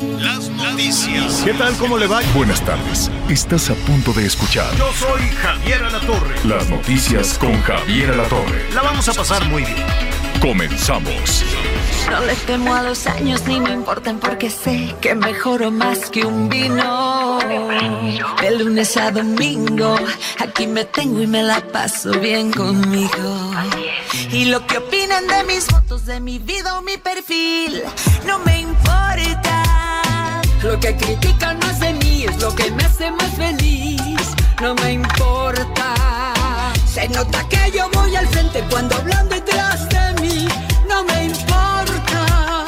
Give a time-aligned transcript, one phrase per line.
[0.00, 1.42] Las noticias.
[1.44, 1.76] ¿Qué tal?
[1.76, 2.20] ¿Cómo le va?
[2.34, 3.10] Buenas tardes.
[3.28, 6.36] Estás a punto de escuchar Yo soy Javier Alatorre.
[6.44, 8.66] las noticias con Javier Alatorre.
[8.74, 9.76] La vamos a pasar muy bien.
[10.40, 11.44] Comenzamos.
[12.10, 16.24] No le temo a los años ni me importan porque sé que mejoro más que
[16.24, 17.38] un vino.
[18.40, 19.96] De lunes a domingo,
[20.38, 23.52] aquí me tengo y me la paso bien conmigo.
[24.32, 27.82] Y lo que opinan de mis fotos, de mi vida o mi perfil,
[28.26, 29.59] no me importa.
[30.62, 34.00] Lo que critican es de mí, es lo que me hace más feliz.
[34.60, 35.94] No me importa.
[36.86, 40.48] Se nota que yo voy al frente cuando hablan detrás de mí.
[40.86, 42.64] No me importa.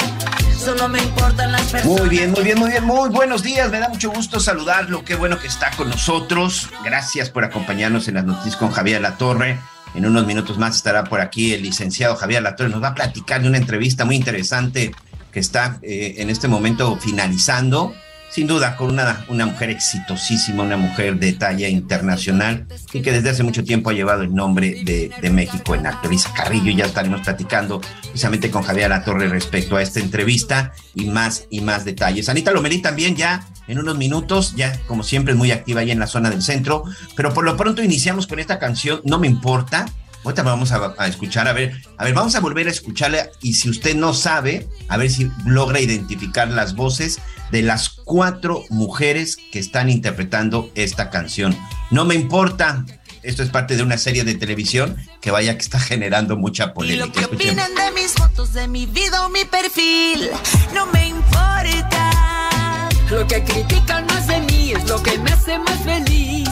[0.57, 1.99] Solo me importan las personas.
[1.99, 3.69] Muy bien, muy bien, muy bien, muy buenos días.
[3.69, 5.05] Me da mucho gusto saludarlo.
[5.05, 6.69] Qué bueno que está con nosotros.
[6.83, 9.59] Gracias por acompañarnos en las noticias con Javier Latorre.
[9.93, 12.69] En unos minutos más estará por aquí el licenciado Javier Latorre.
[12.69, 14.93] Nos va a platicar de una entrevista muy interesante
[15.33, 17.93] que está eh, en este momento finalizando.
[18.29, 23.29] Sin duda, con una, una mujer exitosísima, una mujer de talla internacional y que desde
[23.29, 26.07] hace mucho tiempo ha llevado el nombre de, de México en alto.
[26.07, 31.45] Elisa Carrillo, ya estaremos platicando precisamente con Javier Latorre respecto a esta entrevista y más
[31.51, 32.27] y más detalles.
[32.27, 35.99] Anita Lomelí también ya en unos minutos, ya como siempre es muy activa ahí en
[35.99, 39.85] la zona del centro, pero por lo pronto iniciamos con esta canción, No me importa.
[40.23, 43.53] Ahorita vamos a, a escuchar, a ver, a ver, vamos a volver a escucharla y
[43.55, 47.19] si usted no sabe, a ver si logra identificar las voces
[47.51, 51.57] de las cuatro mujeres que están interpretando esta canción.
[51.91, 52.85] No me importa,
[53.21, 56.67] esto es parte de una serie de televisión que vaya que está generando mucha Y
[56.67, 57.11] lo polémica.
[57.11, 57.65] que Escuchemos.
[57.65, 60.29] opinan de mis fotos, de mi vida o mi perfil,
[60.73, 62.89] no me importa.
[63.11, 66.47] Lo que critican no es de mí, es lo que me hace más feliz.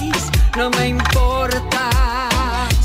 [0.57, 1.89] No me importa.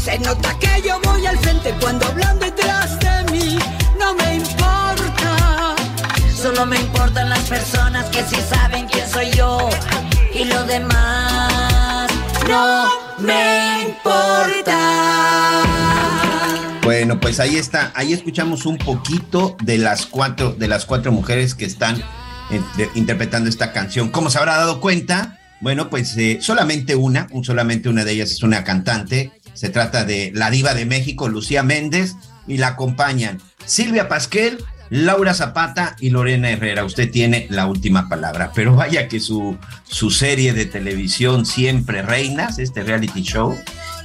[0.06, 3.58] Se nota que yo voy al frente cuando hablan detrás de mí.
[3.98, 5.74] No me importa.
[6.40, 9.68] Solo me importan las personas que sí saben quién soy yo.
[10.32, 12.08] Y lo demás
[12.48, 12.86] no
[13.18, 14.78] me importa.
[16.84, 21.56] Bueno, pues ahí está, ahí escuchamos un poquito de las cuatro, de las cuatro mujeres
[21.56, 22.00] que están
[22.52, 24.10] eh, interpretando esta canción.
[24.10, 25.40] ¿Cómo se habrá dado cuenta?
[25.60, 29.32] Bueno, pues eh, solamente una, un- solamente una de ellas es una cantante.
[29.56, 32.14] Se trata de la diva de México, Lucía Méndez,
[32.46, 34.58] y la acompañan Silvia Pasquel,
[34.90, 36.84] Laura Zapata y Lorena Herrera.
[36.84, 42.58] Usted tiene la última palabra, pero vaya que su, su serie de televisión Siempre Reinas,
[42.58, 43.58] este reality show,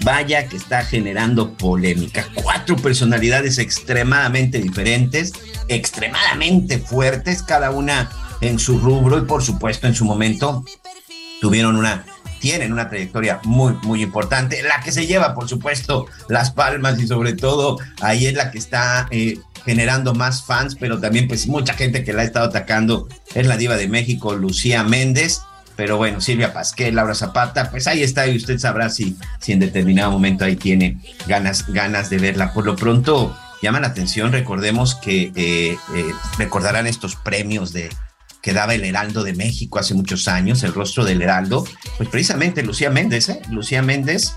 [0.03, 2.25] vaya que está generando polémica.
[2.33, 5.33] Cuatro personalidades extremadamente diferentes,
[5.67, 8.09] extremadamente fuertes, cada una
[8.41, 10.65] en su rubro y por supuesto en su momento
[11.41, 12.05] tuvieron una
[12.41, 17.07] tienen una trayectoria muy muy importante la que se lleva por supuesto las palmas y
[17.07, 21.73] sobre todo ahí es la que está eh, generando más fans pero también pues mucha
[21.73, 25.39] gente que la ha estado atacando es la diva de México Lucía Méndez.
[25.77, 29.59] Pero bueno Silvia Pasquel Laura Zapata pues ahí está y usted sabrá si si en
[29.59, 32.53] determinado momento ahí tiene ganas ganas de verla.
[32.53, 36.05] Por lo pronto llama la atención recordemos que eh, eh,
[36.37, 37.89] recordarán estos premios de
[38.41, 41.65] que daba el Heraldo de México hace muchos años, el rostro del Heraldo,
[41.97, 43.41] pues precisamente Lucía Méndez, ¿eh?
[43.49, 44.33] Lucía Méndez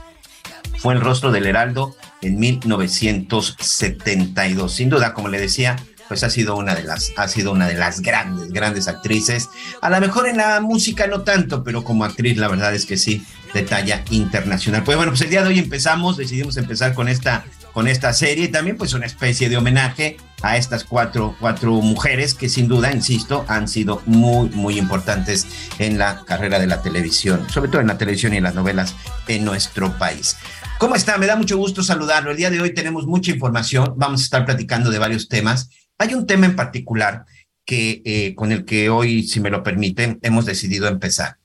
[0.79, 4.75] fue el rostro del Heraldo en 1972.
[4.75, 5.77] Sin duda, como le decía,
[6.09, 9.49] pues ha sido una de las, ha sido una de las grandes, grandes actrices.
[9.81, 12.97] A lo mejor en la música no tanto, pero como actriz la verdad es que
[12.97, 14.85] sí, de talla internacional.
[14.85, 18.49] Pues bueno, pues el día de hoy empezamos, decidimos empezar con esta, con esta serie
[18.49, 23.45] también pues una especie de homenaje a estas cuatro, cuatro mujeres que sin duda, insisto,
[23.49, 25.47] han sido muy, muy importantes
[25.79, 28.95] en la carrera de la televisión, sobre todo en la televisión y en las novelas
[29.27, 30.37] en nuestro país.
[30.79, 31.19] ¿Cómo está?
[31.19, 32.31] Me da mucho gusto saludarlo.
[32.31, 35.69] El día de hoy tenemos mucha información, vamos a estar platicando de varios temas.
[35.99, 37.25] Hay un tema en particular
[37.65, 41.39] que eh, con el que hoy, si me lo permiten, hemos decidido empezar.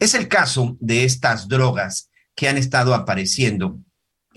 [0.00, 3.78] Es el caso de estas drogas que han estado apareciendo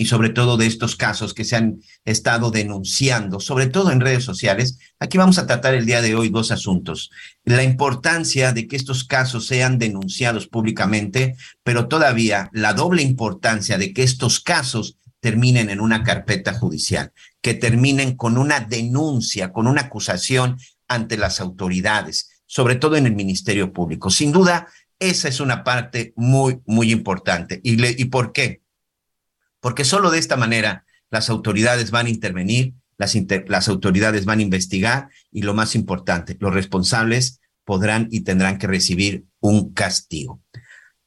[0.01, 4.23] y sobre todo de estos casos que se han estado denunciando, sobre todo en redes
[4.23, 4.79] sociales.
[4.99, 7.11] Aquí vamos a tratar el día de hoy dos asuntos.
[7.43, 13.93] La importancia de que estos casos sean denunciados públicamente, pero todavía la doble importancia de
[13.93, 19.81] que estos casos terminen en una carpeta judicial, que terminen con una denuncia, con una
[19.81, 20.57] acusación
[20.87, 24.09] ante las autoridades, sobre todo en el Ministerio Público.
[24.09, 27.61] Sin duda, esa es una parte muy, muy importante.
[27.63, 28.60] ¿Y, ¿Y por qué?
[29.61, 35.09] Porque solo de esta manera las autoridades van a intervenir, las, autoridades van a investigar
[35.31, 40.41] y lo más importante, los responsables podrán y tendrán que recibir un castigo.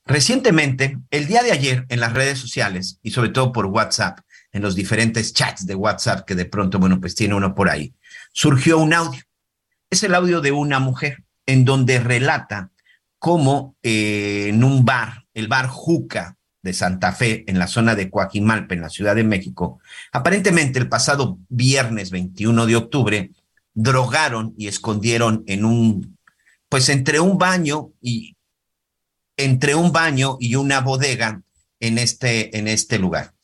[0.06, 4.20] Recientemente, el día de ayer, en las redes sociales y sobre todo por WhatsApp,
[4.52, 7.94] en los diferentes chats de WhatsApp que de pronto, bueno, pues tiene uno por ahí,
[8.32, 9.20] surgió un audio.
[9.90, 12.70] Es el audio de una mujer en donde relata
[13.18, 18.11] cómo eh, en un bar, el bar Juca de Santa Fe, en la zona de
[18.11, 19.81] Coajimalpa, en la Ciudad de México,
[20.12, 23.31] aparentemente el pasado viernes 21 de octubre,
[23.75, 26.16] drogaron y escondieron en un,
[26.70, 28.37] pues entre un baño y
[29.37, 31.43] entre un baño y una bodega
[31.81, 33.34] en este, en este lugar.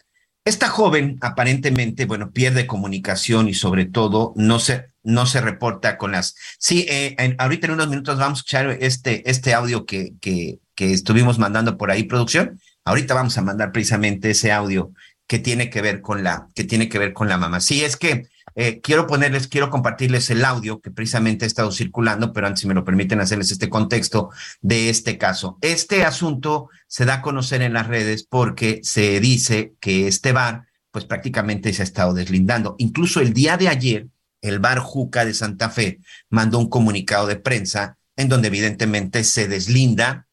[0.47, 6.13] Esta joven aparentemente, bueno, pierde comunicación y sobre todo no se, no se reporta con
[6.13, 6.37] las...
[6.59, 10.95] Sí, eh, ahorita en unos minutos vamos a escuchar este, este audio que, que, que
[10.95, 12.59] estuvimos mandando por ahí, producción.
[12.91, 14.93] Ahorita vamos a mandar precisamente ese audio
[15.29, 17.61] que tiene que ver con la, que tiene que ver con la mamá.
[17.61, 18.27] Sí, es que
[18.57, 22.67] eh, quiero ponerles, quiero compartirles el audio que precisamente ha estado circulando, pero antes, si
[22.67, 25.57] me lo permiten, hacerles este contexto de este caso.
[25.61, 30.67] Este asunto se da a conocer en las redes porque se dice que este bar,
[30.91, 32.75] pues prácticamente se ha estado deslindando.
[32.79, 34.09] Incluso el día de ayer,
[34.43, 39.47] el bar Juca de Santa Fe mandó un comunicado de prensa en donde evidentemente se
[39.47, 40.27] deslinda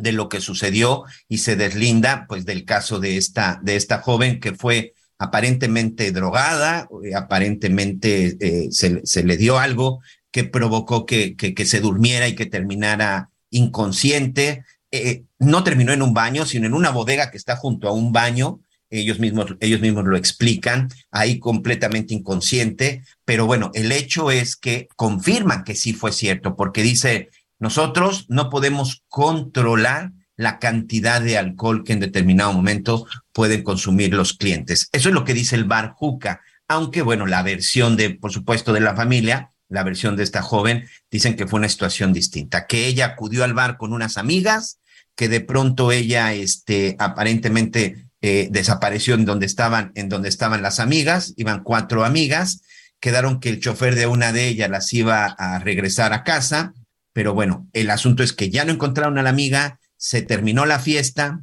[0.00, 4.40] de lo que sucedió y se deslinda pues del caso de esta de esta joven
[4.40, 10.00] que fue aparentemente drogada, eh, aparentemente eh, se, se, le dio algo
[10.30, 14.64] que provocó que, que, que, se durmiera y que terminara inconsciente.
[14.90, 18.12] Eh, no terminó en un baño, sino en una bodega que está junto a un
[18.12, 18.60] baño.
[18.88, 23.02] Ellos mismos, ellos mismos lo explican, ahí completamente inconsciente.
[23.26, 27.28] Pero bueno, el hecho es que confirman que sí fue cierto, porque dice,
[27.60, 34.32] nosotros no podemos controlar la cantidad de alcohol que en determinado momento pueden consumir los
[34.32, 34.88] clientes.
[34.90, 38.72] Eso es lo que dice el bar Juca, aunque bueno, la versión de, por supuesto,
[38.72, 42.86] de la familia, la versión de esta joven, dicen que fue una situación distinta, que
[42.86, 44.80] ella acudió al bar con unas amigas,
[45.14, 50.80] que de pronto ella, este, aparentemente eh, desapareció en donde estaban, en donde estaban las
[50.80, 52.62] amigas, iban cuatro amigas,
[53.00, 56.72] quedaron que el chofer de una de ellas las iba a regresar a casa,
[57.12, 60.78] pero bueno, el asunto es que ya no encontraron a la amiga, se terminó la
[60.78, 61.40] fiesta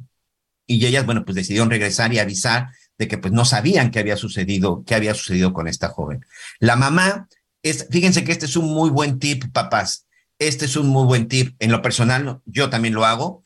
[0.66, 2.68] y ellas, bueno, pues decidieron regresar y avisar
[2.98, 6.24] de que pues no sabían qué había sucedido, qué había sucedido con esta joven.
[6.58, 7.28] La mamá,
[7.62, 10.06] es, fíjense que este es un muy buen tip, papás.
[10.38, 11.56] Este es un muy buen tip.
[11.58, 13.42] En lo personal, yo también lo hago.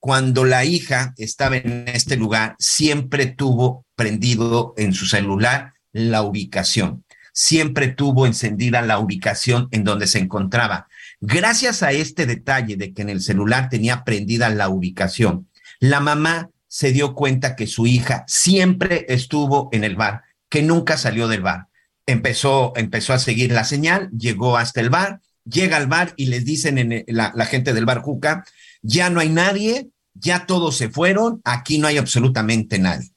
[0.00, 7.04] Cuando la hija estaba en este lugar, siempre tuvo prendido en su celular la ubicación.
[7.32, 10.88] Siempre tuvo encendida la ubicación en donde se encontraba.
[11.20, 15.48] Gracias a este detalle de que en el celular tenía prendida la ubicación,
[15.80, 20.96] la mamá se dio cuenta que su hija siempre estuvo en el bar, que nunca
[20.96, 21.66] salió del bar.
[22.06, 26.44] Empezó, empezó a seguir la señal, llegó hasta el bar, llega al bar y les
[26.44, 28.44] dicen en la, la gente del bar Juca,
[28.82, 33.10] ya no hay nadie, ya todos se fueron, aquí no hay absolutamente nadie.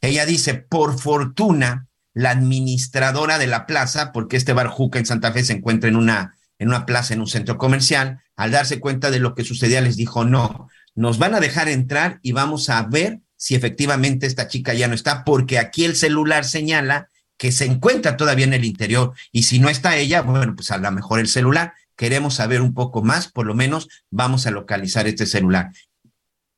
[0.00, 5.32] Ella dice, por fortuna, la administradora de la plaza, porque este bar Juca en Santa
[5.32, 9.10] Fe se encuentra en una en una plaza, en un centro comercial, al darse cuenta
[9.10, 12.82] de lo que sucedía, les dijo, no, nos van a dejar entrar y vamos a
[12.82, 17.64] ver si efectivamente esta chica ya no está, porque aquí el celular señala que se
[17.64, 21.18] encuentra todavía en el interior y si no está ella, bueno, pues a lo mejor
[21.18, 25.70] el celular, queremos saber un poco más, por lo menos vamos a localizar este celular.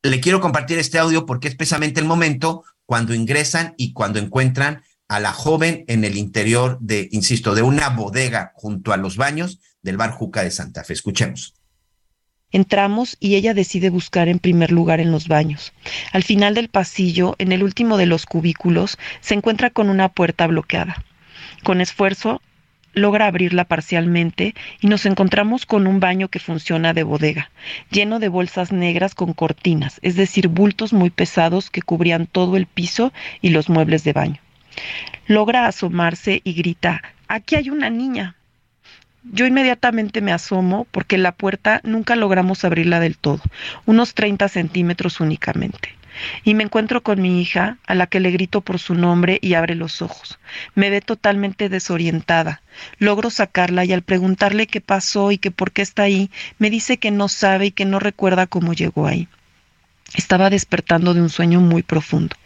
[0.03, 4.83] Le quiero compartir este audio porque es precisamente el momento cuando ingresan y cuando encuentran
[5.07, 9.61] a la joven en el interior de, insisto, de una bodega junto a los baños
[9.83, 10.95] del bar Juca de Santa Fe.
[10.95, 11.55] Escuchemos.
[12.53, 15.73] Entramos y ella decide buscar en primer lugar en los baños.
[16.13, 20.47] Al final del pasillo, en el último de los cubículos, se encuentra con una puerta
[20.47, 21.03] bloqueada.
[21.63, 22.43] Con esfuerzo,
[22.93, 27.51] logra abrirla parcialmente y nos encontramos con un baño que funciona de bodega,
[27.91, 32.67] lleno de bolsas negras con cortinas, es decir, bultos muy pesados que cubrían todo el
[32.67, 34.41] piso y los muebles de baño.
[35.27, 38.37] Logra asomarse y grita, aquí hay una niña.
[39.25, 43.41] Yo inmediatamente me asomo porque la puerta nunca logramos abrirla del todo,
[43.87, 45.91] unos 30 centímetros únicamente.
[46.45, 49.55] Y me encuentro con mi hija, a la que le grito por su nombre y
[49.55, 50.39] abre los ojos.
[50.75, 52.61] Me ve totalmente desorientada.
[52.99, 56.99] Logro sacarla y al preguntarle qué pasó y que por qué está ahí, me dice
[56.99, 59.29] que no sabe y que no recuerda cómo llegó ahí.
[60.15, 62.37] Estaba despertando de un sueño muy profundo.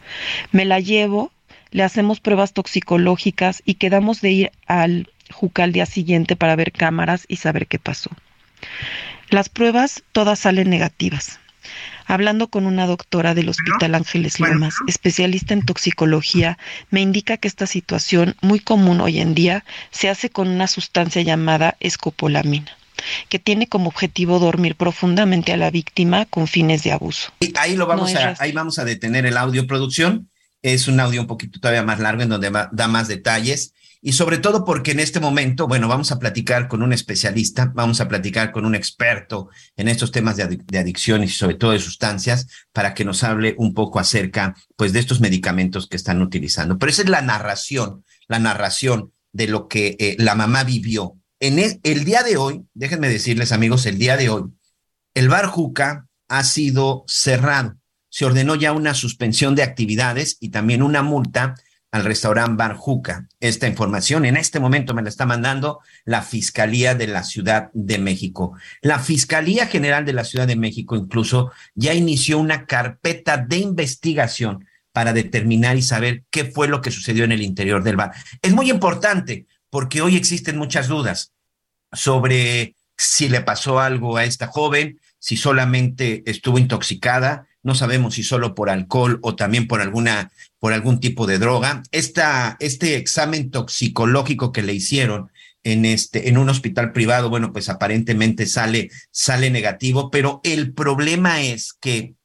[0.52, 1.32] Me la llevo
[1.70, 6.72] le hacemos pruebas toxicológicas y quedamos de ir al Juca al día siguiente para ver
[6.72, 8.10] cámaras y saber qué pasó.
[9.30, 11.40] Las pruebas todas salen negativas.
[12.06, 16.56] Hablando con una doctora del Hospital Ángeles Lomas, especialista en toxicología,
[16.90, 21.22] me indica que esta situación, muy común hoy en día, se hace con una sustancia
[21.22, 22.76] llamada escopolamina
[23.28, 27.30] que tiene como objetivo dormir profundamente a la víctima con fines de abuso.
[27.56, 30.30] Ahí lo vamos a, ahí vamos a detener el audio producción.
[30.62, 33.74] Es un audio un poquito todavía más largo en donde da más detalles
[34.06, 38.00] y sobre todo porque en este momento, bueno, vamos a platicar con un especialista, vamos
[38.00, 40.44] a platicar con un experto en estos temas de,
[40.78, 45.00] adicciones y sobre todo de sustancias para que nos hable un poco acerca, pues, de
[45.00, 46.78] estos medicamentos que están utilizando.
[46.78, 51.16] Pero esa es la narración, la narración de lo que eh, la mamá vivió.
[51.40, 54.44] En el, el día de hoy, déjenme decirles amigos, el día de hoy,
[55.14, 57.76] el bar Juca ha sido cerrado.
[58.08, 61.56] Se ordenó ya una suspensión de actividades y también una multa
[61.96, 63.26] al restaurante Barjuca.
[63.40, 67.98] Esta información en este momento me la está mandando la Fiscalía de la Ciudad de
[67.98, 68.56] México.
[68.82, 74.66] La Fiscalía General de la Ciudad de México incluso ya inició una carpeta de investigación
[74.92, 78.12] para determinar y saber qué fue lo que sucedió en el interior del bar.
[78.42, 81.32] Es muy importante porque hoy existen muchas dudas
[81.92, 88.22] sobre si le pasó algo a esta joven, si solamente estuvo intoxicada, no sabemos si
[88.22, 90.30] solo por alcohol o también por alguna
[90.66, 91.84] por algún tipo de droga.
[91.92, 95.30] Esta, este examen toxicológico que le hicieron
[95.62, 101.40] en este en un hospital privado, bueno, pues aparentemente sale sale negativo, pero el problema
[101.40, 102.16] es que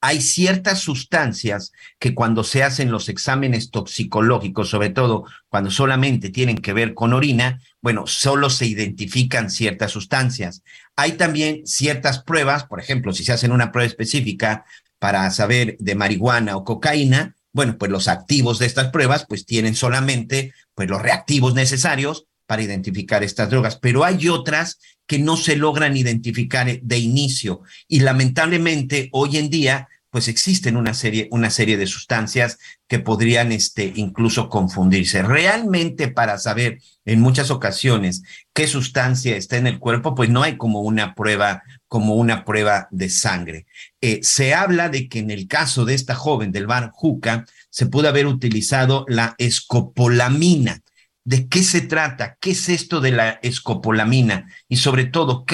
[0.00, 6.58] hay ciertas sustancias que cuando se hacen los exámenes toxicológicos, sobre todo cuando solamente tienen
[6.58, 10.62] que ver con orina, bueno, solo se identifican ciertas sustancias.
[10.94, 14.66] Hay también ciertas pruebas, por ejemplo, si se hacen una prueba específica
[15.04, 19.74] para saber de marihuana o cocaína, bueno, pues los activos de estas pruebas pues tienen
[19.74, 25.56] solamente pues los reactivos necesarios para identificar estas drogas, pero hay otras que no se
[25.56, 31.76] logran identificar de inicio y lamentablemente hoy en día pues existen una serie, una serie
[31.76, 35.22] de sustancias que podrían este, incluso confundirse.
[35.22, 38.22] Realmente para saber en muchas ocasiones
[38.54, 42.88] qué sustancia está en el cuerpo, pues no hay como una prueba, como una prueba
[42.90, 43.66] de sangre.
[44.00, 47.86] Eh, se habla de que en el caso de esta joven del bar Juca, se
[47.86, 50.82] pudo haber utilizado la escopolamina
[51.24, 55.46] de qué se trata, qué es esto de la escopolamina y sobre todo,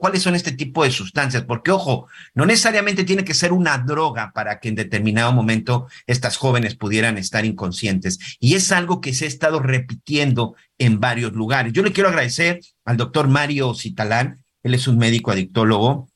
[0.00, 4.32] cuáles son este tipo de sustancias, porque ojo, no necesariamente tiene que ser una droga
[4.34, 8.18] para que en determinado momento estas jóvenes pudieran estar inconscientes.
[8.40, 11.74] Y es algo que se ha estado repitiendo en varios lugares.
[11.74, 16.08] Yo le quiero agradecer al doctor Mario Citalán, él es un médico adictólogo,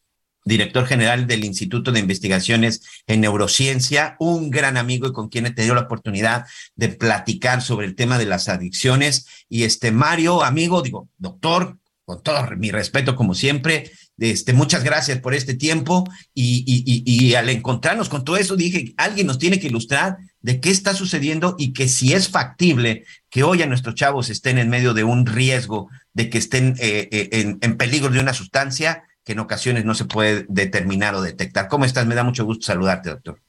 [0.45, 5.51] director general del Instituto de Investigaciones en Neurociencia, un gran amigo y con quien he
[5.51, 6.47] tenido la oportunidad
[6.77, 9.27] de platicar sobre el tema de las adicciones.
[9.49, 15.19] Y este Mario, amigo, digo, doctor, con todo mi respeto como siempre, este, muchas gracias
[15.19, 16.05] por este tiempo
[16.35, 20.95] y, al encontrarnos con todo eso dije, alguien nos tiene que ilustrar de qué está
[20.95, 25.05] sucediendo y que si es factible que hoy a nuestros chavos estén en medio de
[25.05, 29.39] un riesgo, de que estén eh, eh, en, en peligro de una sustancia, que en
[29.41, 31.69] ocasiones no se puede determinar o detectar.
[31.69, 32.07] ¿Cómo estás?
[32.07, 33.41] Me da mucho gusto saludarte, doctor.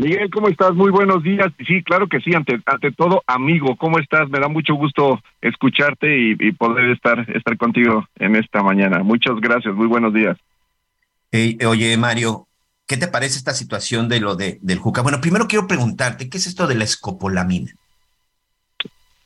[0.00, 0.74] Miguel, ¿cómo estás?
[0.74, 1.48] Muy buenos días.
[1.66, 4.30] Sí, claro que sí, ante, ante todo, amigo, ¿cómo estás?
[4.30, 9.02] Me da mucho gusto escucharte y, poder estar, estar contigo en esta mañana.
[9.02, 10.38] Muchas gracias, muy buenos días.
[11.66, 12.46] oye, Mario,
[12.88, 15.02] ¿qué te parece esta situación de lo de, del Juca?
[15.02, 17.70] Bueno, primero quiero preguntarte, ¿qué es esto de la escopolamina?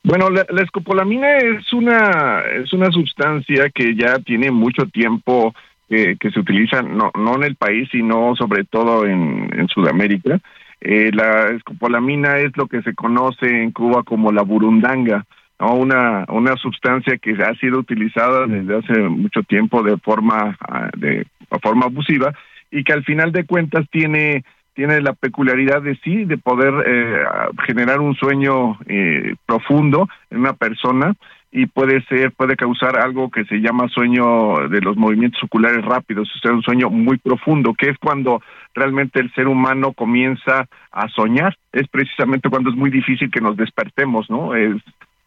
[0.03, 5.55] Bueno, la, escopolamina es una es una sustancia que ya tiene mucho tiempo
[5.89, 10.41] que se utiliza no no en el país sino sobre todo en, en Sudamérica.
[10.87, 15.25] Eh, la escopolamina es lo que se conoce en Cuba como la burundanga,
[15.59, 21.27] una una sustancia que ha sido utilizada desde hace mucho tiempo de forma ah, de
[21.63, 22.35] forma abusiva
[22.71, 27.25] y que al final de cuentas tiene tiene la peculiaridad de sí, de poder eh,
[27.67, 31.15] generar un sueño eh, profundo en una persona
[31.51, 36.29] y puede ser, puede causar algo que se llama sueño de los movimientos oculares rápidos,
[36.35, 38.43] o sea, un sueño muy profundo, que es cuando
[38.75, 43.57] realmente el ser humano comienza a soñar, es precisamente cuando es muy difícil que nos
[43.57, 44.55] despertemos, ¿no?
[44.55, 44.77] Es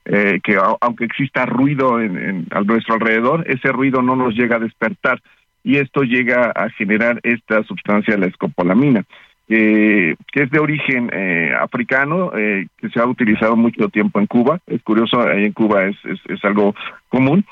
[0.06, 4.56] eh, que aunque exista ruido en, en, a nuestro alrededor, ese ruido no nos llega
[4.56, 5.22] a despertar
[5.64, 9.04] y esto llega a generar esta sustancia, la escopolamina
[9.48, 14.60] que es de origen eh, africano, eh, que se ha utilizado mucho tiempo en Cuba.
[14.68, 15.96] Es curioso, ahí en Cuba es,
[16.44, 16.76] algo
[17.10, 17.46] común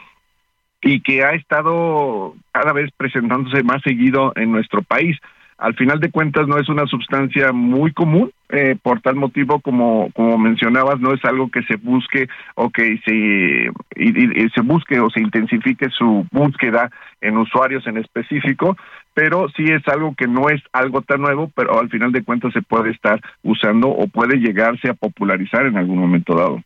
[0.82, 5.18] y que ha estado cada vez presentándose más seguido en nuestro país.
[5.58, 10.10] Al final de cuentas no es una sustancia muy común, eh, por tal motivo, como,
[10.14, 13.72] como mencionabas, no es algo que se busque o que se,
[14.54, 18.78] se busque o se intensifique su búsqueda en usuarios en específico,
[19.14, 22.54] pero sí es algo que no es algo tan nuevo, pero al final de cuentas
[22.54, 26.62] se puede estar usando o puede llegarse a popularizar en algún momento dado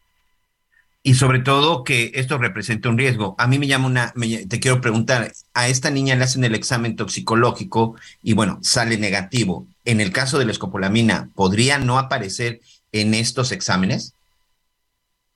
[1.10, 3.34] y sobre todo que esto representa un riesgo.
[3.40, 4.14] A mí me llama una,
[4.48, 9.66] te quiero preguntar, a esta niña le hacen el examen toxicológico y bueno, sale negativo.
[9.86, 12.60] En el caso de la escopolamina, ¿podría no aparecer
[12.92, 14.14] en estos exámenes?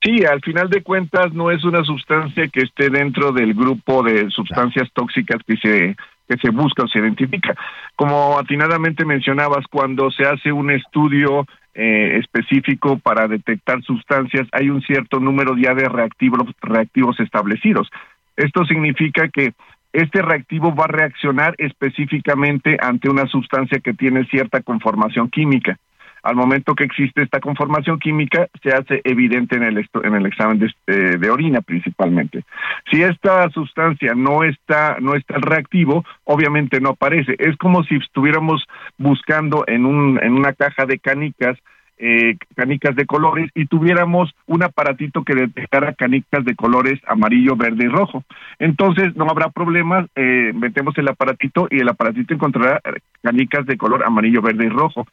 [0.03, 4.29] Sí, al final de cuentas no es una sustancia que esté dentro del grupo de
[4.29, 5.95] sustancias tóxicas que se
[6.33, 7.55] que se busca o se identifica.
[7.95, 14.81] Como atinadamente mencionabas, cuando se hace un estudio eh, específico para detectar sustancias, hay un
[14.81, 17.89] cierto número ya de reactivos, reactivos establecidos.
[18.35, 19.53] Esto significa que
[19.91, 25.77] este reactivo va a reaccionar específicamente ante una sustancia que tiene cierta conformación química.
[26.23, 30.57] Al momento que existe esta conformación química, se hace evidente en el, en el examen
[30.57, 32.43] de, eh, de, orina principalmente.
[32.89, 37.35] Si esta sustancia no está, no está reactivo, obviamente no aparece.
[37.39, 38.65] Es como si estuviéramos
[38.97, 41.57] buscando en, un, en una caja de canicas
[41.99, 47.85] eh, canicas de colores y tuviéramos un aparatito que detectara canicas de colores amarillo, verde
[47.85, 48.23] y rojo.
[48.59, 52.81] Entonces no habrá problemas, eh, metemos el aparatito y el aparatito encontrará
[53.21, 55.05] canicas de color amarillo, verde y rojo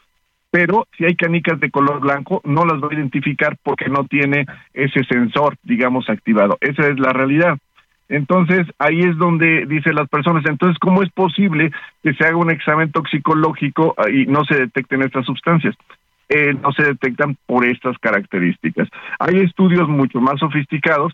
[0.50, 4.46] pero si hay canicas de color blanco, no las va a identificar porque no tiene
[4.74, 6.58] ese sensor, digamos, activado.
[6.60, 7.58] Esa es la realidad.
[8.08, 11.70] Entonces, ahí es donde dicen las personas, entonces, ¿cómo es posible
[12.02, 15.76] que se haga un examen toxicológico y no se detecten estas sustancias?
[16.28, 18.88] Eh, no se detectan por estas características.
[19.20, 21.12] Hay estudios mucho más sofisticados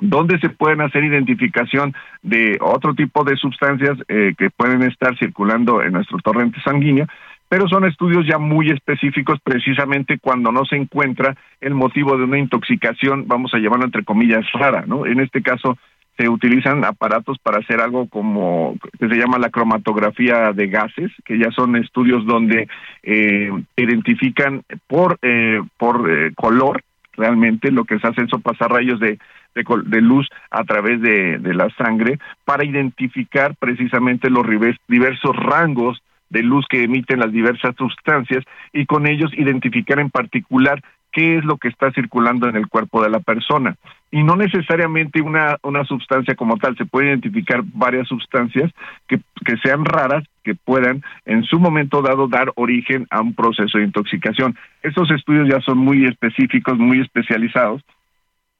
[0.00, 5.82] donde se pueden hacer identificación de otro tipo de sustancias eh, que pueden estar circulando
[5.82, 7.06] en nuestro torrente sanguíneo
[7.54, 12.36] pero son estudios ya muy específicos precisamente cuando no se encuentra el motivo de una
[12.36, 15.06] intoxicación, vamos a llamarlo entre comillas, rara, ¿no?
[15.06, 15.78] En este caso
[16.16, 21.38] se utilizan aparatos para hacer algo como que se llama la cromatografía de gases, que
[21.38, 22.66] ya son estudios donde
[23.04, 28.98] eh, identifican por eh, por eh, color realmente lo que se hace es pasar rayos
[28.98, 29.20] de,
[29.54, 34.44] de, de, luz a través de, de la sangre para identificar precisamente los
[34.88, 36.02] diversos rangos
[36.34, 38.44] de luz que emiten las diversas sustancias
[38.74, 40.82] y con ellos identificar en particular
[41.14, 43.76] qué es lo que está circulando en el cuerpo de la persona.
[44.10, 48.72] Y no necesariamente una, una sustancia como tal, se puede identificar varias sustancias
[49.06, 53.78] que, que sean raras, que puedan en su momento dado dar origen a un proceso
[53.78, 54.56] de intoxicación.
[54.82, 57.82] Estos estudios ya son muy específicos, muy especializados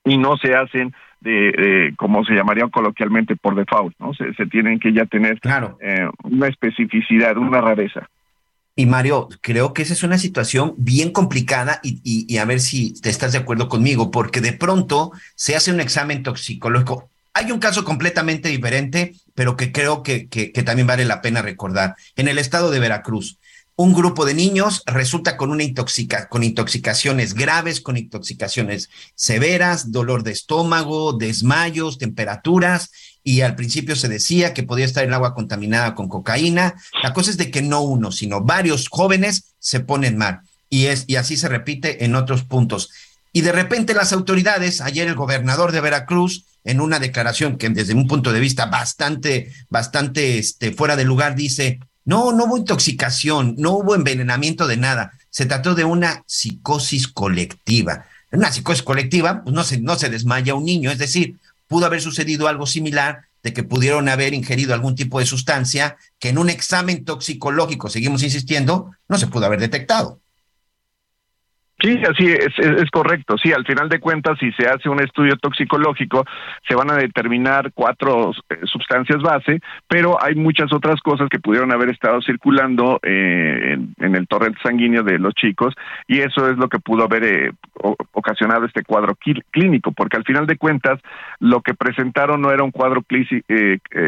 [0.05, 4.13] y no se hacen de, como se llamaría coloquialmente por default, ¿no?
[4.15, 5.79] Se, tienen que ya tener claro.
[5.81, 8.09] Eh, una especificidad, una rareza.
[8.77, 13.01] Y Mario, creo que esa es una situación bien complicada y, y, a ver si
[13.01, 17.09] te estás de acuerdo conmigo, porque de pronto se hace un examen toxicológico.
[17.35, 21.41] Hay un caso completamente diferente, pero que creo que, que, que también vale la pena
[21.41, 21.95] recordar.
[22.17, 23.39] En el estado de Veracruz,
[23.77, 30.23] un grupo de niños resulta con una intoxica, con intoxicaciones graves, con intoxicaciones severas, dolor
[30.23, 32.93] de estómago, desmayos, temperaturas,
[33.25, 36.75] y al principio se decía que podía estar el agua contaminada con cocaína.
[37.03, 41.05] La cosa es de que no uno, sino varios jóvenes se ponen mal, y es
[41.09, 42.91] y así se repite en otros puntos.
[43.33, 47.95] Y de repente las autoridades, ayer el gobernador de Veracruz, en una declaración que desde
[47.95, 53.55] un punto de vista bastante, bastante este, fuera de lugar, dice, no, no hubo intoxicación,
[53.59, 55.13] no hubo envenenamiento de nada.
[55.31, 58.07] Se trató de una psicosis colectiva.
[58.31, 61.87] En una psicosis colectiva, pues no se, no se desmaya un niño, es decir, pudo
[61.87, 66.39] haber sucedido algo similar de que pudieron haber ingerido algún tipo de sustancia que en
[66.39, 70.21] un examen toxicológico, seguimos insistiendo, no se pudo haber detectado.
[71.81, 73.37] Sí, así es, es, correcto.
[73.37, 76.25] Sí, al final de cuentas, si se hace un estudio toxicológico,
[76.67, 81.73] se van a determinar cuatro eh, sustancias base, pero hay muchas otras cosas que pudieron
[81.73, 85.75] haber estado circulando eh, en, el torrente sanguíneo de los chicos
[86.07, 87.53] y eso es lo que pudo haber eh,
[88.13, 89.17] ocasionado este cuadro
[89.51, 91.01] clínico, porque al final de cuentas,
[91.41, 93.03] lo que presentaron no era un cuadro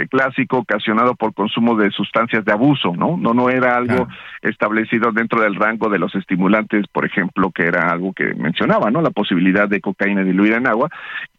[0.09, 3.16] clásico ocasionado por consumo de sustancias de abuso, ¿no?
[3.16, 4.09] No, no era algo
[4.42, 9.00] establecido dentro del rango de los estimulantes, por ejemplo, que era algo que mencionaba, ¿no?
[9.00, 10.90] La posibilidad de cocaína diluida en agua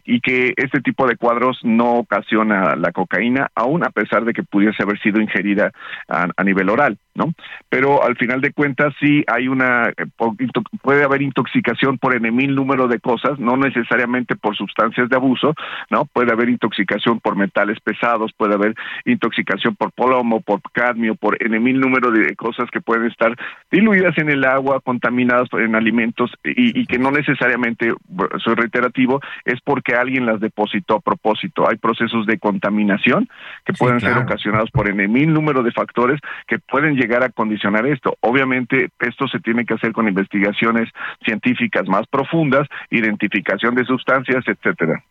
[0.03, 4.41] y que este tipo de cuadros no ocasiona la cocaína, aún a pesar de que
[4.41, 5.71] pudiese haber sido ingerida
[6.07, 6.97] a, nivel oral.
[7.17, 7.33] ¿No?
[7.67, 10.05] Pero al final de cuentas sí hay una, eh,
[10.81, 15.53] puede haber intoxicación por enemil número de cosas, no necesariamente por sustancias de abuso,
[15.89, 16.05] ¿no?
[16.05, 18.75] Puede haber intoxicación por metales pesados, puede haber
[19.05, 23.35] intoxicación por plomo, por cadmio, por enemil número de cosas que pueden estar
[23.71, 27.93] diluidas en el agua, contaminadas en alimentos y, que no necesariamente,
[28.43, 31.67] soy reiterativo, es porque alguien las depositó a propósito.
[31.67, 33.27] Hay procesos de contaminación
[33.65, 38.17] que pueden ser ocasionados por enemil número de factores que pueden llegar a condicionar esto.
[38.21, 40.89] Obviamente, esto se tiene que hacer con investigaciones
[41.23, 45.03] científicas más profundas, identificación de sustancias, etcétera.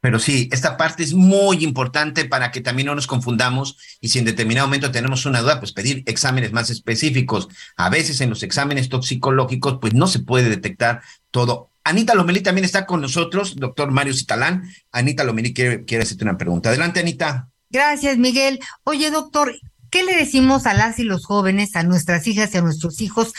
[0.00, 4.18] Pero sí, esta parte es muy importante para que también no nos confundamos y si
[4.18, 7.48] en determinado momento tenemos una duda, pues pedir exámenes más específicos.
[7.76, 11.70] A veces en los exámenes toxicológicos, pues no se puede detectar todo.
[11.84, 14.62] Anita Lomelí también está con nosotros, doctor Mario Citalán.
[14.90, 16.70] Anita Lomelí quiere, quiere hacerte una pregunta.
[16.70, 17.48] Adelante, Anita.
[17.68, 18.58] Gracias, Miguel.
[18.84, 19.54] Oye, doctor,
[19.90, 23.32] ¿Qué le decimos a las y los jóvenes, a nuestras hijas y a nuestros hijos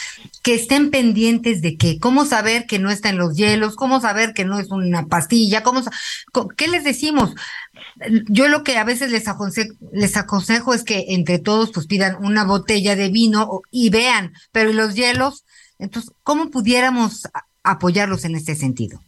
[0.43, 1.97] que estén pendientes de qué?
[1.97, 3.75] ¿Cómo saber que no está en los hielos?
[3.75, 5.63] ¿Cómo saber que no es una pastilla?
[5.63, 5.81] ¿Cómo,
[6.57, 7.33] ¿Qué les decimos?
[8.27, 9.27] Yo lo que a veces les
[10.17, 14.93] aconsejo, es que entre todos pues pidan una botella de vino y vean, pero los
[14.93, 15.45] hielos?
[15.79, 17.29] Entonces, ¿cómo pudiéramos
[17.63, 19.01] apoyarlos en este sentido?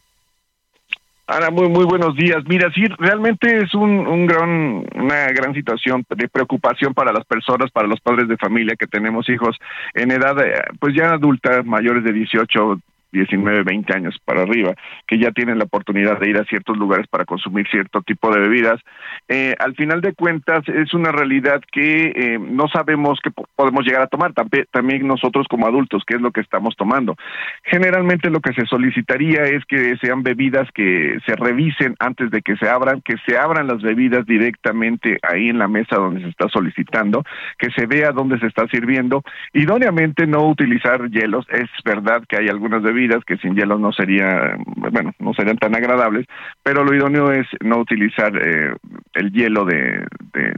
[1.26, 2.44] Ana, muy muy buenos días.
[2.46, 7.70] Mira, sí, realmente es un, un gran, una gran situación de preocupación para las personas,
[7.70, 9.56] para los padres de familia que tenemos hijos
[9.94, 12.78] en edad, eh, pues ya adulta, mayores de 18,
[13.14, 14.74] 19, 20 años para arriba,
[15.06, 18.40] que ya tienen la oportunidad de ir a ciertos lugares para consumir cierto tipo de
[18.40, 18.80] bebidas.
[19.28, 24.02] Eh, al final de cuentas, es una realidad que eh, no sabemos que podemos llegar
[24.02, 24.32] a tomar,
[24.70, 27.16] también nosotros como adultos, qué es lo que estamos tomando.
[27.62, 32.56] Generalmente lo que se solicitaría es que sean bebidas que se revisen antes de que
[32.56, 36.48] se abran, que se abran las bebidas directamente ahí en la mesa donde se está
[36.48, 37.22] solicitando,
[37.58, 39.22] que se vea dónde se está sirviendo.
[39.52, 44.56] Idóneamente no utilizar hielos, es verdad que hay algunas bebidas que sin hielo no sería,
[44.76, 46.26] bueno, no serían tan agradables,
[46.62, 48.74] pero lo idóneo es no utilizar eh,
[49.14, 50.04] el hielo de,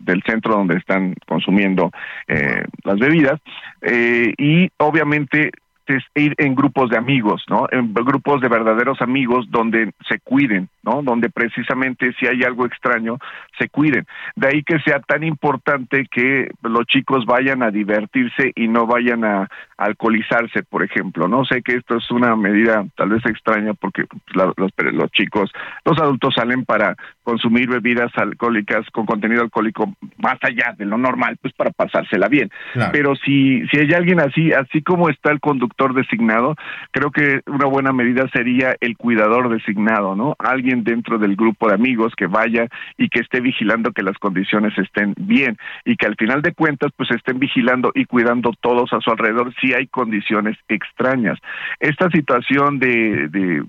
[0.03, 1.91] del centro donde están consumiendo
[2.29, 3.41] eh, las bebidas
[3.83, 5.51] eh, y obviamente
[5.95, 7.67] es ir en grupos de amigos, ¿no?
[7.71, 11.03] En grupos de verdaderos amigos donde se cuiden, ¿no?
[11.03, 13.19] Donde precisamente si hay algo extraño,
[13.59, 14.07] se cuiden.
[14.35, 19.25] De ahí que sea tan importante que los chicos vayan a divertirse y no vayan
[19.25, 21.45] a alcoholizarse, por ejemplo, ¿no?
[21.45, 25.51] Sé que esto es una medida tal vez extraña porque los, los chicos,
[25.85, 31.37] los adultos salen para consumir bebidas alcohólicas con contenido alcohólico más allá de lo normal,
[31.41, 32.51] pues para pasársela bien.
[32.93, 36.57] Pero si, si hay alguien así, así como está el conductor designado,
[36.91, 40.35] creo que una buena medida sería el cuidador designado, ¿no?
[40.39, 44.77] Alguien dentro del grupo de amigos que vaya y que esté vigilando que las condiciones
[44.79, 49.01] estén bien y que al final de cuentas pues estén vigilando y cuidando todos a
[49.01, 51.39] su alrededor si hay condiciones extrañas.
[51.79, 53.63] Esta situación de, de,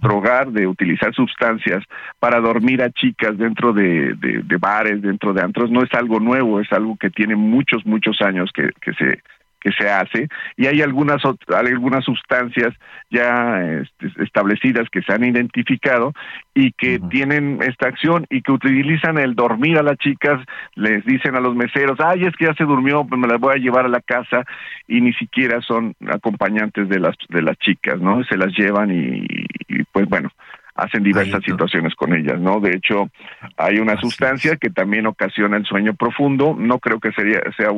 [0.00, 1.84] drogar, de utilizar sustancias
[2.18, 6.60] para dormir a chicas dentro de, de, bares, dentro de antros, no es algo nuevo,
[6.60, 9.20] es algo que tiene muchos, muchos años que se
[9.60, 11.22] que se hace y hay algunas
[11.54, 12.74] algunas sustancias
[13.10, 16.12] ya este, establecidas que se han identificado
[16.54, 20.40] y que tienen esta acción y que utilizan el dormir a las chicas
[20.74, 23.54] les dicen a los meseros ay es que ya se durmió pues me las voy
[23.54, 24.44] a llevar a la casa
[24.88, 29.26] y ni siquiera son acompañantes de las de las chicas no se las llevan y
[29.92, 30.30] pues bueno
[30.80, 32.60] hacen diversas situaciones con ellas, ¿no?
[32.60, 33.10] De hecho,
[33.56, 37.68] hay una sustancia que también ocasiona el sueño profundo, no creo que sería sea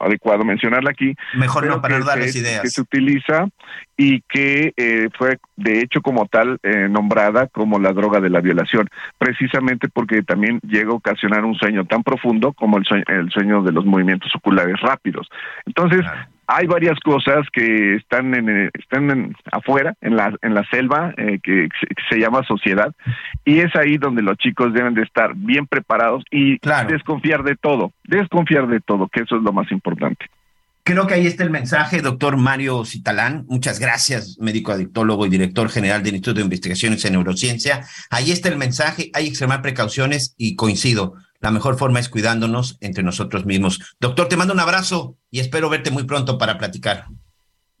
[0.00, 1.14] adecuado mencionarla aquí.
[1.34, 2.62] Mejor no para darles ideas.
[2.62, 3.48] Que se utiliza
[3.96, 8.40] y que eh, fue de hecho como tal eh, nombrada como la droga de la
[8.40, 13.30] violación, precisamente porque también llega a ocasionar un sueño tan profundo como el sueño, el
[13.30, 15.28] sueño de los movimientos oculares rápidos.
[15.66, 16.04] Entonces,
[16.46, 21.38] hay varias cosas que están en, eh, están afuera, en la, en la selva, eh,
[21.42, 21.68] que,
[22.10, 22.92] se llama sociedad,
[23.44, 27.92] y es ahí donde los chicos deben de estar bien preparados y desconfiar de todo,
[28.04, 30.26] desconfiar de todo, que eso es lo más importante.
[30.84, 33.44] Creo que ahí está el mensaje, doctor Mario Citalán.
[33.48, 37.82] Muchas gracias, médico adictólogo y director general del Instituto de Investigaciones en Neurociencia.
[38.10, 42.78] Ahí está el mensaje, hay que extremar precauciones y coincido la mejor forma es cuidándonos
[42.80, 43.96] entre nosotros mismos.
[44.00, 47.06] Doctor, te mando un abrazo y espero verte muy pronto para platicar.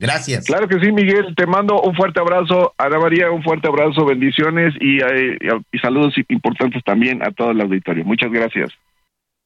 [0.00, 0.46] Gracias.
[0.46, 1.32] Claro que sí, Miguel.
[1.36, 2.74] Te mando un fuerte abrazo.
[2.76, 5.38] Ana María, un fuerte abrazo, bendiciones y, eh,
[5.70, 8.04] y saludos importantes también a todo el auditorio.
[8.04, 8.72] Muchas gracias.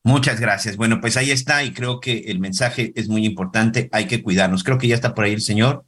[0.03, 0.79] Muchas gracias.
[0.79, 3.91] Bueno, pues ahí está y creo que el mensaje es muy importante.
[3.93, 4.65] Hay que cuidarnos.
[4.65, 5.85] Creo que ya está por ahí el señor.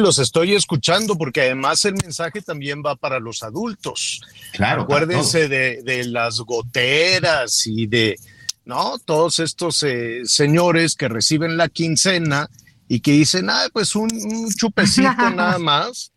[0.00, 4.20] Los estoy escuchando porque además el mensaje también va para los adultos.
[4.52, 4.82] Claro.
[4.82, 8.16] Acuérdense de, de, las goteras y de
[8.64, 8.98] ¿no?
[9.04, 12.48] Todos estos eh, señores que reciben la quincena
[12.88, 16.12] y que dicen, ah, pues un, un chupecito nada más,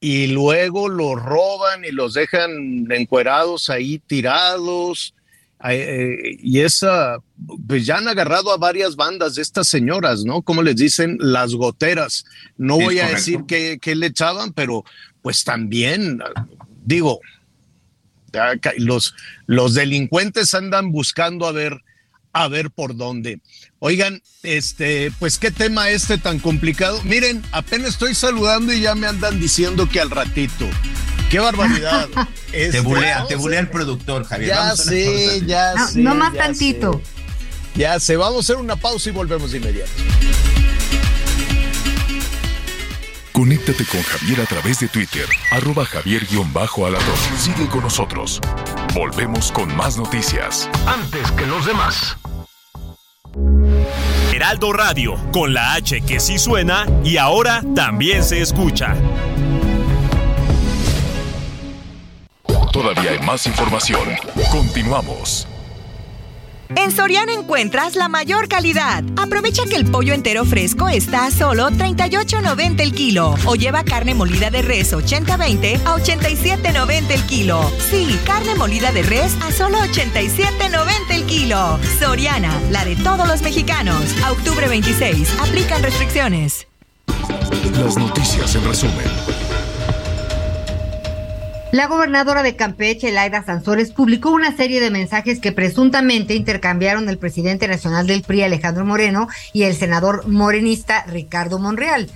[0.00, 5.14] y luego los roban y los dejan encuerados ahí tirados.
[5.68, 7.18] Eh, y esa,
[7.66, 10.42] pues ya han agarrado a varias bandas de estas señoras, ¿no?
[10.42, 12.24] Como les dicen, las goteras.
[12.56, 14.84] No Es voy a decir qué, le echaban, pero
[15.22, 16.20] pues también,
[16.84, 17.20] digo,
[18.78, 19.14] los,
[19.46, 21.82] los delincuentes andan buscando a ver,
[22.32, 23.40] a ver por dónde.
[23.80, 27.02] Oigan, este, pues qué tema este tan complicado.
[27.04, 30.66] Miren, apenas estoy saludando y ya me andan diciendo que al ratito.
[31.30, 32.08] Qué barbaridad.
[32.50, 34.48] Te Este, bulea, te bulea el productor, Javier.
[34.50, 36.00] Ya sé, ya No, sé.
[36.00, 37.00] no más ya tantito.
[37.04, 37.78] sé.
[37.80, 39.90] Ya sé, vamos a hacer una pausa y volvemos de inmediato.
[43.32, 47.14] Conéctate con Javier a través de Twitter, arroba javier-alatón.
[47.38, 48.40] Sigue con nosotros.
[48.92, 50.68] Volvemos con más noticias.
[50.86, 52.16] Antes que los demás.
[54.32, 58.94] Heraldo Radio, con la H que sí suena y ahora también se escucha.
[62.80, 64.00] Todavía hay más información.
[64.50, 65.46] Continuamos.
[66.74, 69.04] En Soriana encuentras la mayor calidad.
[69.18, 74.14] Aprovecha que el pollo entero fresco está a solo 38.90 el kilo o lleva carne
[74.14, 77.70] molida de res 80-20 a 87.90 el kilo.
[77.90, 81.78] Sí, carne molida de res a solo 87.90 el kilo.
[81.98, 84.02] Soriana, la de todos los mexicanos.
[84.24, 86.66] A octubre 26, aplican restricciones.
[87.74, 89.29] Las noticias en resumen.
[91.72, 97.16] La gobernadora de Campeche, Laida Sansores, publicó una serie de mensajes que presuntamente intercambiaron el
[97.16, 102.10] presidente nacional del PRI, Alejandro Moreno, y el senador morenista Ricardo Monreal.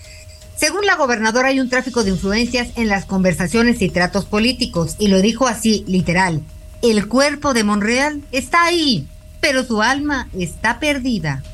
[0.57, 5.07] Según la gobernadora, hay un tráfico de influencias en las conversaciones y tratos políticos, y
[5.07, 6.43] lo dijo así, literal.
[6.83, 9.07] El cuerpo de Monreal está ahí,
[9.41, 11.45] pero su alma está perdida.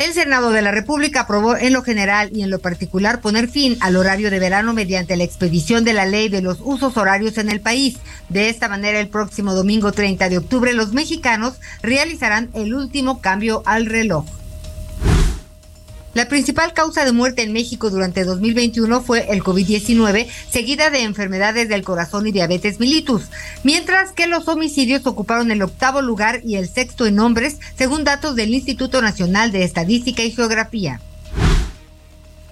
[0.00, 3.76] El Senado de la República aprobó en lo general y en lo particular poner fin
[3.80, 7.50] al horario de verano mediante la expedición de la ley de los usos horarios en
[7.50, 7.98] el país.
[8.30, 13.62] De esta manera, el próximo domingo 30 de octubre, los mexicanos realizarán el último cambio
[13.66, 14.24] al reloj.
[16.12, 21.68] La principal causa de muerte en México durante 2021 fue el COVID-19, seguida de enfermedades
[21.68, 23.30] del corazón y diabetes mellitus,
[23.62, 28.34] mientras que los homicidios ocuparon el octavo lugar y el sexto en hombres, según datos
[28.34, 31.00] del Instituto Nacional de Estadística y Geografía.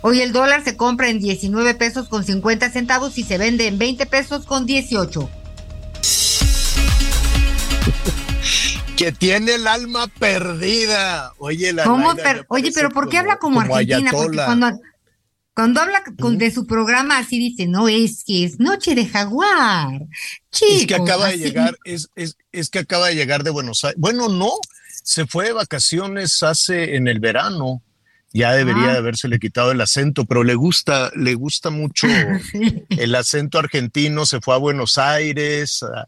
[0.03, 3.79] Hoy el dólar se compra en 19 pesos con 50 centavos y se vende en
[3.79, 5.29] 20 pesos con 18.
[8.99, 11.33] Que tiene el alma perdida.
[11.39, 14.11] Oye, la ¿Cómo per- Oye, pero ¿por qué habla como, Argentina?
[14.11, 14.71] Porque cuando,
[15.55, 20.03] cuando habla con- de su programa así dice, no, es que es Noche de Jaguar.
[20.53, 23.85] Es que Chicos, acaba de llegar, es, es, es que acaba de llegar de Buenos
[23.85, 23.99] Aires.
[24.01, 24.51] Bueno, no,
[25.05, 27.83] se fue de vacaciones hace en el verano.
[28.33, 28.93] Ya debería Ah.
[28.93, 32.07] de habérsele quitado el acento, pero le gusta, le gusta mucho
[32.91, 34.27] el acento argentino.
[34.27, 36.07] Se fue a Buenos Aires, a-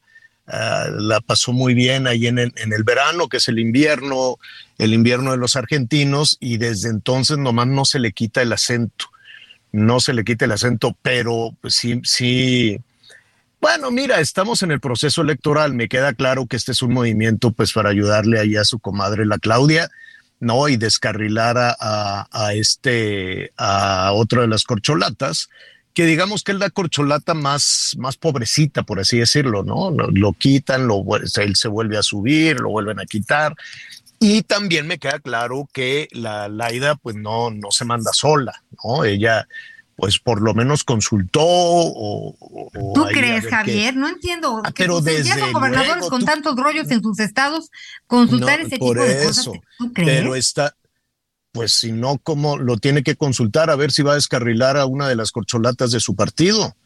[0.50, 4.36] a- la pasó muy bien ahí en el, en el verano, que es el invierno,
[4.78, 9.06] el invierno de los argentinos, y desde entonces nomás no se le quita el acento.
[9.72, 12.80] No se le quita el acento, pero pues, sí, sí,
[13.60, 15.74] bueno, mira, estamos en el proceso electoral.
[15.74, 19.26] Me queda claro que este es un movimiento, pues, para ayudarle ahí a su comadre,
[19.26, 19.88] la Claudia,
[20.40, 20.68] ¿no?
[20.68, 25.50] Y descarrilar a, a- a este, a otra de las corcholatas,
[25.94, 29.90] que digamos que es la corcholata más, más pobrecita, por así decirlo, ¿no?
[29.90, 33.54] Lo, lo quitan, lo, él se vuelve a subir, lo vuelven a quitar.
[34.20, 39.04] Y también me queda claro que la Laida, pues, no, no se manda sola, ¿no?
[39.04, 39.48] Ella,
[39.96, 42.36] pues, por lo menos consultó o.
[42.38, 43.96] o ¿Tú crees, Javier?
[43.96, 44.60] No entiendo.
[44.64, 47.70] Ah, que pero desde gobernadores con tú- tantos rollos en sus estados,
[48.06, 49.38] consultar No, ese por tipo de cosas.
[49.38, 49.52] eso.
[49.78, 50.20] ¿Tú crees?
[50.20, 50.74] Pero está,
[51.52, 54.86] pues si no, ¿cómo lo tiene que consultar a ver si va a descarrilar a
[54.86, 56.76] una de las corcholatas de su partido?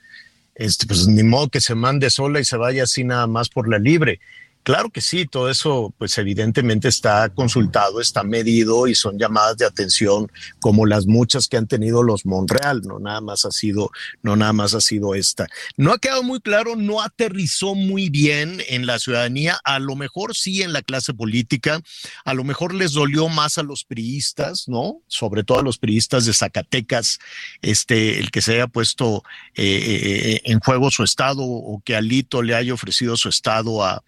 [0.54, 3.68] Este, pues ni modo que se mande sola y se vaya así nada más por
[3.68, 4.20] la libre.
[4.64, 9.66] Claro que sí, todo eso pues evidentemente está consultado, está medido y son llamadas de
[9.66, 13.90] atención como las muchas que han tenido los Monreal, no nada más ha sido,
[14.22, 15.46] no nada más ha sido esta.
[15.76, 20.34] No ha quedado muy claro, no aterrizó muy bien en la ciudadanía, a lo mejor
[20.34, 21.82] sí en la clase política,
[22.24, 25.02] a lo mejor les dolió más a los priistas, ¿no?
[25.08, 27.18] Sobre todo a los priistas de Zacatecas,
[27.60, 29.24] este, el que se haya puesto
[29.56, 34.02] eh, eh, en juego su estado o que Alito le haya ofrecido su estado a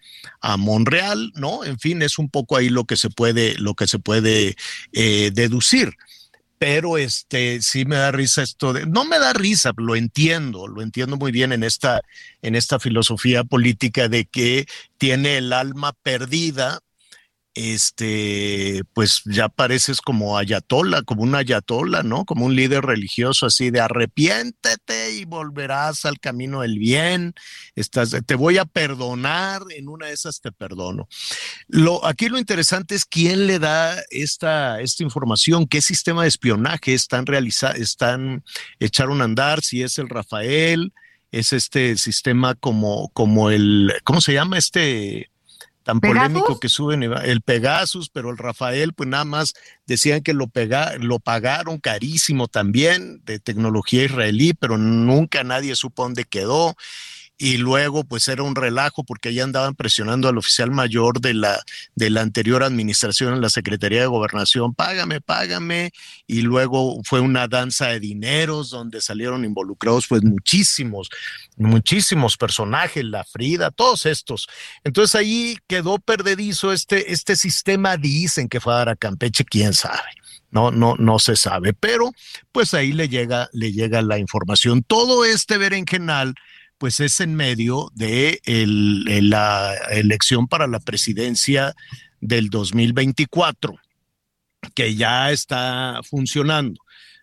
[0.55, 1.65] Monreal, ¿no?
[1.65, 4.55] En fin, es un poco ahí lo que se puede, lo que se puede
[4.93, 5.97] eh, deducir.
[6.59, 10.81] pero este sí me da risa esto de, no me da risa, lo entiendo, lo
[10.81, 12.01] entiendo muy bien en esta,
[12.41, 14.65] en esta filosofía política de que
[14.97, 16.79] tiene el alma perdida
[17.57, 22.23] este, pues ya pareces como ayatola, como un ayatola, ¿no?
[22.23, 27.33] Como un líder religioso así de arrepiéntete y volverás al camino del bien,
[27.75, 31.07] estás, te voy a perdonar, en una de esas te perdono.
[31.67, 36.93] Lo, aquí lo interesante es quién le da esta, esta información, qué sistema de espionaje
[36.93, 38.43] están realizando, están
[38.79, 40.93] echaron a andar, si es el Rafael,
[41.31, 45.31] es este sistema como, como el, ¿cómo se llama este?
[45.87, 49.53] Tan polémico que suben el Pegasus, pero el Rafael, pues nada más
[49.85, 56.03] decían que lo, pega, lo pagaron carísimo también de tecnología israelí, pero nunca nadie supo
[56.03, 56.75] dónde quedó
[57.37, 61.61] y luego pues era un relajo porque ya andaban presionando al oficial mayor de la,
[61.95, 65.91] de la anterior administración en la Secretaría de Gobernación, págame, págame,
[66.25, 71.09] y luego fue una danza de dineros donde salieron involucrados pues muchísimos,
[71.57, 74.47] muchísimos personajes, la Frida, todos estos.
[74.83, 79.73] Entonces ahí quedó perdedizo este, este sistema, dicen que fue a dar a Campeche, quién
[79.73, 80.09] sabe.
[80.49, 82.13] No, no, no se sabe, pero
[82.53, 84.81] pues ahí le llega, le llega la información.
[84.81, 86.35] Todo este berenjenal
[86.77, 91.75] pues es en medio de la elección para la presidencia
[92.21, 93.75] del 2024,
[94.73, 96.79] que ya está funcionando,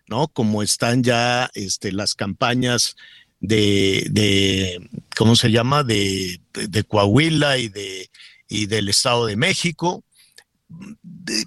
[0.07, 0.27] ¿no?
[0.27, 2.95] Como están ya este, las campañas
[3.39, 5.83] de, ¿cómo se llama?
[5.83, 6.39] De,
[6.87, 8.09] Coahuila y, de,
[8.49, 10.03] y del Estado de México.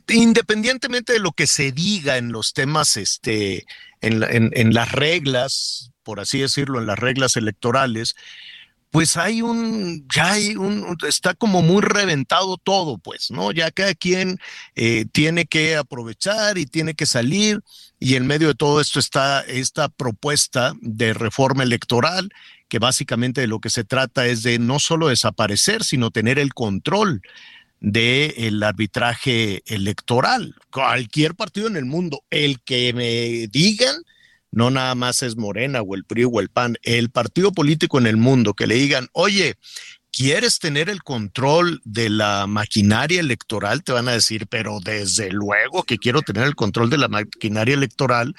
[0.09, 3.66] independientemente de lo que se diga en los temas, este,
[4.01, 8.16] en las reglas por así decirlo, en las reglas electorales,
[8.90, 13.53] pues hay un, ya hay un, está como muy reventado todo, pues, ¿no?
[13.53, 14.38] Ya cada quien
[14.75, 17.61] eh, tiene que aprovechar y tiene que salir,
[18.01, 22.31] y en medio de todo esto está esta propuesta de reforma electoral,
[22.71, 26.55] que básicamente de lo que se trata es de no solo desaparecer, sino tener el
[26.55, 27.21] control
[27.81, 30.55] del arbitraje electoral.
[30.71, 33.97] Cualquier partido en el mundo, el que me digan,
[34.50, 38.06] no nada más es Morena o el PRI o el PAN, el partido político en
[38.06, 39.56] el mundo que le digan, oye,
[40.11, 43.84] ¿quieres tener el control de la maquinaria electoral?
[43.84, 47.74] Te van a decir, pero desde luego que quiero tener el control de la maquinaria
[47.74, 48.34] electoral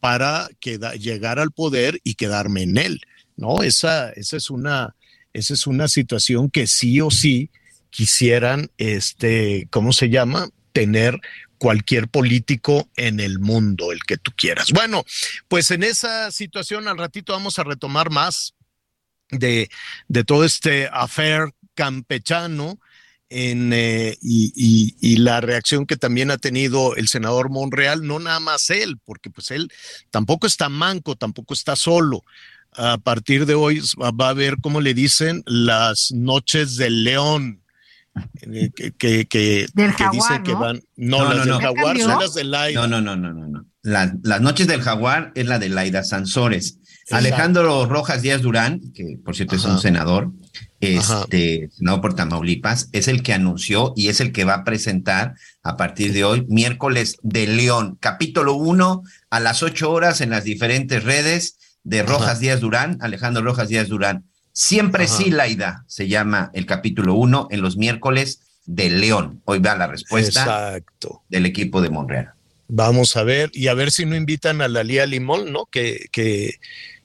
[0.00, 3.00] para llegar al poder y quedarme en él.
[3.36, 4.94] No, esa, esa es una,
[5.32, 7.50] esa es una situación que sí o sí
[7.90, 10.48] quisieran, este, ¿cómo se llama?
[10.72, 11.18] Tener
[11.58, 14.72] cualquier político en el mundo, el que tú quieras.
[14.72, 15.04] Bueno,
[15.48, 18.54] pues en esa situación al ratito vamos a retomar más
[19.30, 19.68] de,
[20.08, 22.78] de todo este affair campechano.
[23.28, 28.38] En, eh, y, y, la reacción que también ha tenido el senador Monreal, no nada
[28.38, 29.68] más él, porque pues él
[30.10, 32.22] tampoco está manco, tampoco está solo.
[32.70, 37.65] A partir de hoy va a haber, como le dicen, las noches del león
[38.42, 39.66] eh, que, que,
[40.12, 40.80] dice que van.
[40.96, 42.86] No, las del jaguar son las de Laida.
[42.86, 43.48] No, no, no, no, no.
[43.48, 43.66] no.
[43.82, 46.78] las noches del jaguar es la de Laida Sansores.
[47.10, 50.32] Alejandro Rojas Díaz Durán, que por cierto es un senador,
[50.80, 55.34] este, senador por Tamaulipas, es el que anunció y es el que va a presentar
[55.62, 60.44] a partir de hoy, miércoles de León, capítulo 1 a las 8 horas en las
[60.44, 64.24] diferentes redes de Rojas Díaz Durán, Alejandro Rojas Díaz Durán.
[64.58, 69.42] Siempre sí, Laida, se llama el capítulo 1 en los miércoles de León.
[69.44, 70.80] Hoy va la respuesta
[71.28, 72.30] del equipo de Monreal.
[72.66, 75.66] Vamos a ver, y a ver si no invitan a la Lía Limón, ¿no?
[75.66, 76.54] Que, que,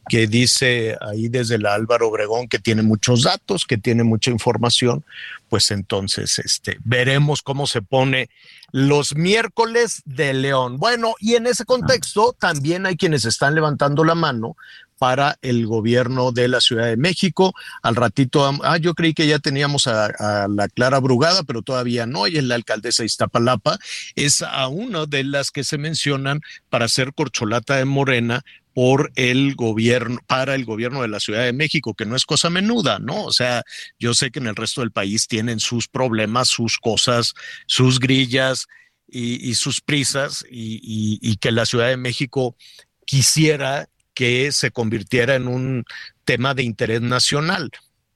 [0.08, 5.04] que dice ahí desde la Álvaro Obregón que tiene muchos datos, que tiene mucha información,
[5.50, 8.30] pues entonces este, veremos cómo se pone
[8.72, 10.78] los miércoles de León.
[10.78, 14.56] Bueno, y en ese contexto también hay quienes están levantando la mano
[15.02, 17.56] para el gobierno de la Ciudad de México.
[17.82, 22.28] Al ratito, ah, yo creí que ya teníamos a, la Clara Brugada, pero todavía no,
[22.28, 23.80] y es la alcaldesa de Iztapalapa,
[24.14, 28.44] es a una de las que se mencionan para ser corcholata de Morena
[28.76, 32.52] por el gobierno, para el gobierno de la Ciudad de México, que no es cosa
[32.52, 33.24] menuda, ¿no?
[33.24, 33.64] O sea,
[33.98, 37.34] yo sé que en el resto del país tienen sus problemas, sus cosas,
[37.66, 38.68] sus grillas
[39.08, 42.56] y, sus prisas, y que la Ciudad de México
[43.04, 45.86] quisiera que se convirtiera en un
[46.26, 47.72] tema de interés nacional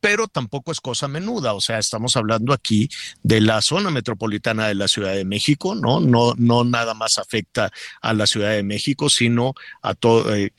[0.06, 2.90] pero tampoco es cosa menuda, o sea, estamos hablando aquí
[3.24, 6.00] de la zona metropolitana de la Ciudad de México, ¿no?
[6.00, 7.72] No, no nada más afecta
[8.04, 9.96] a la Ciudad de México, sino a
[10.30, 10.52] eh,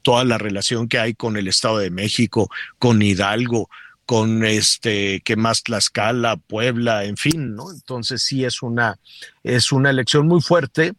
[0.00, 2.48] toda la relación que hay con el Estado de México,
[2.78, 3.68] con Hidalgo,
[4.06, 7.70] con este, que más Tlaxcala, Puebla, en fin, ¿no?
[7.70, 8.98] Entonces sí es una,
[9.42, 10.94] es una elección muy fuerte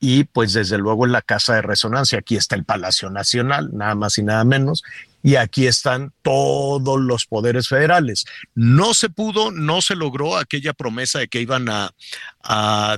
[0.00, 3.94] y pues desde luego en la Casa de Resonancia, aquí está el Palacio Nacional, nada
[3.94, 4.84] más y nada menos,
[5.22, 8.24] y aquí están todos los poderes federales.
[8.54, 11.90] No se pudo, no se logró aquella promesa de que iban a,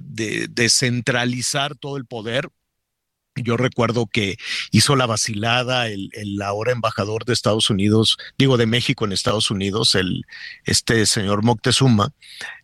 [0.03, 2.49] descentralizar todo el poder,
[3.35, 4.37] yo recuerdo que
[4.71, 6.11] hizo la vacilada el,
[6.45, 10.25] ahora embajador de Estados Unidos, digo de México en Estados Unidos, el
[10.65, 12.13] este señor Moctezuma,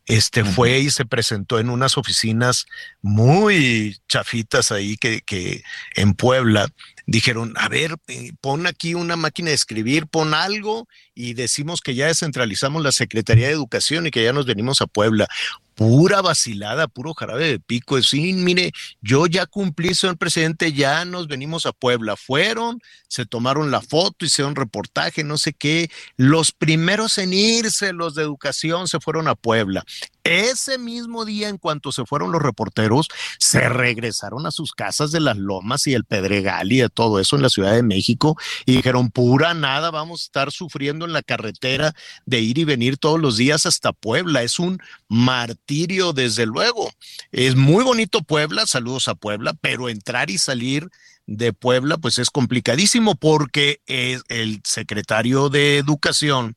[0.07, 2.67] este fue y se presentó en unas oficinas
[3.03, 5.63] muy chafitas ahí que, que
[5.97, 6.69] en Puebla
[7.07, 11.95] dijeron, a ver, eh, pon aquí una máquina de escribir, pon algo y decimos que
[11.95, 15.29] ya descentralizamos la Secretaría de Educación y que ya nos venimos a Puebla
[15.77, 18.03] pura vacilada, puro jarabe de pico.
[18.03, 22.17] Sí, mire, yo ya cumplí, señor presidente, ya nos venimos a Puebla.
[22.17, 25.91] Fueron, se tomaron la foto, hicieron reportaje, no sé qué.
[26.17, 29.85] Los primeros en irse, los de educación, se fueron a Puebla.
[30.25, 35.21] Ese mismo día, en cuanto se fueron los reporteros, se regresaron a sus casas de
[35.21, 38.77] las Lomas y el Pedregal y de todo eso en la Ciudad de México y
[38.77, 41.95] dijeron, pura nada, vamos a estar sufriendo en la carretera
[42.25, 44.43] de ir y venir todos los días hasta Puebla.
[44.43, 44.79] Es un
[45.09, 46.91] martirio, desde luego.
[47.31, 50.89] Es muy bonito Puebla, saludos a Puebla, pero entrar y salir
[51.27, 56.57] de Puebla, pues es complicadísimo porque el secretario de Educación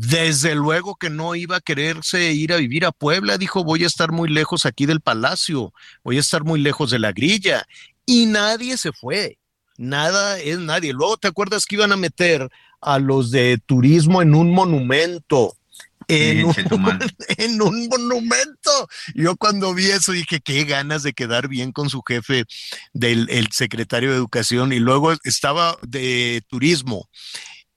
[0.00, 3.86] desde luego que no iba a quererse ir a vivir a Puebla, dijo, voy a
[3.86, 7.66] estar muy lejos aquí del palacio, voy a estar muy lejos de la grilla.
[8.06, 9.36] Y nadie se fue,
[9.76, 10.94] nada es nadie.
[10.94, 12.48] Luego te acuerdas que iban a meter
[12.80, 15.54] a los de turismo en un monumento.
[16.08, 16.54] En un,
[17.36, 18.88] en un, monumento.
[19.14, 22.46] Yo cuando vi eso dije, qué ganas de quedar bien con su jefe
[22.94, 27.06] del el secretario de Educación y luego estaba de turismo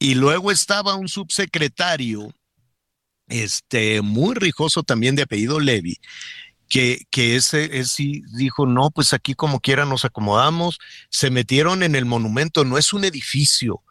[0.03, 2.35] y luego estaba un subsecretario,
[3.29, 5.95] este, muy rijoso también de apellido Levy,
[6.67, 10.77] que, que ese, ese, dijo, no, pues aquí como quiera nos acomodamos,
[11.09, 13.81] se metieron en el monumento, no es un edificio,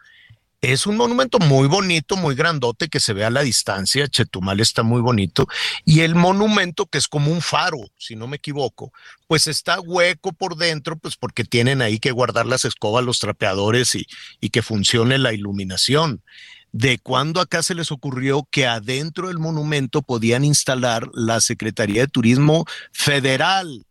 [0.62, 4.06] es un monumento muy bonito, muy grandote que se ve a la distancia.
[4.06, 5.48] Chetumal está muy bonito.
[5.84, 8.92] Y el monumento, que es como un faro, si no me equivoco,
[9.26, 13.96] pues está hueco por dentro, pues porque tienen ahí que guardar las escobas, los trapeadores
[13.96, 16.22] y, que funcione la iluminación.
[16.70, 22.08] ¿De cuándo acá se les ocurrió que adentro del monumento podían instalar la Secretaría de
[22.08, 23.84] Turismo Federal?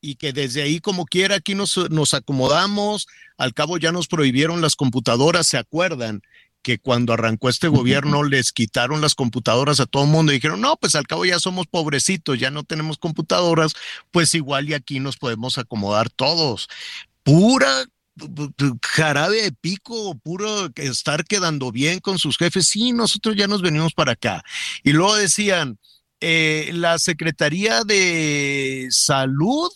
[0.00, 4.60] Y que desde ahí como quiera aquí nos, nos acomodamos, al cabo ya nos prohibieron
[4.60, 6.22] las computadoras, ¿se acuerdan?
[6.62, 10.60] que cuando arrancó este gobierno les quitaron las computadoras a todo el mundo y dijeron,
[10.60, 13.74] no, pues al cabo ya somos pobrecitos, ya no tenemos computadoras,
[14.10, 16.68] pues igual y aquí nos podemos acomodar todos.
[17.22, 17.84] Pura
[18.82, 22.68] jarabe de pico, puro estar quedando bien con sus jefes.
[22.68, 24.42] Sí, nosotros ya nos venimos para acá.
[24.82, 25.78] Y luego decían,
[26.20, 29.70] eh, la Secretaría de Salud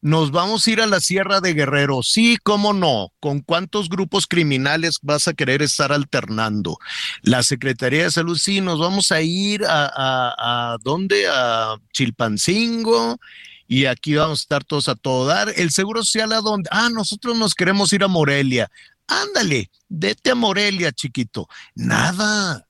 [0.00, 2.02] nos vamos a ir a la Sierra de Guerrero.
[2.02, 3.12] Sí, cómo no.
[3.20, 6.78] ¿Con cuántos grupos criminales vas a querer estar alternando?
[7.22, 11.26] La Secretaría de Salud, sí, nos vamos a ir a, a, dónde?
[11.28, 13.18] A Chilpancingo.
[13.66, 15.52] Y aquí vamos a estar todos a todo dar.
[15.56, 16.68] El Seguro Social, ¿a dónde?
[16.72, 18.70] Ah, nosotros nos queremos ir a Morelia.
[19.08, 21.48] Ándale, vete a Morelia, chiquito.
[21.74, 22.66] Nada,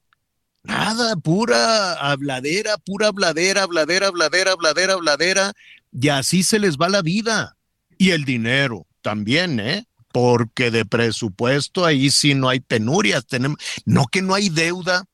[0.62, 5.52] nada, pura habladera, pura habladera, habladera, habladera, habladera, habladera
[5.92, 7.56] y así se les va la vida.
[7.96, 9.86] Y el dinero también, ¿eh?
[10.12, 13.26] Porque de presupuesto ahí sí no hay penurias.
[13.26, 15.04] Tenemos, no que no hay deuda,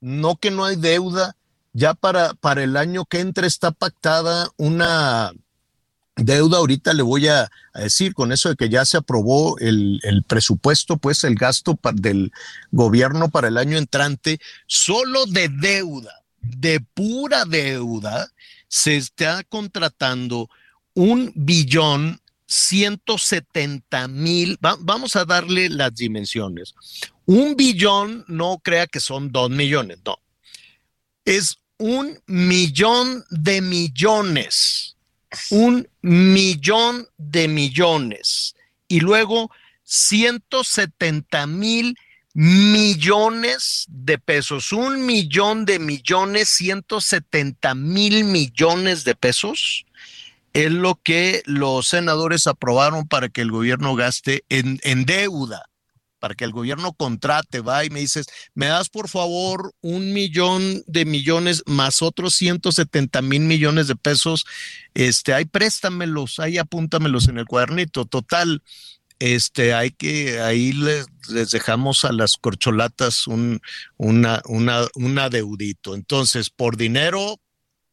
[0.00, 1.36] no que no hay deuda.
[1.72, 5.32] Ya para, para el año que entra está pactada una
[6.16, 6.58] deuda.
[6.58, 10.96] Ahorita le voy a, decir con eso de que ya se aprobó el, el presupuesto,
[10.96, 12.32] pues el gasto del
[12.72, 18.30] gobierno para el año entrante, solo de deuda, de pura deuda,
[18.76, 20.50] se está contratando
[20.92, 26.74] un billón 170 mil, vamos a darle las dimensiones.
[27.24, 30.18] Un billón no crea que son dos millones, no.
[31.24, 34.98] Es un millón de millones,
[35.48, 38.54] un millón de millones.
[38.88, 39.50] Y luego
[39.84, 41.96] 170 mil
[42.38, 49.86] millones de pesos, un millón de millones, 170 mil millones de pesos
[50.52, 55.64] es lo que los senadores aprobaron para que el gobierno gaste en, en deuda,
[56.18, 60.82] para que el gobierno contrate, va y me dices, me das por favor un millón
[60.86, 64.44] de millones más otros 170 mil millones de pesos,
[64.92, 68.60] este, ahí préstamelos, ahí apúntamelos en el cuadernito, total
[69.18, 71.06] este, hay que, ahí les,
[71.50, 73.60] dejamos a las corcholatas un,
[73.96, 75.94] una, una, un adeudito.
[75.94, 77.40] Entonces, por dinero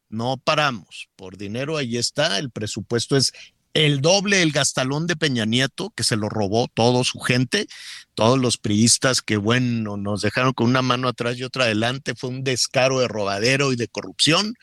[0.08, 3.32] no paramos, por dinero ahí está, el presupuesto es
[3.74, 7.66] el doble el gastalón de Peña Nieto, que se lo robó todo su gente,
[8.14, 12.30] todos los priistas que, bueno, nos dejaron con una mano atrás y otra adelante, fue
[12.30, 14.54] un descaro de robadero y de corrupción.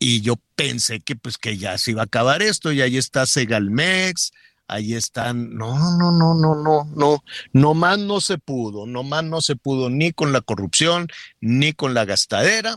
[0.00, 3.26] Y yo pensé que pues que ya se iba a acabar esto, y ahí está
[3.26, 4.32] Segalmex,
[4.72, 9.22] ahí están, no, no, no, no, no, no, no más no se pudo, no más
[9.24, 11.08] no se pudo ni con la corrupción,
[11.40, 12.76] ni con la gastadera,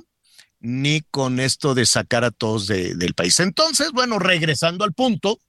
[0.59, 3.39] ni con esto de sacar a todos del país.
[3.39, 5.39] Entonces, bueno, regresando al punto,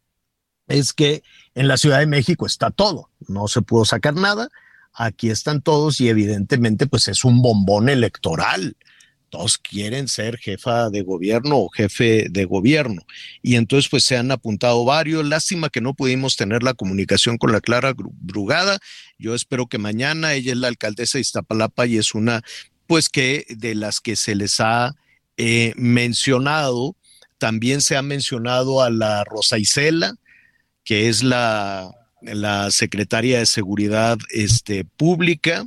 [0.69, 1.23] es que
[1.55, 4.49] en la Ciudad de México está todo, no se pudo sacar nada,
[4.93, 8.77] aquí están todos y evidentemente pues es un bombón electoral.
[9.29, 13.03] Todos quieren ser jefa de gobierno o jefe de gobierno.
[13.43, 15.25] Y entonces pues se han apuntado varios.
[15.25, 18.79] Lástima que no pudimos tener la comunicación con la Clara Brugada.
[19.19, 22.43] Yo espero que mañana ella es la alcaldesa de Iztapalapa y es una
[22.87, 24.95] pues que de las que se les ha
[25.37, 26.97] eh, mencionado.
[27.39, 30.15] También se ha mencionado a la Rosa Isela,
[30.85, 31.91] que es la,
[32.23, 35.67] la secretaria de Seguridad este, Pública,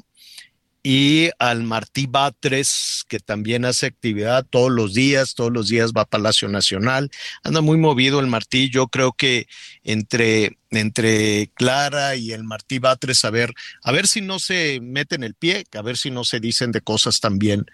[0.82, 6.02] y al Martí Batres, que también hace actividad todos los días, todos los días va
[6.02, 7.12] a Palacio Nacional.
[7.44, 8.70] Anda muy movido el Martí.
[8.70, 9.48] Yo creo que
[9.84, 13.54] entre, entre Clara y el Martí Batres, a ver,
[13.84, 16.82] a ver si no se meten el pie, a ver si no se dicen de
[16.82, 17.66] cosas también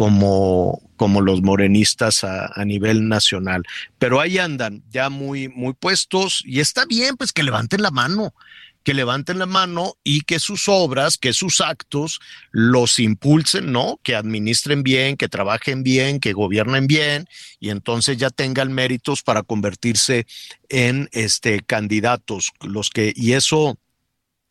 [0.00, 3.64] como, como los morenistas a, nivel nacional.
[3.98, 8.32] Pero ahí andan ya muy, muy puestos y está bien, pues que levanten la mano,
[8.82, 12.20] que levanten la mano y que sus obras, que sus actos
[12.50, 14.00] los impulsen, ¿no?
[14.02, 17.26] Que administren bien, que trabajen bien, que gobiernen bien
[17.58, 20.26] y entonces ya tengan méritos para convertirse
[20.68, 23.78] en este candidatos, los que y eso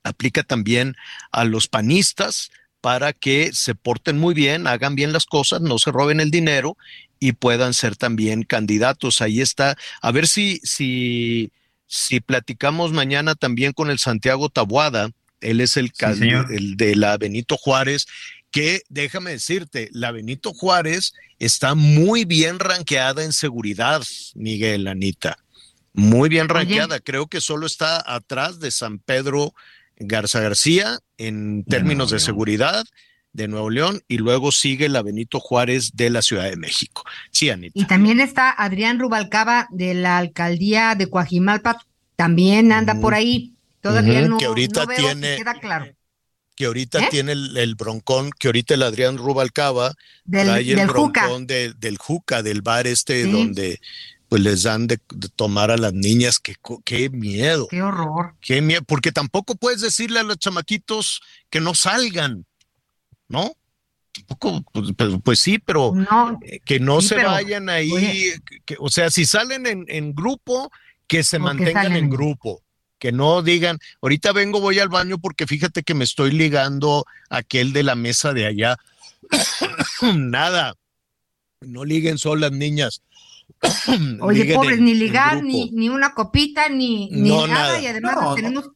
[0.04, 0.96] aplica también
[1.32, 2.52] a los panistas,
[2.82, 6.78] para que se porten muy bien, hagan bien las cosas, no se roben el dinero
[7.20, 9.22] y puedan ser también candidatos.
[9.22, 9.78] Ahí está.
[10.02, 11.52] A ver si, si,
[11.90, 15.10] si platicamos mañana también con el Santiago Tabuada.
[15.42, 15.92] Él es el,
[16.50, 18.06] el de la Benito Juárez
[18.52, 24.02] que déjame decirte, la Benito Juárez está muy bien ranqueada en seguridad,
[24.36, 25.38] Miguel, Anita.
[25.94, 27.00] Muy bien ranqueada.
[27.00, 29.54] Creo que solo está atrás de San Pedro
[29.98, 32.86] Garza García en términos de, seguridad
[33.34, 37.04] de Nuevo León y luego sigue la Benito Juárez de la Ciudad de México.
[37.32, 37.80] Sí, Anita.
[37.80, 41.84] Y también está Adrián Rubalcaba de la alcaldía de Coajimalpa,
[42.16, 43.54] también anda por ahí.
[43.82, 45.88] Todavía no, que ahorita tiene, queda claro.
[46.56, 47.08] Que ahorita ¿Eh?
[47.10, 49.94] tiene el, broncón, que ahorita el Adrián Rubalcaba
[50.26, 53.80] del, trae el broncón del Juca, del bar este donde
[54.30, 55.00] pues les dan de,
[55.36, 56.56] tomar a las niñas, qué,
[56.86, 57.68] qué miedo.
[57.70, 58.36] Qué horror.
[58.42, 62.46] Qué miedo, porque tampoco puedes decirle a los chamaquitos que no salgan,
[63.30, 63.54] ¿no?
[64.12, 65.94] Tampoco, pues, pues, pues sí, pero
[66.42, 68.34] eh, que no se vayan ahí,
[68.80, 70.72] o sea, si salen en, grupo,
[71.08, 72.62] que se mantengan en grupo
[72.98, 77.38] que no digan, ahorita vengo, voy al baño porque fíjate que me estoy ligando a
[77.38, 78.76] aquel de la mesa de allá.
[80.16, 80.76] Nada,
[81.62, 83.02] no liguen solas niñas,
[84.22, 88.70] Oye, pobres, ni ligar, ni, ni una copita, ni, ni nada, y además tenemos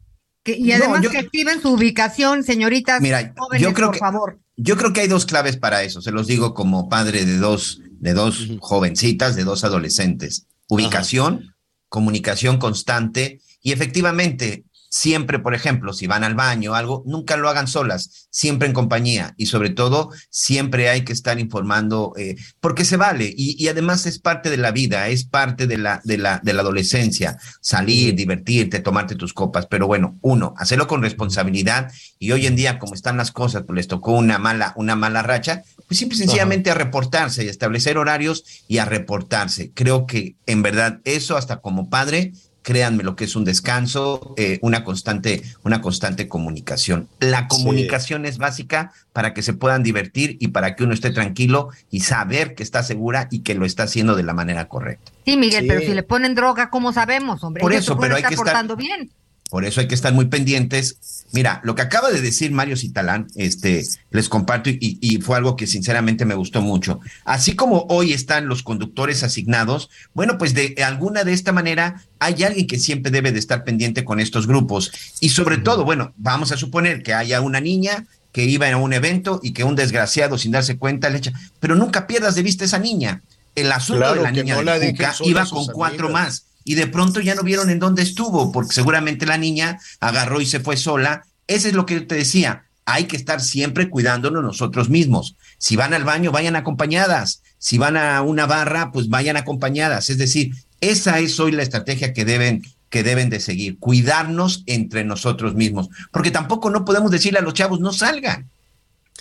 [0.44, 3.02] que, y además que activen su ubicación, señoritas.
[3.02, 4.40] Mira, yo creo por favor.
[4.56, 7.82] Yo creo que hay dos claves para eso, se los digo como padre de dos,
[8.00, 10.46] de dos jovencitas, de dos adolescentes.
[10.68, 11.56] Ubicación,
[11.90, 17.50] comunicación constante y efectivamente siempre, por ejemplo, si van al baño o algo, nunca lo
[17.50, 19.34] hagan solas, siempre en compañía.
[19.38, 23.34] Y sobre todo siempre hay que estar informando eh, porque se vale.
[23.36, 26.62] Y, además es parte de la vida, es parte de la, de la, de la
[26.62, 31.92] adolescencia, salir, divertirte, tomarte tus copas, pero bueno, uno, hacerlo con responsabilidad.
[32.20, 35.24] Y hoy en día como están las cosas, pues les tocó una mala, una mala
[35.24, 39.72] racha, pues simple y sencillamente a reportarse y establecer horarios y a reportarse.
[39.74, 42.34] Creo que en verdad eso hasta como padre
[42.64, 47.08] créanme lo que es un descanso, eh, una constante, una constante comunicación.
[47.20, 51.70] La comunicación es básica para que se puedan divertir y para que uno esté tranquilo
[51.92, 55.12] y saber que está segura y que lo está haciendo de la manera correcta.
[55.26, 57.62] Sí, Miguel, pero si le ponen droga, ¿cómo sabemos, hombre?
[57.62, 59.12] Por eso, pero hay que estar bien.
[59.54, 61.26] Por eso hay que estar muy pendientes.
[61.32, 65.68] Mira, lo que acaba de decir Mario Citalán, este, les comparto y, fue algo que
[65.68, 67.00] sinceramente me gustó mucho.
[67.24, 72.42] Así como hoy están los conductores asignados, bueno, pues de alguna de esta manera hay
[72.42, 74.92] alguien que siempre debe de estar pendiente con estos grupos.
[75.20, 78.92] Y sobre todo, bueno, vamos a suponer que haya una niña que iba a un
[78.92, 82.66] evento y que un desgraciado sin darse cuenta le echa, pero nunca pierdas de vista
[82.66, 83.22] esa niña.
[83.54, 84.96] El asunto de la niña de
[85.26, 89.26] iba con cuatro más y de pronto ya no vieron en dónde estuvo, porque seguramente
[89.26, 91.26] la niña agarró y se fue sola.
[91.48, 95.36] Ese es lo que te decía, hay que estar siempre cuidándonos nosotros mismos.
[95.58, 97.42] Si van al baño, vayan acompañadas.
[97.58, 100.10] Si van a una barra, pues vayan acompañadas.
[100.10, 105.04] Es decir, esa es hoy la estrategia que deben que deben de seguir, cuidarnos entre
[105.04, 108.52] nosotros mismos, porque tampoco no podemos decirle a los chavos no salgan.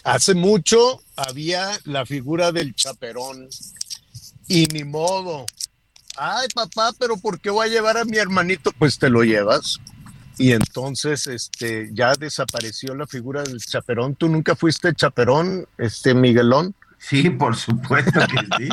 [0.05, 3.49] Hace mucho había la figura del chaperón
[4.47, 5.47] y ni modo.
[6.17, 8.71] Ay, papá, pero ¿por qué voy a llevar a mi hermanito?
[8.79, 9.81] Pues te lo llevas.
[10.39, 14.15] Y entonces este ya desapareció la figura del chaperón.
[14.15, 16.75] ¿Tú nunca fuiste chaperón, este Miguelón?
[16.99, 18.69] Sí, por supuesto que sí.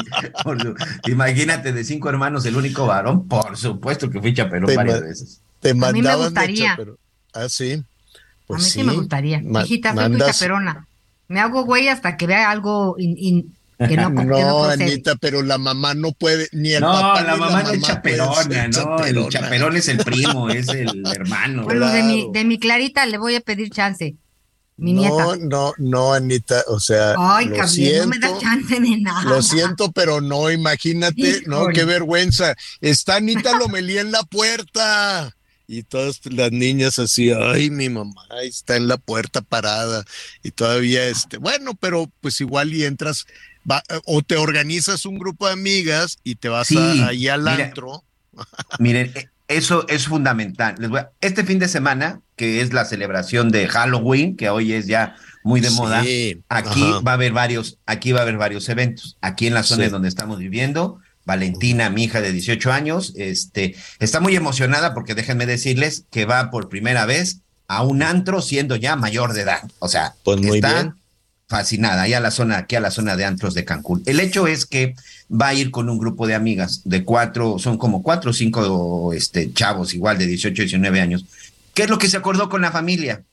[1.11, 5.41] Imagínate, de cinco hermanos, el único varón, por supuesto que fui chaperón varias veces.
[5.59, 6.63] Te A mí me mandaban gustaría.
[6.63, 6.97] de chaperón.
[7.33, 7.83] Ah, sí.
[8.47, 8.85] Pues a mí sí, sí.
[8.85, 9.41] me gustaría.
[9.43, 10.87] Ma- Hijita, soy tu chaperona.
[11.27, 13.55] Me hago güey hasta que vea algo in- in-
[13.87, 14.63] que no, que no No.
[14.65, 17.81] Anita, pero la mamá no puede, ni el No, papá la ni mamá no es
[17.81, 21.63] chaperona, ser no, el chaperón es el primo, es el hermano.
[21.63, 22.31] Bueno, de, mi, claro.
[22.33, 24.15] de mi Clarita le voy a pedir chance.
[24.75, 25.09] Mi nieta.
[25.09, 28.97] No, no, no, Anita, o sea, Ay, lo Javier, no me da siento, chance de
[28.97, 29.23] nada.
[29.23, 32.55] Lo siento, pero no, imagínate, no, qué vergüenza.
[32.79, 35.35] Está Anita Lomelí en la puerta.
[35.71, 40.03] Y todas las niñas así, ay, mi mamá está en la puerta parada.
[40.41, 43.27] Y todavía, este, bueno, pero pues igual y entras,
[43.69, 47.41] va- o te organizas un grupo de amigas y te vas Sí, a- ahí al
[47.41, 48.03] mira, antro.
[48.79, 49.11] Miren,
[49.47, 50.75] eso es fundamental.
[50.79, 54.73] Les voy a- este fin de semana, que es la celebración de Halloween, que hoy
[54.73, 56.99] es ya muy de Sí, moda, aquí ajá.
[56.99, 59.17] va a haber varios, aquí va a haber varios eventos.
[59.21, 59.85] Aquí en la zona Sí.
[59.87, 65.15] en donde estamos viviendo, Valentina, mi hija de 18 años, este, está muy emocionada porque
[65.15, 69.69] déjenme decirles que va por primera vez a un antro siendo ya mayor de edad.
[69.79, 70.93] O sea, Pues muy está bien.
[71.49, 74.03] Fascinada, ahí a la zona, aquí a la zona de antros de Cancún.
[74.05, 74.95] El hecho es que
[75.29, 79.13] va a ir con un grupo de amigas de cuatro, son como cuatro o cinco
[79.13, 81.25] este, chavos igual de 18, 19 años.
[81.73, 83.23] ¿Qué es lo que se acordó con la familia?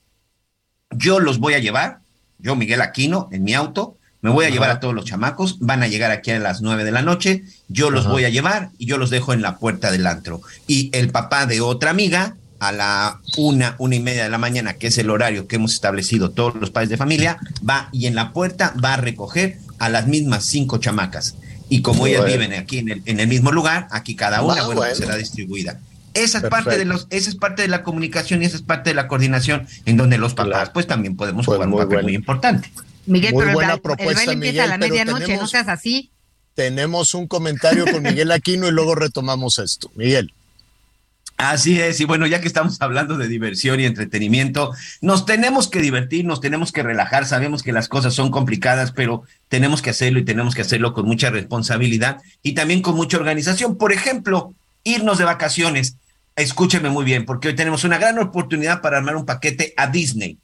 [0.90, 1.98] Yo los voy a llevar,
[2.38, 4.54] yo Miguel Aquino, en mi auto, me voy a Ajá.
[4.54, 7.44] llevar a todos los chamacos, van a llegar aquí a las nueve de la noche,
[7.68, 8.12] yo los Ajá.
[8.12, 10.40] voy a llevar y yo los dejo en la puerta del antro.
[10.66, 14.74] Y el papá de otra amiga, a la una, una y media de la mañana,
[14.74, 17.38] que es el horario que hemos establecido todos los padres de familia,
[17.68, 21.34] va y en la puerta va a recoger a las mismas cinco chamacas.
[21.68, 22.38] Y como ellas Bueno.
[22.38, 24.94] viven aquí en el, en el mismo lugar, aquí cada una, Ah, bueno, pues bueno.
[25.06, 25.80] será distribuida.
[26.14, 28.88] Esa es parte de los, esa es parte de la comunicación y esa es parte
[28.90, 30.70] de la coordinación, en donde los papás, Claro.
[30.72, 32.06] pues también podemos Pues jugar un muy papel bueno.
[32.06, 32.70] muy importante.
[33.04, 36.10] Miguel, Muy pero el, buena el propuesta, baile empieza a la medianoche, no seas así.
[36.54, 39.90] Tenemos un comentario con Miguel Aquino y luego retomamos esto.
[39.94, 40.32] Miguel.
[41.36, 44.72] Así es, y bueno, ya que estamos hablando de diversión y entretenimiento,
[45.02, 49.22] nos tenemos que divertir, nos tenemos que relajar, sabemos que las cosas son complicadas, pero
[49.48, 53.76] tenemos que hacerlo y tenemos que hacerlo con mucha responsabilidad y también con mucha organización.
[53.76, 55.96] Por ejemplo, irnos de vacaciones.
[56.36, 60.38] Escúcheme muy bien, porque hoy tenemos una gran oportunidad para armar un paquete a Disney.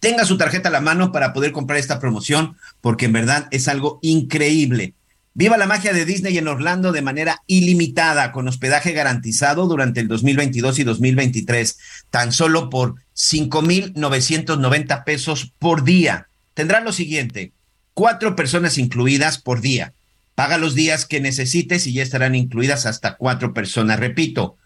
[0.00, 3.68] Tenga su tarjeta a la mano para poder comprar esta promoción, porque en verdad es
[3.68, 4.92] algo increíble.
[5.36, 10.06] Viva la magia de Disney en Orlando de manera ilimitada, con hospedaje garantizado durante el
[10.06, 11.78] 2022 y 2023,
[12.10, 16.28] tan solo por 5,990 pesos por día.
[16.54, 17.52] Tendrán lo siguiente,
[17.94, 19.92] cuatro personas incluidas por día.
[20.36, 23.98] Paga los días que necesites y ya estarán incluidas hasta cuatro personas.
[23.98, 24.56] Repito,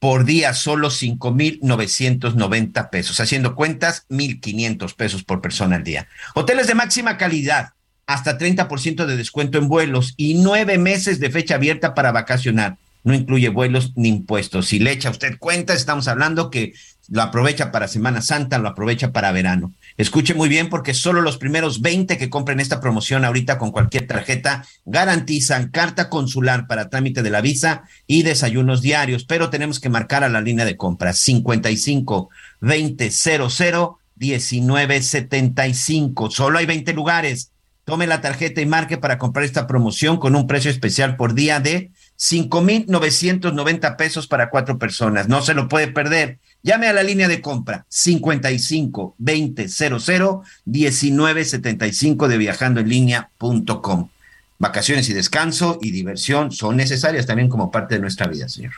[0.00, 3.20] por día solo 5,990 pesos.
[3.20, 6.08] Haciendo cuentas, 1,500 pesos por persona al día.
[6.34, 7.74] Hoteles de máxima calidad,
[8.06, 12.76] hasta 30% de descuento en vuelos y nueve meses de fecha abierta para vacacionar.
[13.04, 14.66] No incluye vuelos ni impuestos.
[14.66, 16.72] Si le echa usted cuenta, estamos hablando que
[17.08, 19.72] lo aprovecha para Semana Santa, lo aprovecha para verano.
[19.96, 24.06] Escuche muy bien porque solo los primeros 20 que compren esta promoción ahorita con cualquier
[24.06, 29.90] tarjeta garantizan carta consular para trámite de la visa y desayunos diarios, pero tenemos que
[29.90, 32.30] marcar a la línea de compras 55
[32.60, 36.30] 20 00 19 75.
[36.30, 37.51] Solo hay 20 lugares.
[37.84, 41.58] Tome la tarjeta y marque para comprar esta promoción con un precio especial por día
[41.58, 45.28] de 5,990 pesos para cuatro personas.
[45.28, 46.38] No se lo puede perder.
[46.62, 54.10] Llame a la línea de compra 55 20 00 19 75 de viajandoenlinea.com.
[54.58, 58.74] Vacaciones y descanso y diversión son necesarias también como parte de nuestra vida, señor.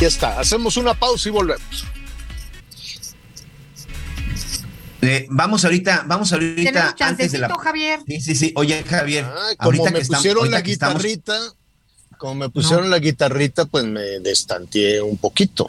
[0.00, 1.86] Ya está, hacemos una pausa y volvemos.
[5.00, 7.48] Eh, vamos ahorita, vamos ahorita antes de la.
[7.48, 8.00] Javier.
[8.06, 8.52] Sí, sí, sí.
[8.56, 11.38] Oye, Javier, como ahorita me que estamos- pusieron ahorita la estamos- guitarrita,
[12.18, 15.68] como me pusieron la guitarrita, pues me destanteé un poquito.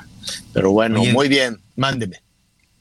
[0.54, 1.14] Pero bueno, Oye.
[1.14, 2.22] muy bien, mándeme.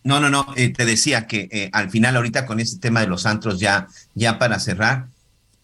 [0.05, 3.09] No, no, no, eh, te decía que eh, al final ahorita con este tema de
[3.09, 5.09] los antros ya, ya para cerrar,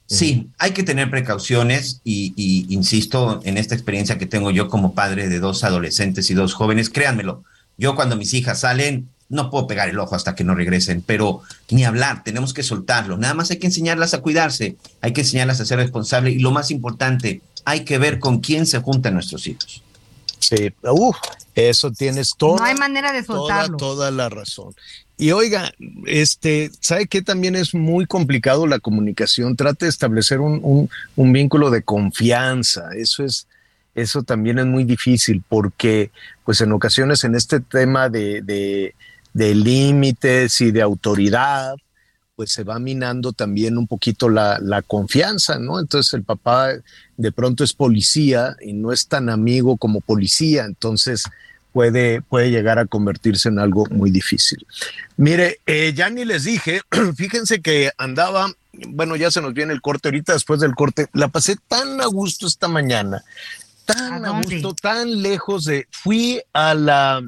[0.06, 4.94] sí, hay que tener precauciones y, y insisto en esta experiencia que tengo yo como
[4.94, 7.42] padre de dos adolescentes y dos jóvenes, créanmelo,
[7.78, 11.42] yo cuando mis hijas salen no puedo pegar el ojo hasta que no regresen, pero
[11.70, 15.60] ni hablar, tenemos que soltarlo, nada más hay que enseñarlas a cuidarse, hay que enseñarlas
[15.60, 19.46] a ser responsables y lo más importante, hay que ver con quién se juntan nuestros
[19.46, 19.82] hijos.
[20.38, 21.16] Sí, uf,
[21.54, 22.56] eso tienes todo.
[22.56, 23.76] No hay manera de soltarlo.
[23.76, 24.74] Toda, toda la razón.
[25.16, 25.72] Y oiga,
[26.06, 29.56] este, ¿sabe qué también es muy complicado la comunicación?
[29.56, 32.88] Trate de establecer un, un, vínculo de confianza.
[32.96, 33.46] Eso es,
[33.94, 36.10] eso también es muy difícil porque,
[36.44, 38.94] pues en ocasiones en este tema de, de,
[39.34, 41.74] de límites y de autoridad,
[42.36, 45.78] pues se va minando también un poquito la, la, confianza, ¿no?
[45.78, 46.70] Entonces el papá
[47.16, 51.24] de pronto es policía y no es tan amigo como policía, entonces
[51.74, 54.64] puede, puede llegar a convertirse en algo muy difícil.
[55.16, 56.80] Mire, eh, ya ni les dije,
[57.16, 58.50] fíjense que andaba,
[58.88, 62.06] bueno, ya se nos viene el corte ahorita, después del corte, la pasé tan a
[62.06, 63.24] gusto esta mañana,
[63.84, 67.22] tan a, gusto, tan lejos de, fui a la,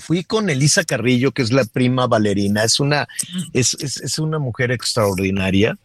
[0.00, 3.08] fui con Elisa Carrillo, que es la prima Valerina, es una,
[3.52, 5.76] es, es, es una mujer extraordinaria.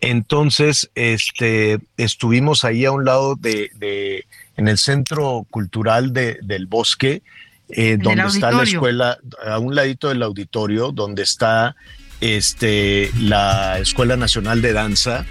[0.00, 6.66] Entonces, este, estuvimos ahí a un lado de, de en el Centro Cultural de, del
[6.66, 7.22] Bosque,
[7.68, 11.76] eh, donde está la escuela, a un ladito del auditorio, donde está
[12.20, 15.26] este, la Escuela Nacional de Danza.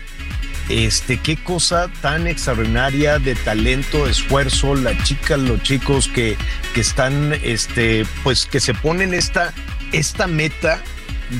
[0.70, 6.38] Este, qué cosa tan extraordinaria de talento, esfuerzo, las chicas, los chicos que,
[6.74, 9.54] que están, este, pues que se ponen esta,
[9.94, 10.82] esta meta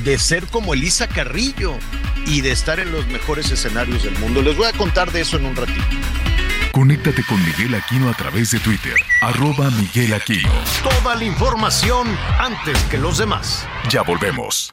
[0.04, 1.78] de ser como Elisa Carrillo
[2.26, 4.42] y de estar en los mejores escenarios del mundo.
[4.42, 5.84] Les voy a contar de eso en un ratito.
[6.72, 10.52] Conéctate con Miguel Aquino a través de Twitter, arroba Miguel Aquino.
[10.82, 12.06] Toda la información
[12.38, 13.66] antes que los demás.
[13.90, 14.72] Ya volvemos.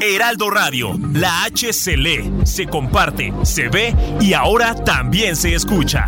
[0.00, 6.06] Heraldo Radio, la H se lee, se comparte, se ve y ahora también se escucha.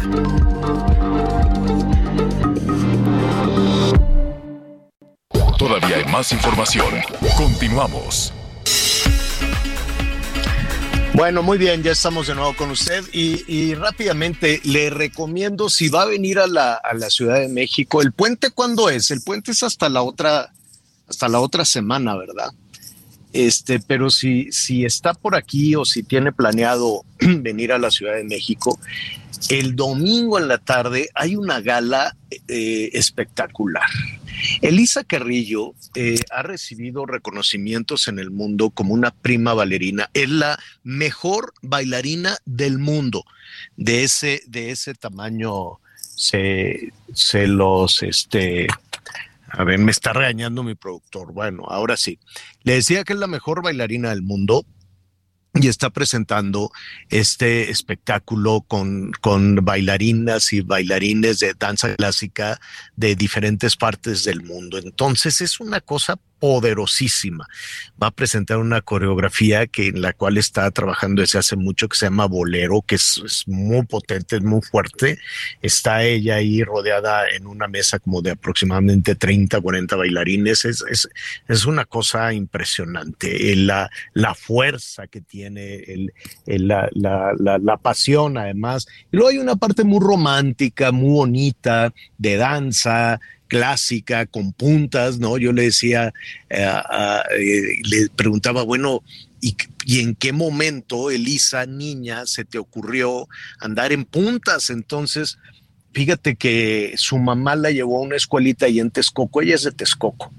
[5.58, 6.86] Todavía hay más información.
[7.36, 8.32] Continuamos.
[11.14, 16.02] Bueno, muy bien, ya estamos de nuevo con usted y, rápidamente le recomiendo si va
[16.02, 19.10] a venir a la, a la Ciudad de México, el puente cuándo es?
[19.10, 20.52] El puente es hasta la otra,
[21.08, 22.52] hasta la otra semana, ¿verdad?
[23.32, 28.14] Este, pero si, si está por aquí o si tiene planeado venir a la Ciudad
[28.14, 28.78] de México,
[29.48, 32.16] el domingo en la tarde hay una gala
[32.48, 33.88] eh, espectacular.
[34.62, 40.10] Elisa Carrillo eh, ha recibido reconocimientos en el mundo como una prima bailarina.
[40.14, 43.24] Es la mejor bailarina del mundo.
[43.76, 48.68] De ese, de ese tamaño se, se los, este,
[49.50, 51.32] a ver, me está regañando mi productor.
[51.32, 52.18] Bueno, ahora sí.
[52.62, 54.66] Le decía que es la mejor bailarina del mundo
[55.54, 56.70] y está presentando
[57.08, 62.60] este espectáculo con, con bailarinas y bailarines de danza clásica
[62.96, 64.78] de diferentes partes del mundo.
[64.78, 67.46] Entonces es una cosa poderosísima.
[68.02, 71.96] Va a presentar una coreografía que en la cual está trabajando desde hace mucho que
[71.96, 75.18] se llama Bolero, que es, muy potente, es muy fuerte.
[75.62, 80.64] Está ella ahí rodeada en una mesa como de aproximadamente 30, 40 bailarines.
[80.64, 81.08] Es, es,
[81.48, 83.56] es una cosa impresionante.
[83.56, 86.12] La, la fuerza que tiene, el,
[86.46, 88.86] la, la, la, la pasión además.
[89.12, 95.38] Y luego hay una parte muy romántica, muy bonita de danza, clásica, con puntas, ¿no?
[95.38, 96.12] Yo le decía,
[96.50, 96.72] eh,
[97.38, 99.02] eh, le preguntaba, bueno,
[99.40, 103.28] ¿y, ¿y, en qué momento, Elisa, niña, se te ocurrió
[103.60, 104.70] andar en puntas?
[104.70, 105.38] Entonces,
[105.92, 109.72] fíjate que su mamá la llevó a una escuelita ahí en Texcoco, ella es de
[109.72, 110.32] Texcoco.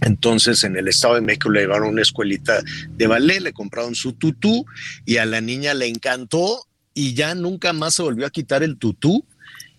[0.00, 4.12] Entonces en el Estado de México le llevaron una escuelita de ballet, le compraron su
[4.12, 4.66] tutú
[5.04, 8.76] y a la niña le encantó y ya nunca más se volvió a quitar el
[8.76, 9.24] tutú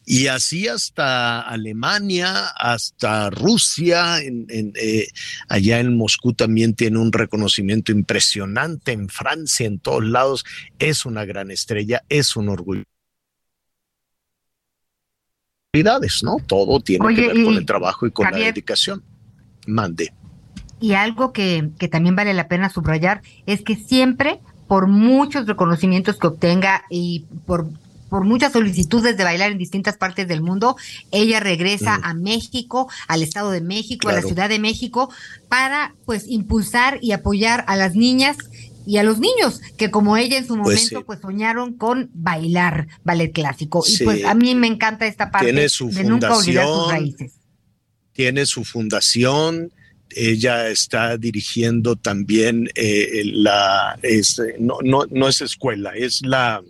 [0.09, 5.07] y así hasta Alemania, hasta Rusia, eh,
[5.49, 10.45] allá en Moscú también tiene un reconocimiento impresionante, en Francia, en todos lados,
[10.79, 12.85] es una gran estrella, es un orgullo.
[16.23, 16.37] ¿no?
[16.47, 19.03] Todo tiene que ver con el trabajo y con la dedicación.
[19.67, 20.13] Mande.
[20.79, 24.39] Y algo que, que también vale la pena subrayar es que siempre,
[24.69, 27.67] por muchos reconocimientos que obtenga y por
[28.09, 30.75] por muchas solicitudes de bailar en distintas partes del mundo,
[31.11, 35.09] ella regresa a México, al Estado de México, a la Ciudad de México,
[35.49, 38.37] para pues impulsar y apoyar a las niñas
[38.85, 41.03] y a los niños que como ella en su Pues momento sí.
[41.05, 45.67] pues, soñaron con bailar ballet clásico y pues a mí me encanta esta parte Tiene
[45.67, 46.89] su de nunca olvidar sus fundación.
[46.91, 47.33] raíces.
[48.13, 49.73] tiene su fundación,
[50.09, 56.63] ella está dirigiendo también eh, la, es, no, no, no es escuela, es la,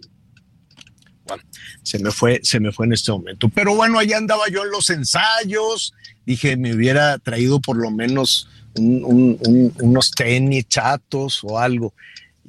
[1.84, 3.50] se me fue, se me fue en este momento.
[3.50, 5.94] Pero bueno, allá andaba yo en los ensayos,
[6.26, 11.94] dije, me hubiera traído por lo menos un- unos tenis chatos o algo.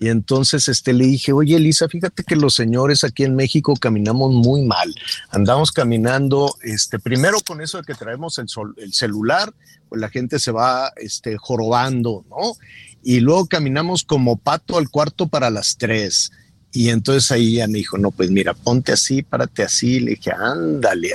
[0.00, 4.32] Y entonces este, le dije, oye Elisa, fíjate que los señores aquí en México caminamos
[4.32, 4.94] muy mal.
[5.30, 9.52] Andamos caminando, este, primero con eso de que traemos el, sol- el celular,
[9.88, 12.52] pues la gente se va este, jorobando, ¿no?
[13.02, 16.30] Y luego caminamos como pato al cuarto para las tres.
[16.78, 19.98] Y entonces ahí ya me dijo, no, pues mira, ponte así, párate así.
[19.98, 21.10] Le dije, ándale,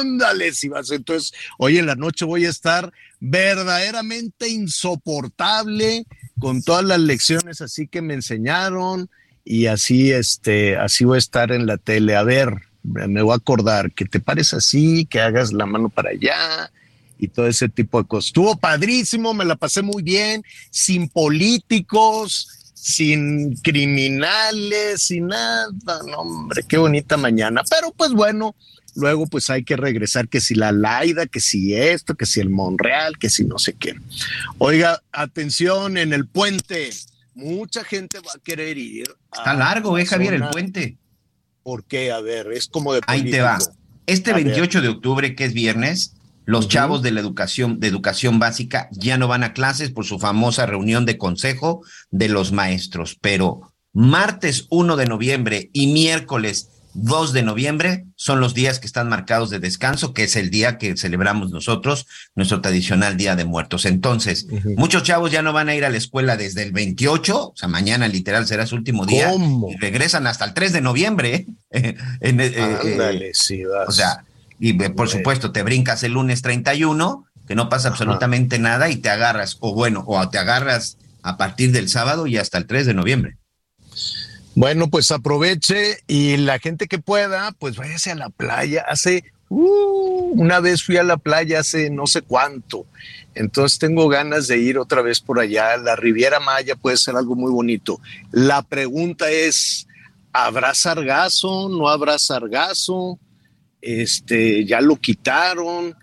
[0.00, 0.90] ándale, si vas.
[0.90, 2.90] Entonces, hoy en la noche voy a estar
[3.20, 6.06] verdaderamente insoportable
[6.38, 9.10] con todas las lecciones así que me enseñaron
[9.44, 12.16] y así, este, así voy a estar en la tele.
[12.16, 12.48] A ver,
[12.82, 16.72] me voy a acordar que te pares así, que hagas la mano para allá
[17.18, 18.28] y todo ese tipo de cosas.
[18.28, 25.68] Estuvo padrísimo, me la pasé muy bien, sin políticos, sin criminales, sin nada.
[26.08, 27.62] No, hombre, qué bonita mañana.
[27.70, 28.56] Pero pues bueno,
[28.96, 32.50] luego pues hay que regresar, que si la Laida, que si esto, que si el
[32.50, 33.94] Monreal, que si no sé qué.
[34.58, 36.90] Oiga, atención en el puente.
[37.34, 39.14] Mucha gente va a querer ir.
[39.32, 40.96] Está largo, eh, Javier, el puente.
[41.62, 42.10] ¿Por qué?
[42.10, 43.58] A ver, es como de Ahí te va.
[43.58, 43.76] político.
[44.06, 44.44] Este A ver.
[44.46, 46.14] 28 de octubre, que es viernes,
[46.44, 50.18] los chavos de la educación, de educación básica ya no van a clases por su
[50.18, 53.16] famosa reunión de consejo de los maestros.
[53.20, 59.08] Pero martes 1 de noviembre y miércoles 2 de noviembre son los días que están
[59.08, 63.86] marcados de descanso, que es el día que celebramos nosotros, nuestro tradicional Día de Muertos.
[63.86, 67.52] Entonces, muchos chavos ya no van a ir a la escuela desde el 28, o
[67.56, 69.70] sea, mañana literal será su último día, ¿Cómo?
[69.70, 71.46] y regresan hasta el 3 de noviembre.
[71.70, 71.94] ¿eh?
[72.20, 73.32] En- eh, eh,
[73.88, 74.22] o sea,
[74.64, 79.10] y por supuesto, te brincas el lunes 31, que no pasa absolutamente nada, y te
[79.10, 82.94] agarras, o bueno, o te agarras a partir del sábado y hasta el 3 de
[82.94, 83.38] noviembre.
[84.54, 88.84] Bueno, pues aproveche y la gente que pueda, pues váyase a la playa.
[88.88, 92.86] Hace uh, una vez fui a la playa hace no sé cuánto.
[93.34, 95.76] Entonces tengo ganas de ir otra vez por allá.
[95.76, 97.98] La Riviera Maya puede ser algo muy bonito.
[98.30, 99.88] La pregunta es,
[100.32, 101.68] ¿habrá sargazo?
[101.68, 103.18] ¿No habrá sargazo?
[103.82, 105.94] Este, ya lo quitaron.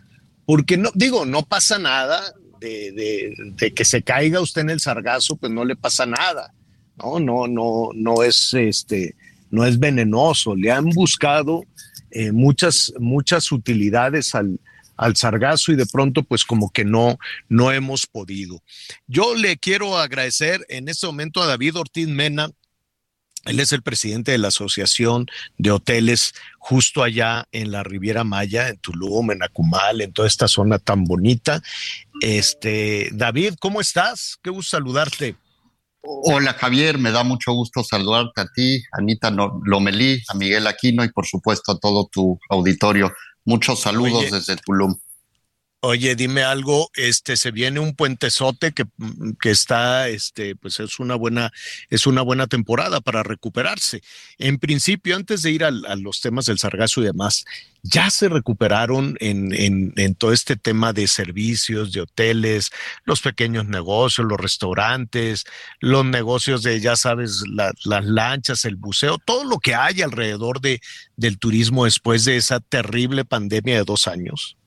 [0.46, 2.22] Porque no, digo, no pasa nada
[2.60, 6.54] de, de- que se caiga usted en el sargazo, pues no le pasa nada.
[6.98, 9.16] No, no, no, no es este,
[9.50, 10.56] no es venenoso.
[10.56, 11.64] Le han buscado
[12.12, 14.60] eh, muchas, muchas utilidades al,
[14.98, 17.18] al sargazo y de pronto, pues como que no,
[17.48, 18.62] no hemos podido.
[19.08, 22.50] Yo le quiero agradecer en este momento a David Ortiz Mena.
[23.46, 25.28] Él es el presidente de la Asociación
[25.58, 30.48] de Hoteles justo allá en la Riviera Maya, en Tulum, en Acumal, en toda esta
[30.48, 31.62] zona tan bonita.
[32.22, 34.38] Este, David, ¿cómo estás?
[34.44, 35.36] Qué gusto saludarte.
[36.02, 41.12] Hola Javier, me da mucho gusto saludarte a ti, Anita Lomelí, a Miguel Aquino y
[41.12, 43.12] por supuesto a todo tu auditorio.
[43.44, 44.32] Muchos saludos Oye.
[44.32, 44.96] desde Tulum.
[45.82, 51.00] Oye, dime algo, este se viene un puentezote que, mm, que está, este, pues es
[51.00, 51.54] una buena,
[51.90, 54.02] es una buena temporada para recuperarse.
[54.40, 57.46] En principio, antes de ir a, los temas del sargazo y demás,
[57.82, 62.72] ya se recuperaron en, en, en todo este tema de servicios, de hoteles,
[63.06, 65.46] los pequeños negocios, los restaurantes,
[65.80, 70.60] los negocios de, ya sabes, la- las lanchas, el buceo, todo lo que hay alrededor
[70.60, 70.82] de,
[71.16, 74.58] del turismo después de esa terrible pandemia de dos años.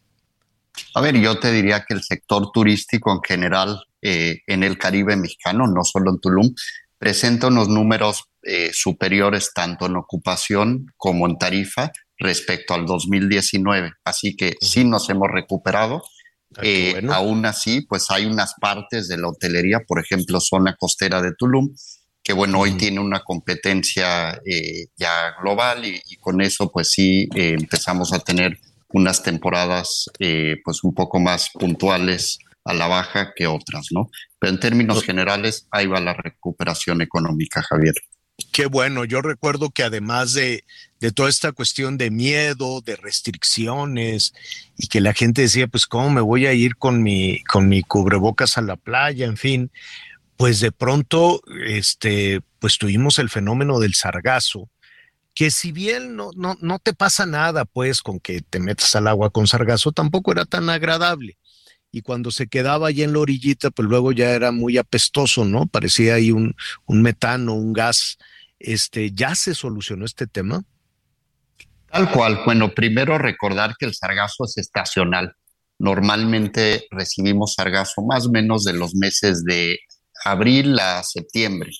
[0.95, 5.17] A ver, yo te diría que el sector turístico en general eh, en el Caribe
[5.17, 6.55] mexicano, no solo en Tulum,
[6.99, 13.93] presenta unos números eh, superiores tanto en ocupación como en tarifa respecto al 2019.
[14.05, 16.03] Así que sí nos hemos recuperado.
[16.63, 21.33] Eh, Aún así, pues hay unas partes de la hotelería, por ejemplo, zona costera de
[21.37, 21.75] Tulum,
[22.23, 27.29] que bueno, hoy tiene una competencia eh, ya global y, y con eso pues sí
[27.35, 28.59] eh, empezamos a tener
[28.93, 34.11] unas temporadas eh, pues un poco más puntuales a la baja que otras, ¿no?
[34.39, 37.95] Pero en términos generales, ahí va la recuperación económica, Javier.
[38.53, 40.65] Qué bueno, yo recuerdo que además de,
[41.01, 44.33] de toda esta cuestión de miedo, de restricciones,
[44.77, 47.83] y que la gente decía, pues, ¿cómo me voy a ir con mi, con mi
[47.83, 49.27] cubrebocas a la playa?
[49.27, 49.71] En fin,
[50.37, 54.69] pues de pronto, este, pues tuvimos el fenómeno del sargazo,
[55.35, 59.09] que si bien no, no, no te pasa nada, pues, con que te metas al
[59.09, 61.39] agua con sargazo, tampoco era tan agradable.
[61.91, 65.67] Y cuando se quedaba allí en la orillita, pues luego ya era muy apestoso, ¿no?
[65.67, 66.55] Parecía ahí un,
[66.87, 68.19] un metano, un gas.
[68.59, 70.65] Este, ¿Ya se solucionó este tema?
[71.91, 72.41] Tal cual.
[72.47, 75.35] Bueno, primero recordar que el sargazo es estacional.
[75.79, 79.79] Normalmente recibimos sargazo más o menos de los meses de
[80.25, 81.71] abril a septiembre.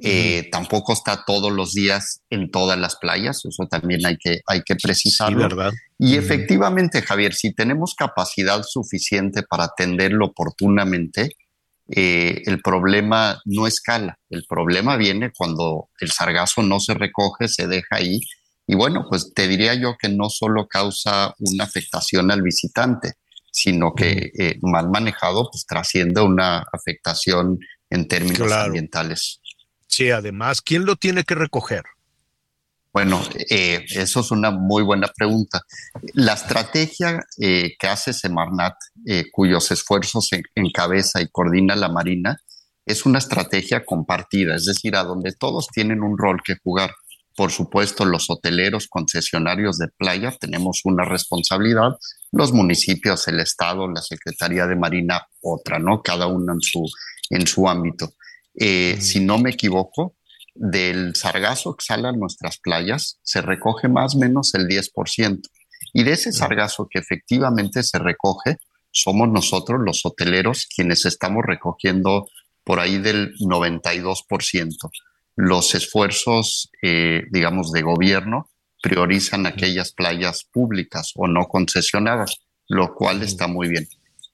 [0.00, 4.62] Eh, tampoco está todos los días en todas las playas, eso también hay que, hay
[4.62, 5.40] que precisarlo.
[5.40, 5.72] ¿verdad?
[5.98, 11.30] Y efectivamente, Javier, si tenemos capacidad suficiente para atenderlo oportunamente,
[11.90, 14.18] eh, el problema no escala.
[14.30, 18.20] El problema viene cuando el sargazo no se recoge, se deja ahí.
[18.66, 23.14] Y bueno, pues te diría yo que no solo causa una afectación al visitante,
[23.50, 27.58] sino que eh, mal manejado, pues trasciende una afectación
[27.90, 29.40] en términos ambientales.
[29.88, 31.82] Sí, además, ¿quién lo tiene que recoger?
[32.92, 35.62] Bueno, eh, eso es una muy buena pregunta.
[36.14, 38.74] La estrategia eh, que hace Semarnat,
[39.06, 42.38] eh, cuyos esfuerzos encabeza y coordina la Marina,
[42.86, 46.94] es una estrategia compartida, es decir, a donde todos tienen un rol que jugar.
[47.36, 51.90] Por supuesto, los hoteleros, concesionarios de playa, tenemos una responsabilidad,
[52.32, 56.02] los municipios, el Estado, la Secretaría de Marina, otra, ¿no?
[56.02, 56.84] Cada uno en su,
[57.30, 58.14] en su ámbito.
[58.60, 60.16] Eh, si no me equivoco,
[60.54, 65.42] del sargazo que sale a nuestras playas se recoge más o menos el 10%.
[65.92, 68.56] Y de ese sargazo que efectivamente se recoge,
[68.90, 72.28] somos nosotros los hoteleros quienes estamos recogiendo
[72.64, 74.90] por ahí del 92%.
[75.36, 78.50] Los esfuerzos, eh, digamos, de gobierno
[78.82, 83.88] priorizan aquellas playas públicas o no concesionadas, lo cual está muy bien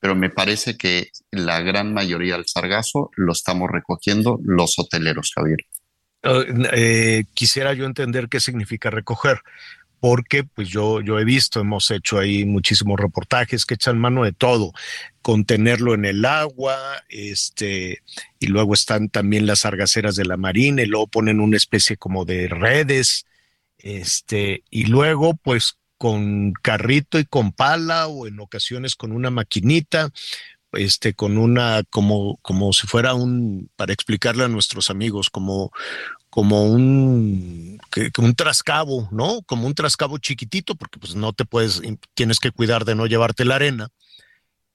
[0.04, 5.64] pero me parece que la gran mayoría del sargazo lo estamos recogiendo los hoteleros, Javier.
[6.22, 9.40] Uh, eh, quisiera yo entender qué significa recoger,
[10.00, 14.32] porque pues yo, yo he visto, hemos hecho ahí muchísimos reportajes que echan mano de
[14.32, 14.72] todo,
[15.22, 16.76] contenerlo en el agua,
[17.08, 18.02] este,
[18.38, 22.26] y luego están también las argaceras de la marina, y luego ponen una especie como
[22.26, 23.24] de redes,
[23.78, 30.10] este, y luego pues con carrito y con pala o en ocasiones con una maquinita,
[30.72, 35.70] este, con una, como, como si fuera un, para explicarle a nuestros amigos, como,
[36.30, 39.42] como un, que, un trascabo, ¿no?
[39.42, 41.80] Como un trascabo chiquitito, porque pues no te puedes,
[42.14, 43.88] tienes que cuidar de no llevarte la arena.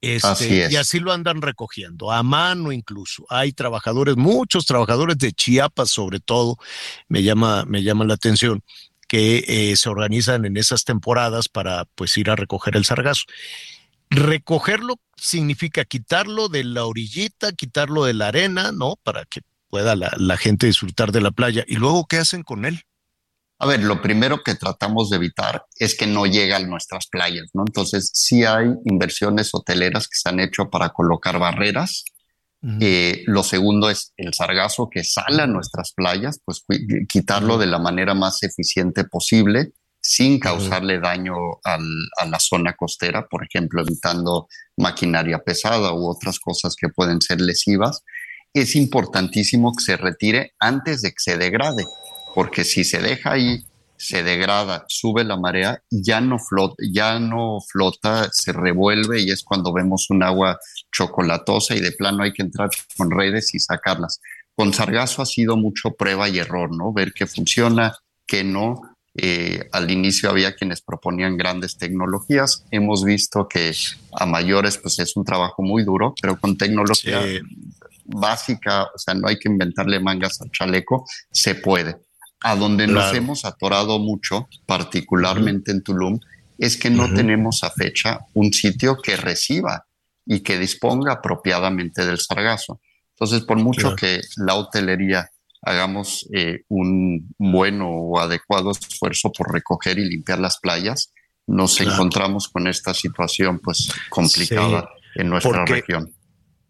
[0.01, 3.26] Este, y así lo andan recogiendo, a mano incluso.
[3.30, 6.57] Hay trabajadores, muchos trabajadores de Chiapas sobre todo,
[7.09, 8.63] me llama, me llama la atención,
[9.10, 13.24] que eh, se organizan en esas temporadas para pues ir a recoger el sargazo.
[14.10, 18.95] Recogerlo significa quitarlo de la orillita, quitarlo de la arena, ¿no?
[19.03, 21.66] Para que pueda la, la gente disfrutar de la playa.
[21.68, 22.84] ¿Y luego qué hacen con él?
[23.57, 27.49] A ver, lo primero que tratamos de evitar es que no llegue a nuestras playas,
[27.53, 27.64] ¿no?
[27.68, 32.05] Entonces, sí hay inversiones hoteleras que se han hecho para colocar barreras
[32.82, 36.64] eh, lo segundo es el sargazo que sale a nuestras playas, pues
[37.07, 43.43] quitarlo de la manera más eficiente posible sin causarle daño a la zona costera, por
[43.43, 44.47] ejemplo, evitando
[44.78, 48.03] maquinaria pesada u otras cosas que pueden ser lesivas.
[48.53, 51.86] Es importantísimo que se retire antes de que se degrade,
[52.34, 53.64] porque si se deja ahí
[53.99, 59.43] se degrada, sube la marea, ya no flota, ya no flota, se revuelve y es
[59.43, 60.57] cuando vemos un agua
[60.91, 64.19] chocolatosa y de plano hay que entrar con redes y sacarlas.
[64.55, 66.91] Con sargazo ha sido mucho prueba y error, ¿no?
[66.91, 67.95] Ver qué funciona,
[68.27, 68.81] qué no.
[69.15, 72.65] Eh, al inicio había quienes proponían grandes tecnologías.
[72.71, 73.73] Hemos visto que
[74.13, 77.21] a mayores pues es un trabajo muy duro, pero con tecnología
[78.05, 81.97] básica, o sea, no hay que inventarle mangas al chaleco, se puede.
[82.41, 86.19] A donde nos hemos atorado mucho, particularmente en Tulum,
[86.57, 89.85] es que no tenemos a fecha un sitio que reciba
[90.32, 92.80] y que disponga apropiadamente del sargazo.
[93.15, 95.27] Entonces, por mucho que la hotelería
[95.63, 101.11] hagamos eh, un bueno o adecuado esfuerzo por recoger y limpiar las playas,
[101.47, 106.13] nos encontramos con esta situación pues complicada en nuestra región.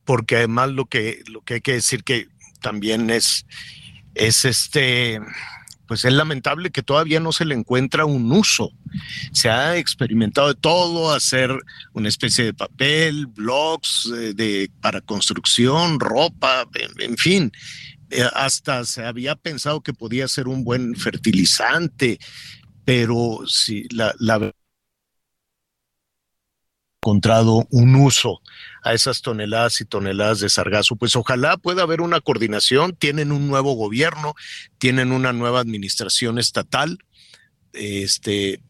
[0.05, 2.27] Porque además lo que, lo que hay que decir que
[2.61, 3.45] también es,
[4.15, 5.19] es este
[5.89, 8.69] pues es lamentable que todavía no se le encuentra un uso.
[9.33, 11.49] Se ha experimentado de todo, hacer
[11.93, 16.67] una especie de papel, blogs eh, de, para construcción, ropa,
[16.99, 17.51] en, fin.
[18.11, 22.19] Eh, hasta se había pensado que podía ser un buen fertilizante,
[22.85, 24.51] pero si la, la
[27.01, 28.41] encontrado un uso
[28.83, 30.95] a esas toneladas y toneladas de sargazo.
[30.95, 32.95] Pues ojalá pueda haber una coordinación.
[32.95, 34.35] Tienen un nuevo gobierno,
[34.77, 36.99] tienen una nueva administración estatal,
[37.73, 38.61] este,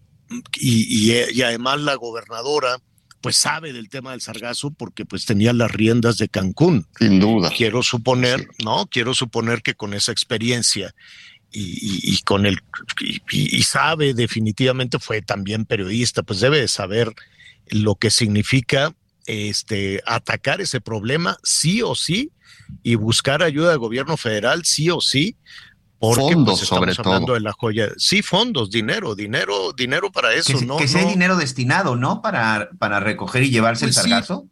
[0.59, 2.79] y, y, además la gobernadora
[3.21, 6.87] pues sabe del tema del sargazo porque pues tenía las riendas de Cancún.
[6.97, 7.51] Sin duda.
[7.55, 8.87] Quiero suponer, ¿no?
[8.87, 10.95] Quiero suponer que con esa experiencia
[11.51, 12.59] y, y con el
[13.31, 17.13] y, sabe definitivamente fue también periodista, pues debe de saber
[17.67, 18.95] lo que significa
[19.29, 22.31] este atacar ese problema sí o sí
[22.83, 25.37] y buscar ayuda del gobierno federal sí o sí
[25.99, 27.33] porque, pues, fondos, sobre todo.
[27.33, 27.89] De la joya.
[27.97, 30.77] Sí, fondos, dinero, dinero, dinero para eso, que, ¿no?
[30.77, 32.21] Que sea dinero destinado, ¿no?
[32.21, 34.47] Para, para recoger y llevarse el pues sargazo.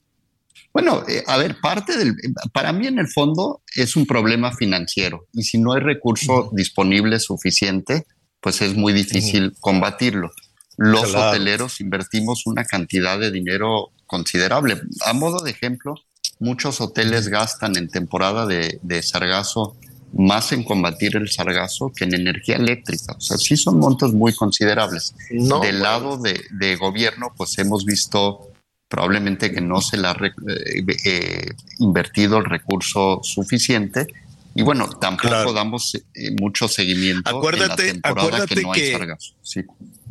[0.74, 2.16] Bueno, eh, a ver, parte del,
[2.54, 7.20] para mí en el fondo es un problema financiero y si no hay recurso disponible
[7.20, 8.06] suficiente,
[8.42, 10.30] pues es muy difícil combatirlo.
[10.78, 14.82] Los hoteleros invertimos una cantidad de dinero considerable.
[15.06, 15.96] A modo de ejemplo,
[16.40, 19.76] muchos hoteles gastan en temporada de, de sargazo
[20.14, 23.14] más en combatir el sargazo que en energía eléctrica.
[23.18, 25.14] O sea, sí son montos muy considerables.
[25.30, 28.52] Del lado de, de, gobierno, pues hemos visto
[28.88, 34.08] probablemente que no se le ha eh, eh, invertido el recurso suficiente.
[34.56, 39.34] Y bueno, tampoco damos eh, mucho seguimiento acuérdate, en la temporada que no hay sargazo.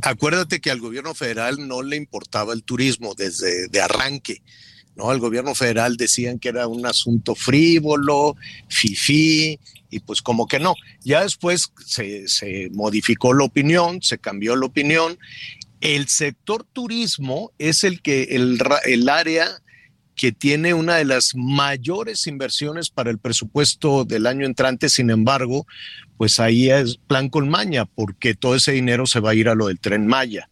[0.03, 4.43] Acuérdate que al gobierno federal no le importaba el turismo desde de arranque.
[4.95, 5.11] ¿no?
[5.11, 8.37] Al gobierno federal decían que era un asunto frívolo,
[8.69, 9.59] fifí,
[9.91, 10.75] y pues como que no.
[11.03, 15.19] Ya después se, se modificó la opinión, se cambió la opinión.
[15.81, 19.63] El sector turismo es el que el, el área
[20.17, 25.67] que tiene una de las mayores inversiones para el presupuesto del año entrante, sin embargo,
[26.17, 29.55] pues ahí es plan con maña, porque todo ese dinero se va a ir a
[29.55, 30.49] lo del tren Maya,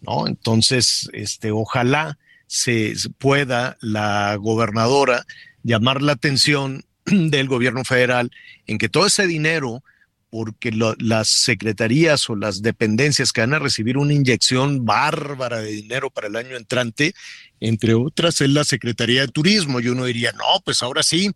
[0.00, 0.28] ¿no?
[0.28, 5.26] Entonces, este, ojalá se pueda la gobernadora
[5.64, 8.30] llamar la atención del gobierno federal
[8.66, 9.82] en que todo ese dinero,
[10.30, 15.72] porque lo, las secretarías o las dependencias que van a recibir una inyección bárbara de
[15.72, 17.14] dinero para el año entrante,
[17.58, 21.32] entre otras es la Secretaría de Turismo, y uno diría, no, pues ahora sí,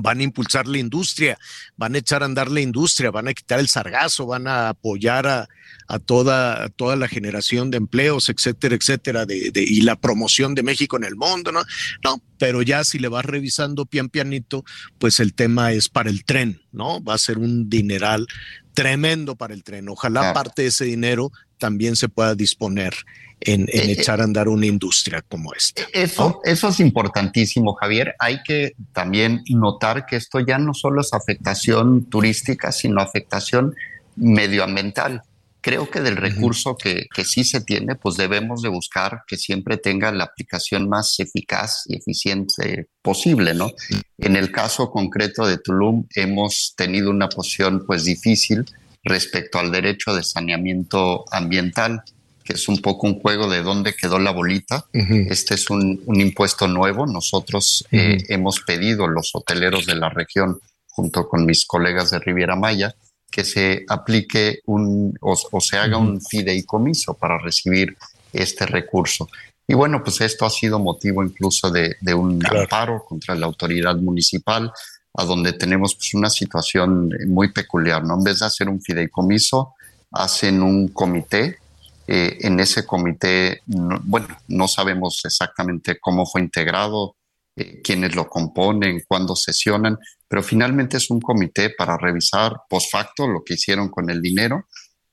[0.00, 1.38] van a impulsar la industria,
[1.76, 5.26] van a echar a andar la industria, van a quitar el sargazo, van a apoyar
[5.26, 5.48] a,
[5.88, 10.62] a toda, toda la generación de empleos, etcétera, etcétera, de, de, y la promoción de
[10.62, 11.62] México en el mundo, ¿no?
[12.02, 14.64] No, pero ya si le vas revisando pian pianito,
[14.98, 17.02] pues el tema es para el tren, ¿no?
[17.02, 18.26] Va a ser un dineral
[18.74, 19.88] tremendo para el tren.
[19.88, 22.94] Ojalá parte de ese dinero también se pueda disponer
[23.40, 25.82] en, en eh, echar a andar una industria como esta.
[25.92, 28.14] Eso, eso es importantísimo, Javier.
[28.18, 33.74] Hay que también notar que esto ya no solo es afectación turística, sino afectación
[34.16, 35.22] medioambiental
[35.64, 39.78] creo que del recurso que, que, sí se tiene, pues debemos de buscar que siempre
[39.78, 43.70] tenga la aplicación más eficaz y eficiente posible, ¿no?
[44.18, 48.66] En el caso concreto de Tulum hemos tenido una posición pues difícil
[49.04, 52.02] respecto al derecho de saneamiento ambiental,
[52.42, 54.86] que es un poco un juego de dónde quedó la bolita.
[54.92, 57.06] Este es un, un, impuesto nuevo.
[57.06, 62.54] Nosotros eh, hemos pedido los hoteleros de la región, junto con mis colegas de Riviera
[62.54, 62.94] Maya,
[63.30, 67.96] que se aplique un o, se haga un fideicomiso para recibir
[68.32, 69.28] este recurso.
[69.66, 74.70] Y bueno, pues esto ha sido motivo incluso de, un amparo contra la autoridad municipal,
[75.14, 78.14] a donde tenemos pues una situación muy peculiar, ¿no?
[78.14, 79.74] En vez de hacer un fideicomiso,
[80.10, 81.58] hacen un comité.
[82.06, 87.16] Eh, en ese comité, bueno, no sabemos exactamente cómo fue integrado,
[87.56, 89.96] eh, quiénes lo componen, cuándo sesionan,
[90.28, 94.66] pero finalmente es un comité para revisar post facto lo que hicieron con el dinero.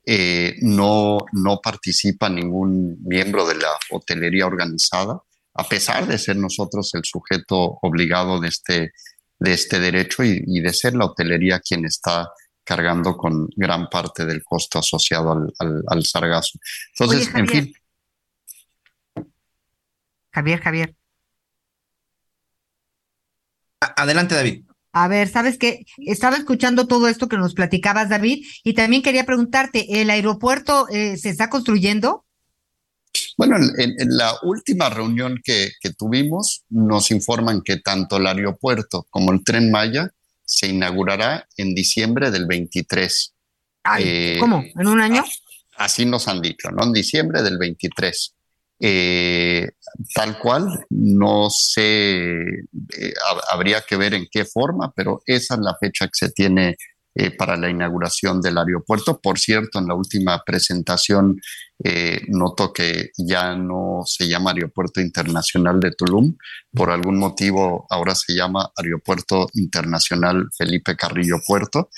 [0.03, 5.21] Eh, no, no participa ningún miembro de la hotelería organizada,
[5.53, 8.91] a pesar de ser nosotros el sujeto obligado de este,
[9.41, 12.29] de este derecho y, y de ser la hotelería quien está
[12.63, 16.59] cargando con gran parte del costo asociado al, al, al sargazo.
[16.95, 17.73] Entonces, Oye, en fin.
[20.31, 20.95] Javier, Javier.
[23.79, 24.63] Adelante, David.
[24.93, 25.85] A ver, ¿sabes qué?
[25.97, 31.17] Estaba escuchando todo esto que nos platicabas, David, y también quería preguntarte, ¿el aeropuerto eh,
[31.17, 32.25] se está construyendo?
[33.41, 39.07] Bueno, en, en la última reunión que, que, tuvimos nos informan que tanto el aeropuerto
[39.09, 40.11] como el tren Maya
[40.45, 43.33] se inaugurará en diciembre del 23.
[43.81, 44.63] Ay, eh, ¿Cómo?
[44.63, 45.25] ¿En un año?
[45.75, 46.83] Así nos han dicho, ¿no?
[46.83, 48.35] En diciembre del 23.
[48.79, 49.71] Eh,
[50.13, 53.13] tal cual, no sé, eh,
[53.51, 56.77] habría que ver en qué forma, pero esa es la fecha que se tiene
[57.13, 59.19] eh, para la inauguración del aeropuerto.
[59.19, 61.41] Por cierto, en la última presentación
[61.83, 66.37] eh, noto que ya no se llama Aeropuerto Internacional de Tulum,
[66.73, 71.89] por algún motivo ahora se llama Aeropuerto Internacional Felipe Carrillo Puerto.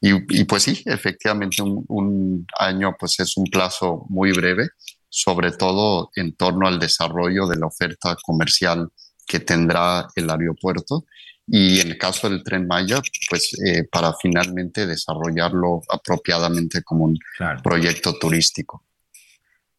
[0.00, 4.68] Y, pues sí, efectivamente un, un, año pues es un plazo muy breve,
[5.10, 8.88] sobre todo en torno al desarrollo de la oferta comercial
[9.26, 11.04] que tendrá el aeropuerto
[11.46, 17.18] y en el caso del tren Maya, pues eh, para finalmente desarrollarlo apropiadamente como un
[17.62, 18.82] proyecto turístico.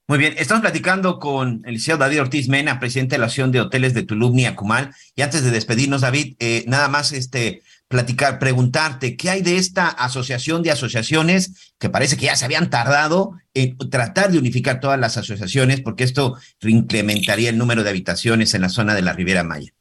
[0.08, 3.62] Muy bien, estamos platicando con el liceo David Ortiz Mena, presidente de la Asociación de
[3.62, 4.94] Hoteles de Tulum y Acumal.
[5.16, 9.88] Y antes de despedirnos, David, eh, nada más este, platicar, preguntarte, ¿qué hay de esta
[9.88, 15.00] asociación de asociaciones que parece que ya se habían tardado en tratar de unificar todas
[15.00, 19.44] las asociaciones, porque esto incrementaría el número de habitaciones en la zona de la Ribera
[19.44, 19.74] Maya?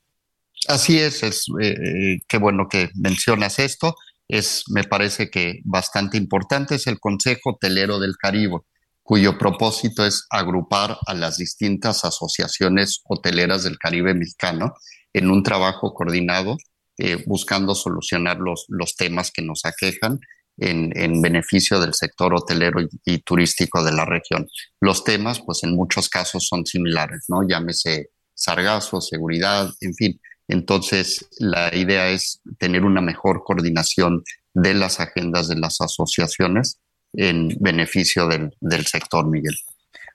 [0.68, 3.94] Así es, es eh, eh, qué bueno que mencionas esto.
[4.28, 8.60] Es, me parece que bastante importante, es el Consejo Hotelero del Caribe,
[9.02, 14.72] cuyo propósito es agrupar a las distintas asociaciones hoteleras del Caribe mexicano
[15.12, 16.56] en un trabajo coordinado,
[16.96, 20.20] eh, buscando solucionar los, los temas que nos aquejan
[20.56, 24.46] en, en, beneficio del sector hotelero y, y, turístico de la región.
[24.80, 27.46] Los temas, pues en muchos casos son similares, ¿no?
[27.46, 34.22] Llámese sargazo, seguridad, en fin, entonces, la idea es tener una mejor coordinación
[34.52, 36.78] de las agendas de las asociaciones
[37.14, 39.56] en beneficio del, sector, Miguel.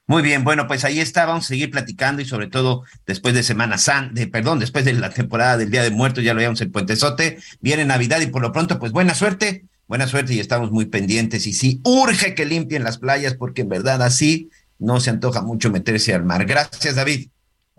[0.06, 3.44] Muy bien, bueno, pues ahí está, vamos a seguir platicando y sobre todo después de
[3.44, 6.62] Semana Santa, de, perdón, después de la temporada del Día de Muertos, ya lo veíamos
[6.62, 10.72] el Puentezote, viene Navidad y por lo pronto, pues buena suerte, buena suerte y estamos
[10.72, 14.50] muy pendientes y sí, urge que limpien las playas porque en verdad así
[14.80, 16.46] no se antoja mucho meterse al mar.
[16.46, 17.30] Gracias, David.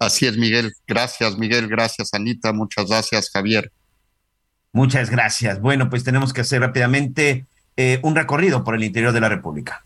[0.00, 0.72] Así es, Miguel.
[0.88, 1.68] Gracias, Miguel.
[1.68, 2.54] Gracias, Anita.
[2.54, 3.70] Muchas gracias, Javier.
[4.72, 5.60] Muchas gracias.
[5.60, 7.46] Bueno, pues tenemos que hacer rápidamente
[7.76, 9.84] eh, un recorrido por el interior de la República.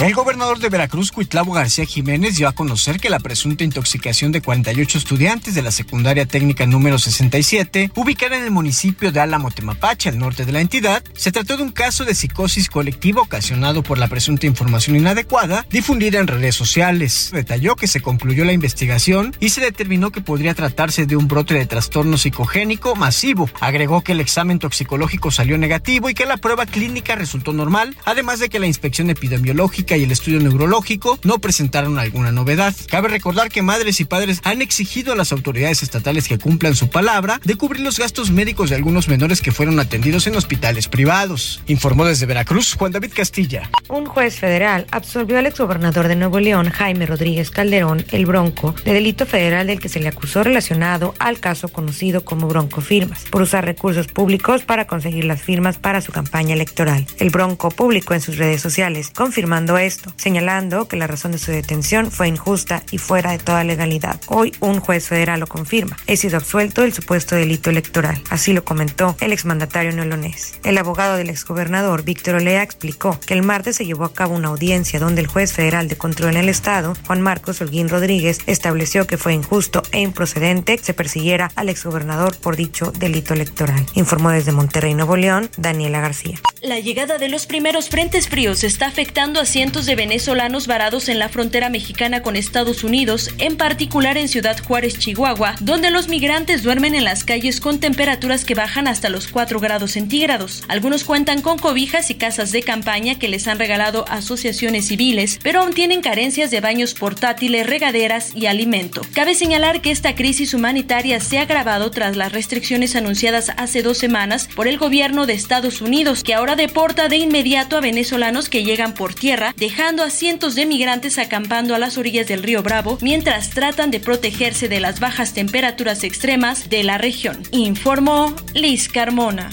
[0.00, 4.42] El gobernador de Veracruz, Cuitlavo García Jiménez, dio a conocer que la presunta intoxicación de
[4.42, 10.08] 48 estudiantes de la secundaria técnica número 67, ubicada en el municipio de Álamo Temapache,
[10.08, 13.98] al norte de la entidad, se trató de un caso de psicosis colectiva ocasionado por
[13.98, 17.30] la presunta información inadecuada difundida en redes sociales.
[17.32, 21.54] Detalló que se concluyó la investigación y se determinó que podría tratarse de un brote
[21.54, 23.48] de trastorno psicogénico masivo.
[23.60, 28.40] Agregó que el examen toxicológico salió negativo y que la prueba clínica resultó normal, además
[28.40, 32.74] de que la inspección epidemiológica y el estudio neurológico no presentaron alguna novedad.
[32.88, 36.88] Cabe recordar que madres y padres han exigido a las autoridades estatales que cumplan su
[36.88, 41.62] palabra de cubrir los gastos médicos de algunos menores que fueron atendidos en hospitales privados.
[41.66, 43.70] Informó desde Veracruz Juan David Castilla.
[43.88, 48.94] Un juez federal absolvió al exgobernador de Nuevo León, Jaime Rodríguez Calderón, el Bronco, de
[48.94, 53.42] delito federal del que se le acusó relacionado al caso conocido como Bronco Firmas, por
[53.42, 57.06] usar recursos públicos para conseguir las firmas para su campaña electoral.
[57.18, 61.50] El Bronco publicó en sus redes sociales, confirmando esto, señalando que la razón de su
[61.50, 64.20] detención fue injusta y fuera de toda legalidad.
[64.26, 65.96] Hoy un juez federal lo confirma.
[66.06, 68.20] He sido absuelto del supuesto delito electoral.
[68.30, 70.58] Así lo comentó el exmandatario neolonés.
[70.64, 74.48] El abogado del exgobernador, Víctor Olea, explicó que el martes se llevó a cabo una
[74.48, 79.06] audiencia donde el juez federal de control en el Estado, Juan Marcos Holguín Rodríguez, estableció
[79.06, 83.84] que fue injusto e improcedente que se persiguiera al exgobernador por dicho delito electoral.
[83.94, 86.40] Informó desde Monterrey, Nuevo León, Daniela García.
[86.62, 91.18] La llegada de los primeros frentes fríos está afectando a cientos de venezolanos varados en
[91.18, 96.62] la frontera mexicana con Estados Unidos, en particular en Ciudad Juárez, Chihuahua, donde los migrantes
[96.62, 100.64] duermen en las calles con temperaturas que bajan hasta los 4 grados centígrados.
[100.68, 105.62] Algunos cuentan con cobijas y casas de campaña que les han regalado asociaciones civiles, pero
[105.62, 109.00] aún tienen carencias de baños portátiles, regaderas y alimento.
[109.14, 113.96] Cabe señalar que esta crisis humanitaria se ha agravado tras las restricciones anunciadas hace dos
[113.96, 118.62] semanas por el gobierno de Estados Unidos, que ahora deporta de inmediato a venezolanos que
[118.62, 122.98] llegan por tierra dejando a cientos de migrantes acampando a las orillas del río Bravo
[123.00, 129.50] mientras tratan de protegerse de las bajas temperaturas extremas de la región, informó Liz Carmona.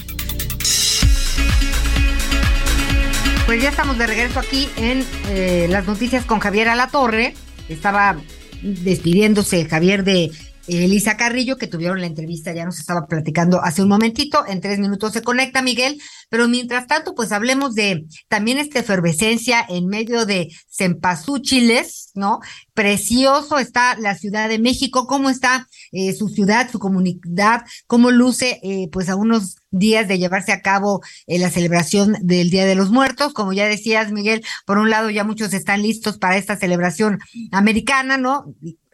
[3.46, 7.34] Pues ya estamos de regreso aquí en eh, las noticias con Javier Alatorre.
[7.68, 8.16] Estaba
[8.62, 10.32] despidiéndose Javier de
[10.78, 14.80] Elisa Carrillo, que tuvieron la entrevista, ya nos estaba platicando hace un momentito, en tres
[14.80, 20.26] minutos se conecta Miguel, pero mientras tanto, pues hablemos de también esta efervescencia en medio
[20.26, 22.40] de Cempasúchiles, ¿no?
[22.74, 28.60] Precioso está la Ciudad de México, cómo está eh, su ciudad, su comunidad, cómo luce,
[28.64, 32.76] eh, pues a unos días de llevarse a cabo eh, la celebración del Día de
[32.76, 33.34] los Muertos.
[33.34, 37.20] Como ya decías, Miguel, por un lado ya muchos están listos para esta celebración
[37.52, 38.46] americana, ¿no?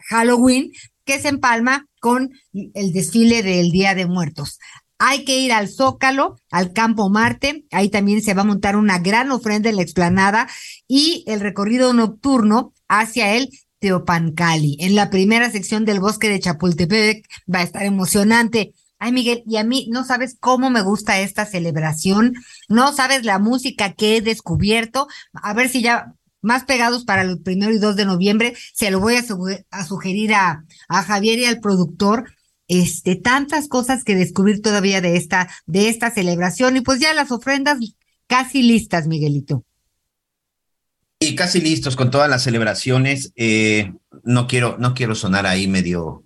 [0.09, 0.71] Halloween,
[1.07, 4.59] que se empalma con el desfile del Día de Muertos.
[4.99, 8.97] hay que ir al Zócalo, al Campo Marte, ahí también se va a montar una
[8.97, 10.47] gran ofrenda en la explanada
[10.87, 14.77] y el recorrido nocturno hacia el Teopancali.
[14.79, 18.73] En la primera sección del bosque de Chapultepec va a estar emocionante.
[18.97, 22.33] Ay, Miguel, y a mí no sabes cómo me gusta esta celebración,
[22.67, 25.07] no sabes la música que he descubierto.
[25.33, 28.99] A ver si ya más pegados para el primero y dos de noviembre, se lo
[28.99, 32.25] voy a, sugerir a, a Javier y al productor
[32.67, 36.77] este, tantas cosas que descubrir todavía de esta, de esta celebración.
[36.77, 37.79] Y pues ya las ofrendas
[38.27, 39.63] casi listas, Miguelito.
[41.19, 43.31] Y casi listos con todas las celebraciones.
[43.35, 43.91] Eh,
[44.23, 46.25] no quiero, no quiero sonar ahí medio,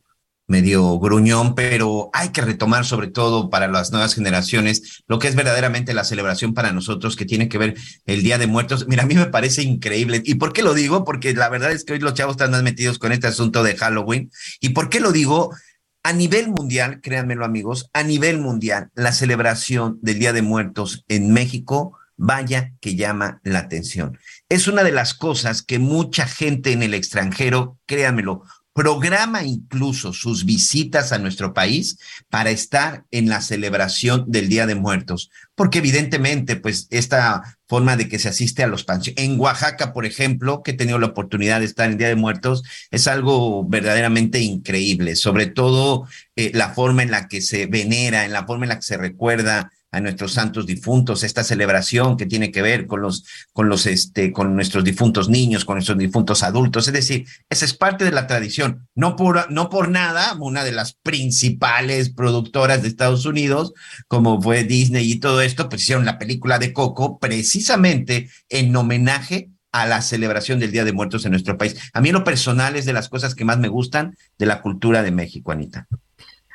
[0.52, 5.36] medio gruñón, pero hay que retomar sobre todo para las nuevas generaciones lo que es
[5.36, 7.76] verdaderamente la celebración para nosotros que tiene que ver
[8.06, 8.86] el Día de Muertos.
[8.88, 10.22] Mira, a mí me parece increíble.
[10.26, 11.06] ¿Y por qué lo digo?
[11.06, 13.78] Porque la verdad es que hoy los chavos están más metidos con este asunto de
[13.78, 14.30] Halloween.
[14.60, 15.56] ¿Y por qué lo digo?
[16.03, 21.32] A nivel mundial, créanmelo amigos, a nivel mundial, la celebración del Día de Muertos en
[21.32, 24.18] México, vaya que llama la atención.
[24.49, 30.45] Es una de las cosas que mucha gente en el extranjero, créanmelo, programa incluso sus
[30.45, 31.98] visitas a nuestro país
[32.30, 38.10] para estar en la celebración del Día de Muertos, porque evidentemente, pues esta forma de
[38.10, 39.23] que se asiste a los panteones.
[39.23, 42.64] En Oaxaca, por ejemplo, que he tenido la oportunidad de estar en Día de Muertos,
[42.91, 48.34] es algo verdaderamente increíble, sobre todo eh, la forma en la que se venera, en
[48.34, 52.51] la forma en la que se recuerda a nuestros santos difuntos, esta celebración que tiene
[52.51, 56.88] que ver con los, con los, este, con nuestros difuntos niños, con nuestros difuntos adultos.
[56.88, 58.88] Es decir, esa es parte de la tradición.
[58.95, 63.73] No por, no por nada, una de las principales productoras de Estados Unidos,
[64.07, 69.49] como fue Disney y todo esto, pues hicieron la película de Coco precisamente en homenaje
[69.73, 71.76] a la celebración del Día de Muertos en nuestro país.
[71.93, 75.01] A mí lo personal es de las cosas que más me gustan de la cultura
[75.03, 75.88] de México, Anita.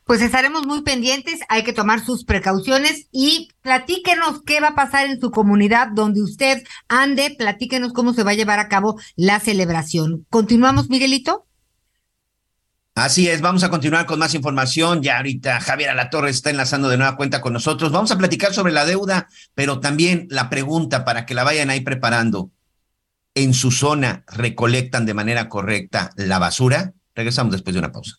[0.07, 5.07] Pues estaremos muy pendientes, hay que tomar sus precauciones y platíquenos qué va a pasar
[5.07, 9.41] en su comunidad donde usted ande, platíquenos cómo se va a llevar a cabo la
[9.41, 10.25] celebración.
[10.31, 11.49] ¿Continuamos, Miguelito?
[12.95, 15.03] Así es, vamos a continuar con más información.
[15.03, 17.91] Ya ahorita Javier Alatorre está enlazando de nueva cuenta con nosotros.
[17.91, 19.27] Vamos a platicar sobre la deuda,
[19.57, 22.53] pero también la pregunta para que la vayan ahí preparando.
[23.35, 26.95] ¿En su zona recolectan de manera correcta la basura?
[27.13, 28.19] Regresamos después de una pausa.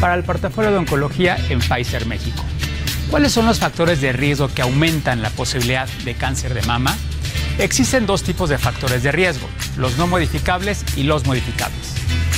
[0.00, 2.42] para el portafolio de oncología en Pfizer México.
[3.10, 6.96] ¿Cuáles son los factores de riesgo que aumentan la posibilidad de cáncer de mama?
[7.58, 9.46] Existen dos tipos de factores de riesgo,
[9.76, 11.92] los no modificables y los modificables.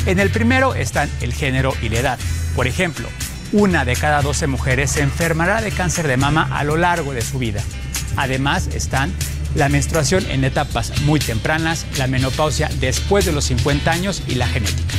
[0.06, 2.18] En el primero están el género y la edad.
[2.56, 3.08] Por ejemplo,
[3.52, 7.22] una de cada 12 mujeres se enfermará de cáncer de mama a lo largo de
[7.22, 7.62] su vida.
[8.16, 9.12] Además están
[9.54, 14.48] la menstruación en etapas muy tempranas, la menopausia después de los 50 años y la
[14.48, 14.94] genética.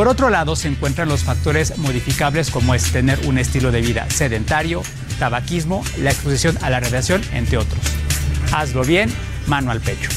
[0.00, 4.08] Por otro lado, se encuentran los factores modificables como es tener un estilo de vida
[4.08, 4.80] sedentario,
[5.18, 7.78] tabaquismo, la exposición a la radiación, entre otros.
[8.50, 9.12] Hazlo bien
[9.46, 10.08] mano al pecho.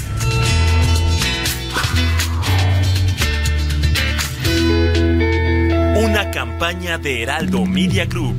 [5.97, 8.37] Una campaña de Heraldo Media Group.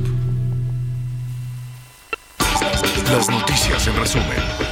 [3.11, 4.64] Las noticias en resumen.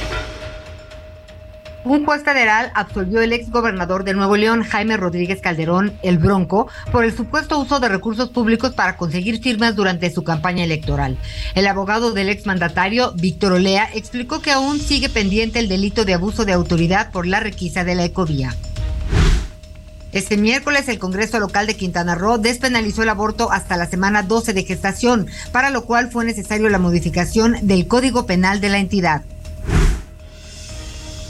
[1.84, 6.66] Un juez federal absolvió el ex gobernador de Nuevo León, Jaime Rodríguez Calderón, el Bronco,
[6.90, 11.18] por el supuesto uso de recursos públicos para conseguir firmas durante su campaña electoral.
[11.54, 16.14] El abogado del ex mandatario, Víctor Olea, explicó que aún sigue pendiente el delito de
[16.14, 18.54] abuso de autoridad por la requisa de la ecovía.
[20.12, 24.54] Este miércoles el Congreso local de Quintana Roo despenalizó el aborto hasta la semana 12
[24.54, 29.22] de gestación, para lo cual fue necesario la modificación del Código Penal de la entidad.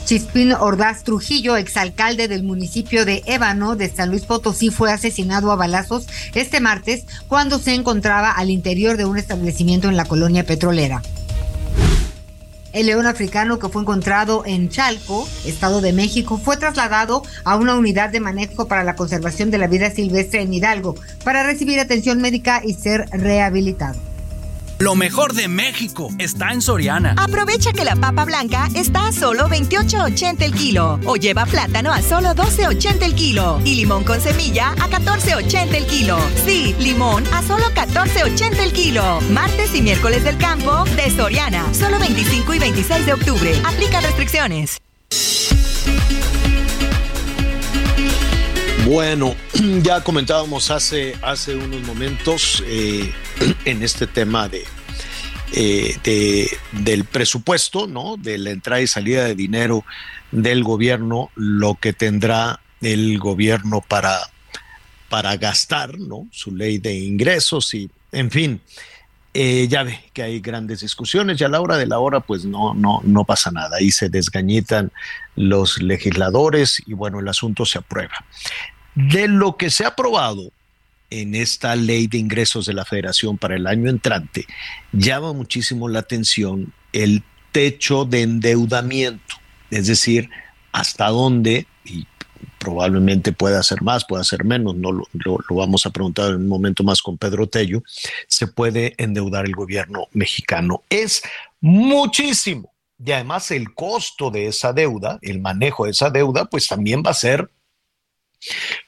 [0.04, 5.56] Chispín Ordaz Trujillo, exalcalde del municipio de Ébano de San Luis Potosí, fue asesinado a
[5.56, 11.00] balazos este martes cuando se encontraba al interior de un establecimiento en la colonia petrolera.
[12.74, 17.74] El león africano que fue encontrado en Chalco, Estado de México, fue trasladado a una
[17.74, 22.20] unidad de manejo para la conservación de la vida silvestre en Hidalgo para recibir atención
[22.20, 24.13] médica y ser rehabilitado.
[24.78, 27.14] Lo mejor de México está en Soriana.
[27.16, 32.02] Aprovecha que la papa blanca está a solo 28.80 el kilo o lleva plátano a
[32.02, 36.18] solo 12.80 el kilo y limón con semilla a 14.80 el kilo.
[36.44, 39.20] Sí, limón a solo 14.80 el kilo.
[39.30, 43.52] Martes y miércoles del campo de Soriana, solo 25 y 26 de octubre.
[43.64, 44.83] Aplica restricciones.
[48.86, 49.34] Bueno,
[49.82, 53.10] ya comentábamos hace, hace unos momentos eh,
[53.64, 54.50] en este tema
[55.52, 58.16] eh, de, del presupuesto, ¿no?
[58.18, 59.84] De la entrada y salida de dinero
[60.32, 64.18] del gobierno, lo que tendrá el gobierno para,
[65.08, 66.28] para gastar, ¿no?
[66.30, 68.60] Su ley de ingresos y, en fin,
[69.32, 72.44] eh, ya ve que hay grandes discusiones y a la hora de la hora, pues
[72.44, 73.78] no, no, no pasa nada.
[73.78, 74.92] Ahí se desgañitan
[75.36, 78.14] los legisladores y bueno, el asunto se aprueba.
[78.94, 80.50] De lo que se ha aprobado
[81.10, 84.46] en esta ley de ingresos de la federación para el año entrante,
[84.92, 87.22] llama muchísimo la atención el
[87.52, 89.36] techo de endeudamiento,
[89.70, 90.28] es decir,
[90.72, 92.06] hasta dónde, y
[92.58, 96.48] probablemente pueda ser más, pueda ser menos, no lo, lo, vamos a preguntar en un
[96.48, 97.82] momento más con Pedro Tello,
[98.26, 100.82] se puede endeudar el gobierno mexicano.
[100.88, 101.22] Es
[101.60, 102.72] muchísimo.
[103.04, 107.10] Y además el costo de esa deuda, el manejo de esa deuda, pues también va
[107.10, 107.50] a ser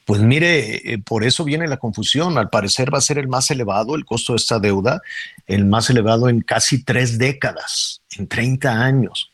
[0.05, 2.39] pues mire, eh, por eso viene la confusión.
[2.39, 5.01] Al parecer va a ser el más elevado el costo de esta deuda,
[5.47, 9.31] el más elevado en casi tres décadas, en 30 años.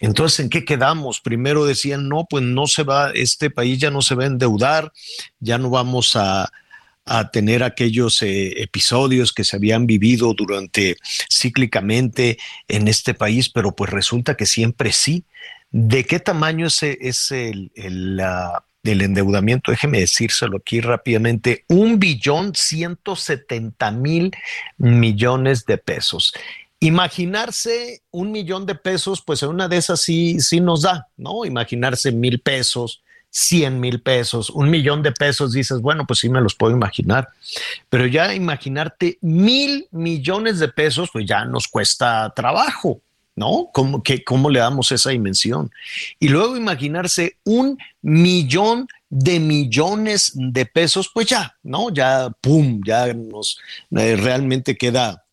[0.00, 1.20] Entonces, ¿en qué quedamos?
[1.20, 4.92] Primero decían, no, pues no se va, este país ya no se va a endeudar,
[5.38, 6.50] ya no vamos a,
[7.32, 10.96] tener aquellos eh, episodios que se habían vivido durante
[11.28, 12.38] cíclicamente
[12.68, 15.24] en este país, pero pues resulta que siempre sí.
[15.72, 22.54] ¿De qué tamaño es, es el, la, del endeudamiento, déjeme decírselo aquí rápidamente, un billón
[22.54, 24.32] ciento setenta mil
[24.78, 26.32] millones de pesos.
[26.80, 31.44] Imaginarse un millón de pesos, pues en una de esas sí, sí nos da, ¿no?
[31.44, 36.40] Imaginarse mil pesos, cien mil pesos, un millón de pesos, dices, bueno, pues sí me
[36.40, 37.28] los puedo imaginar,
[37.88, 43.02] pero ya imaginarte mil millones de pesos, pues ya nos cuesta trabajo.
[43.40, 43.70] ¿No?
[43.72, 45.70] ¿Cómo, ¿Cómo le damos esa dimensión?
[46.18, 51.88] Y luego imaginarse un millón de millones de pesos, pues ya, ¿no?
[51.90, 53.58] Ya, ¡pum!, ya nos
[53.96, 55.24] eh, realmente queda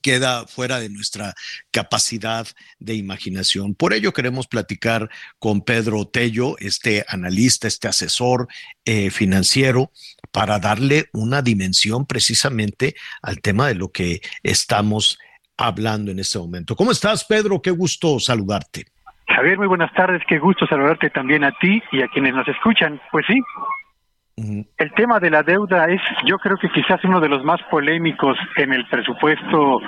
[0.00, 1.34] queda fuera de nuestra
[1.70, 2.46] capacidad
[2.78, 3.74] de imaginación.
[3.74, 8.48] Por ello queremos platicar con Pedro Tello, este analista, este asesor
[8.86, 9.92] eh, financiero,
[10.32, 15.18] para darle una dimensión precisamente al tema de lo que estamos
[15.56, 16.74] hablando en este momento.
[16.74, 17.60] ¿Cómo estás, Pedro?
[17.62, 18.84] Qué gusto saludarte.
[19.26, 20.22] Javier, muy buenas tardes.
[20.28, 23.00] Qué gusto saludarte también a ti y a quienes nos escuchan.
[23.10, 23.40] Pues sí,
[24.36, 28.36] el tema de la deuda es, yo creo que quizás uno de los más polémicos
[28.56, 29.80] en el presupuesto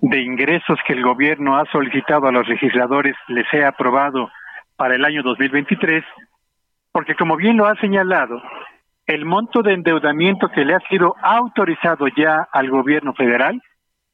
[0.00, 4.30] de ingresos que el gobierno ha solicitado a los legisladores les sea aprobado
[4.76, 6.02] para el año 2023,
[6.92, 8.40] porque como bien lo ha señalado,
[9.06, 13.60] el monto de endeudamiento que le ha sido autorizado ya al gobierno federal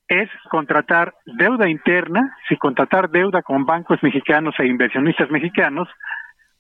[0.09, 5.89] es contratar deuda interna, si contratar deuda con bancos mexicanos e inversionistas mexicanos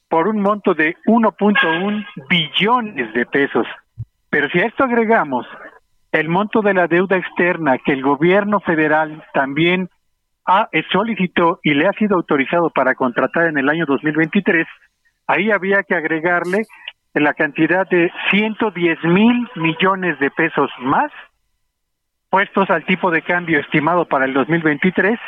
[0.08, 3.66] por un monto de 1.1 billones de pesos.
[4.30, 5.46] Pero si a esto agregamos
[6.12, 9.88] el monto de la deuda externa que el gobierno federal también
[10.46, 14.66] ha eh, solicitó y le ha sido autorizado para contratar en el año 2023,
[15.26, 16.62] ahí había que agregarle
[17.14, 21.10] la cantidad de 110 mil millones de pesos más
[22.30, 25.18] puestos al tipo de cambio estimado para el 2023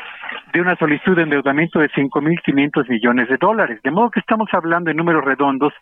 [0.52, 3.80] de una solicitud de endeudamiento de 5.500 millones de dólares.
[3.82, 5.72] De modo que estamos hablando en números redondos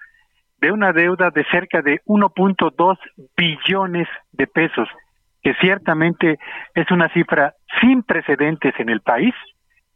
[0.60, 2.98] de una deuda de cerca de 1.2
[3.36, 4.88] billones de pesos,
[5.42, 6.38] que ciertamente
[6.74, 9.34] es una cifra sin precedentes en el país.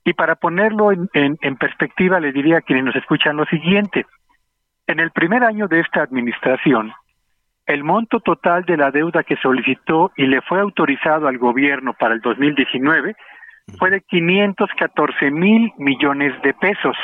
[0.04, 4.06] Y para ponerlo en, perspectiva, le diría a quienes nos escuchan lo siguiente.
[4.86, 6.92] En el primer año de esta administración,
[7.70, 12.14] el monto total de la deuda que solicitó y le fue autorizado al gobierno para
[12.14, 13.14] el 2019
[13.78, 16.96] fue de 514 mil millones de pesos.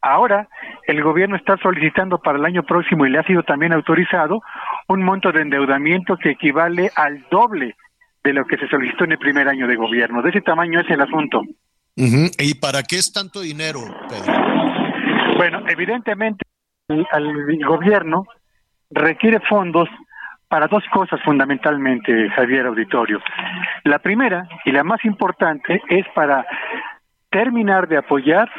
[0.00, 0.48] Ahora,
[0.88, 4.42] el gobierno está solicitando para el año próximo y le ha sido también autorizado
[4.88, 7.76] un monto de endeudamiento que equivale al doble
[8.24, 10.22] de lo que se solicitó en el primer año de gobierno.
[10.22, 11.42] De ese tamaño es el asunto.
[11.94, 14.32] ¿Y para qué es tanto dinero, Pedro?
[15.36, 16.44] Bueno, evidentemente
[16.88, 17.32] al
[17.64, 18.24] gobierno
[18.94, 19.88] requiere fondos
[20.48, 23.20] para dos cosas fundamentalmente, Javier Auditorio.
[23.84, 26.46] La primera y la más importante es para
[27.30, 28.50] terminar de apoyar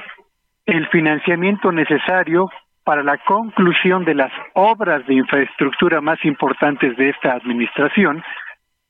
[0.65, 2.49] el financiamiento necesario
[2.83, 8.23] para la conclusión de las obras de infraestructura más importantes de esta administración,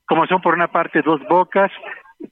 [0.06, 1.70] como son por una parte dos bocas,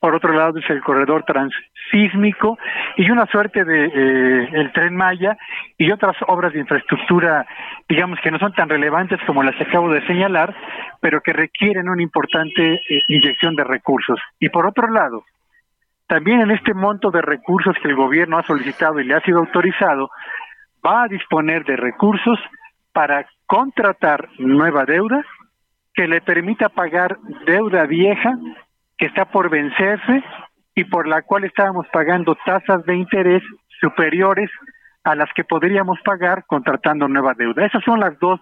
[0.01, 2.59] por otro lado es el corredor transísmico
[2.97, 5.37] y una suerte de eh, el tren Maya
[5.79, 7.47] y otras obras de infraestructura,
[7.89, 10.55] digamos que no son tan relevantes como las acabo de señalar,
[11.01, 14.19] pero que requieren una importante eh, inyección de recursos.
[14.39, 15.25] Y por otro lado,
[16.07, 19.39] también en este monto de recursos que el gobierno ha solicitado y le ha sido
[19.39, 20.11] autorizado,
[20.85, 22.39] va a disponer de recursos
[22.93, 25.25] para contratar nueva deuda
[25.95, 27.17] que le permita pagar
[27.47, 28.35] deuda vieja
[28.99, 30.23] que está por vencerse
[30.75, 33.43] y por la cual estábamos pagando tasas de interés
[33.81, 34.51] superiores
[35.05, 37.67] a las que podríamos pagar contratando nueva deuda.
[37.67, 38.41] Esos son las dos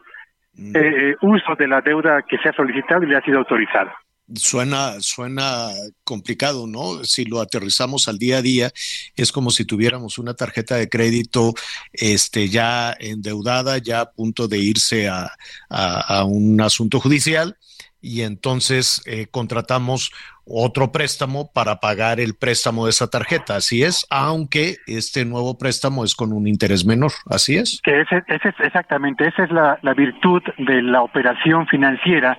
[0.55, 0.73] mm.
[0.77, 3.93] eh, usos de la deuda que se ha solicitado y le ha sido autorizada.
[4.35, 5.69] Suena, suena
[6.05, 7.05] complicado, ¿no?
[7.05, 8.71] Si lo aterrizamos al día a día,
[9.17, 11.53] es como si tuviéramos una tarjeta de crédito
[11.93, 15.29] este, ya endeudada, ya a punto de irse a,
[15.69, 17.59] a un asunto judicial
[18.03, 20.13] y entonces eh, contratamos
[20.45, 26.05] otro préstamo para pagar el préstamo de esa tarjeta, así es, aunque este nuevo préstamo
[26.05, 27.81] es con un interés menor, así es.
[27.85, 32.39] Ese, ese es exactamente, esa es la, la virtud de la operación financiera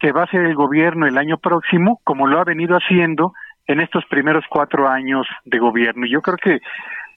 [0.00, 3.32] que va a hacer el gobierno el año próximo, como lo ha venido haciendo
[3.68, 6.06] en estos primeros cuatro años de gobierno.
[6.06, 6.60] Yo creo que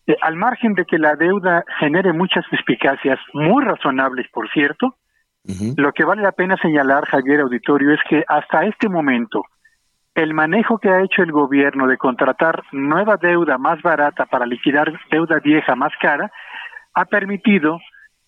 [0.08, 4.96] eh, al margen de que la deuda genere muchas suspicacias, muy razonables, por cierto,
[5.78, 9.44] lo que vale la pena señalar, Javier Auditorio, es que hasta este momento
[10.16, 14.92] el manejo que ha hecho el gobierno de contratar nueva deuda más barata para liquidar
[15.12, 16.32] deuda vieja más cara
[16.94, 17.80] ha permitido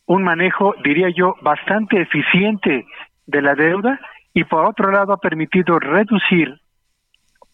[0.05, 2.85] un manejo, diría yo, bastante eficiente
[3.25, 3.99] de la deuda
[4.33, 6.59] y por otro lado ha permitido reducir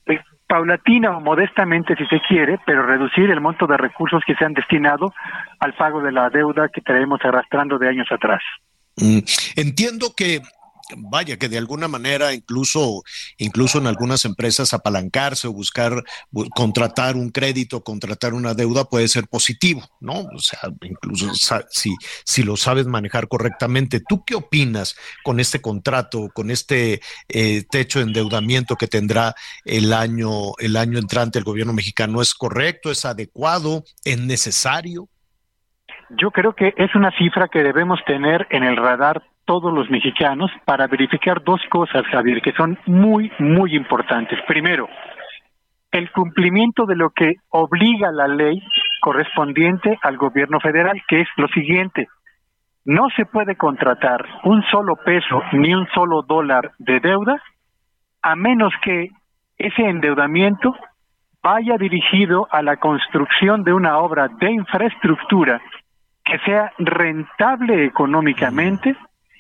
[0.08, 4.46] eh, paulatina o modestamente si se quiere, pero reducir el monto de recursos que se
[4.46, 5.14] han destinado
[5.60, 8.42] al pago de la deuda que traemos arrastrando de años atrás.
[8.98, 9.20] Mm,
[9.56, 10.42] entiendo que
[10.98, 13.04] vaya que de alguna manera incluso
[13.38, 16.04] incluso en algunas empresas apalancarse o buscar
[16.56, 20.28] contratar un crédito, contratar una deuda puede ser positivo, ¿no?
[20.36, 21.32] O sea, incluso
[21.70, 21.96] si
[22.26, 24.02] si lo sabes manejar correctamente.
[24.08, 29.94] ¿Tú qué opinas con este contrato, con este eh, techo de endeudamiento que tendrá el
[29.94, 32.22] año el año entrante el gobierno mexicano?
[32.22, 32.92] ¿Es correcto?
[32.92, 33.84] ¿Es adecuado?
[34.04, 35.10] ¿Es necesario?
[36.18, 40.52] Yo creo que es una cifra que debemos tener en el radar todos los mexicanos
[40.66, 44.40] para verificar dos cosas, Javier, que son muy, muy importantes.
[44.48, 44.88] Primero,
[45.92, 48.62] el cumplimiento de lo que obliga la ley
[49.02, 52.08] correspondiente al gobierno federal, que es lo siguiente.
[52.86, 57.42] No se puede contratar un solo peso ni un solo dólar de deuda
[58.22, 59.10] a menos que
[59.58, 60.76] ese endeudamiento
[61.42, 65.62] vaya dirigido a la construcción de una obra de infraestructura
[66.24, 68.96] que sea rentable económicamente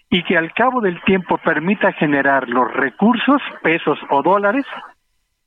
[0.09, 4.65] y que al cabo del tiempo permita generar los recursos, pesos o dólares,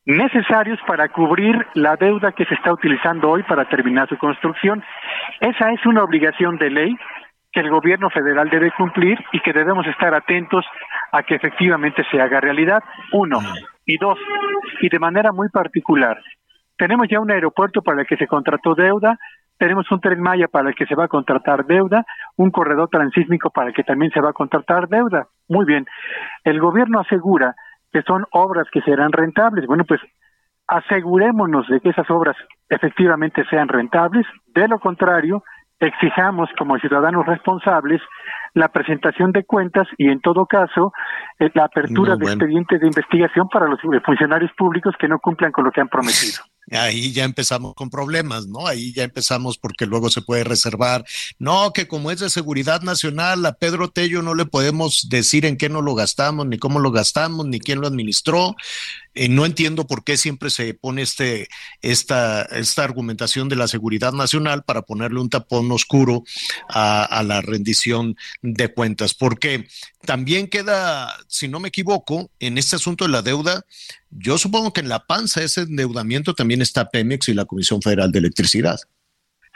[0.07, 4.83] necesarios para cubrir la deuda que se está utilizando hoy para terminar su construcción.
[5.41, 6.97] Esa es una obligación de ley
[7.53, 10.65] que el gobierno federal debe cumplir y que debemos estar atentos
[11.13, 12.83] a que efectivamente se haga realidad.
[13.13, 13.39] Uno.
[13.85, 14.19] Y dos,
[14.81, 16.19] y de manera muy particular,
[16.77, 19.19] tenemos ya un aeropuerto para el que se contrató deuda,
[19.59, 22.05] tenemos un tren Maya para el que se va a contratar deuda,
[22.37, 25.29] un corredor transísmico para el que también se va a contratar deuda.
[25.49, 25.87] Muy bien.
[26.45, 27.55] El gobierno asegura
[27.93, 29.67] que son obras que serán rentables.
[29.67, 30.01] Bueno, pues
[30.67, 32.37] asegurémonos de que esas obras
[32.69, 34.27] efectivamente sean rentables.
[34.49, 35.43] De lo contrario,
[35.79, 38.03] exijamos como ciudadanos responsables
[38.55, 40.93] la presentación de cuentas y en todo caso
[41.39, 45.65] eh, la apertura de expedientes de investigación para los funcionarios públicos que no cumplan con
[45.65, 48.67] lo que han prometido ahí ya empezamos con problemas, ¿no?
[48.67, 51.05] Ahí ya empezamos porque luego se puede reservar.
[51.39, 55.57] No, que como es de seguridad nacional, a Pedro Tello no le podemos decir en
[55.57, 58.57] qué no lo gastamos, ni cómo lo gastamos, ni quién lo administró.
[59.17, 61.49] Eh, no entiendo por qué siempre se pone este,
[61.81, 66.23] esta, esta argumentación de la seguridad nacional para ponerle un tapón oscuro
[66.69, 69.67] a, a la rendición de cuentas, porque
[70.05, 73.63] también queda, si no me equivoco, en este asunto de la deuda,
[74.11, 78.13] yo supongo que en la panza ese endeudamiento también está Pemex y la Comisión Federal
[78.13, 78.79] de Electricidad.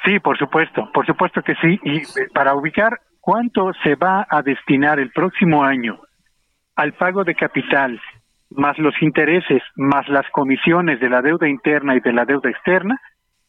[0.05, 1.79] Sí, por supuesto, por supuesto que sí.
[1.85, 6.01] Y eh, para ubicar cuánto se va a destinar el próximo año
[6.77, 8.01] al pago de capital,
[8.51, 13.01] más los intereses, más las comisiones de la deuda interna y de la deuda externa,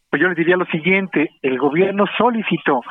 [0.10, 2.82] pues yo le diría lo siguiente, el gobierno solicitó,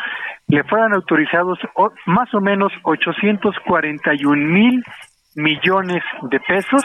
[0.48, 1.58] le fueran autorizados
[2.06, 4.82] más o menos 841 mil
[5.36, 6.82] millones de pesos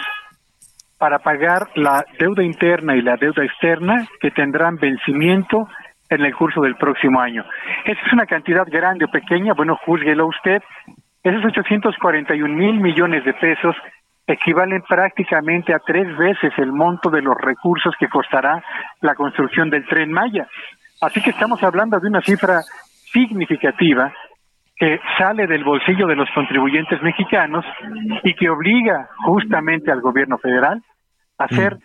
[0.98, 5.68] para pagar la deuda interna y la deuda externa que tendrán vencimiento
[6.10, 7.44] en el curso del próximo año.
[7.86, 10.62] Esa es una cantidad grande o pequeña, bueno, júzguelo usted.
[11.24, 13.76] Esos 841 mil millones de pesos
[14.28, 18.64] equivalen prácticamente a tres veces el monto de los recursos que costará
[19.02, 20.48] la construcción del tren Maya.
[21.02, 22.62] Así que estamos hablando de una cifra
[23.12, 24.12] significativa
[24.76, 27.66] que sale del bolsillo de los contribuyentes mexicanos
[28.24, 30.82] y que obliga justamente al gobierno federal
[31.38, 31.78] a ser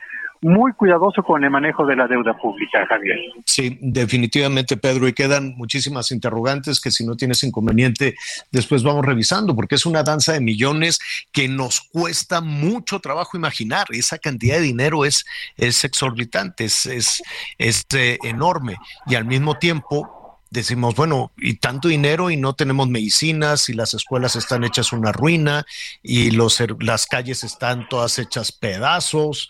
[0.43, 3.19] muy cuidadoso con el manejo de la deuda pública, Javier.
[3.45, 8.15] Sí, definitivamente, Pedro, y quedan muchísimas interrogantes que si no tienes inconveniente,
[8.51, 10.99] después vamos revisando, porque es una danza de millones
[11.33, 13.87] que nos cuesta mucho trabajo imaginar.
[13.91, 15.25] Esa cantidad de dinero es,
[15.57, 17.21] exorbitante, es
[17.59, 18.77] eh, enorme,
[19.07, 23.95] y al mismo tiempo decimos, bueno, y tanto dinero y no tenemos medicinas y las
[23.95, 25.65] escuelas están hechas una ruina
[26.03, 29.49] y los, las calles están todas hechas pedazos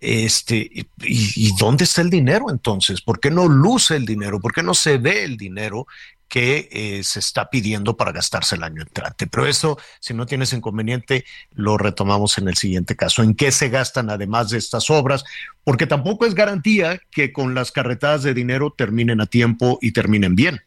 [0.00, 0.70] este,
[1.02, 3.00] y, dónde está el dinero entonces?
[3.00, 4.40] ¿Por qué no luce el dinero?
[4.40, 5.86] ¿Por qué no se ve el dinero
[6.28, 9.26] que eh, se está pidiendo para gastarse el año entrante?
[9.26, 13.22] Pero eso, si no tienes inconveniente, lo retomamos en el siguiente caso.
[13.22, 15.24] ¿En qué se gastan además de estas obras?
[15.64, 20.34] Porque tampoco es garantía que con las carretadas de dinero terminen a tiempo y terminen
[20.34, 20.60] bien.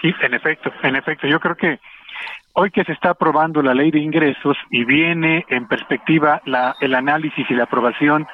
[0.00, 1.26] Sí, en efecto, en efecto.
[1.26, 1.80] Yo creo que
[2.54, 6.94] Hoy que se está aprobando la ley de ingresos y viene en perspectiva la, el
[6.94, 8.26] análisis y la aprobación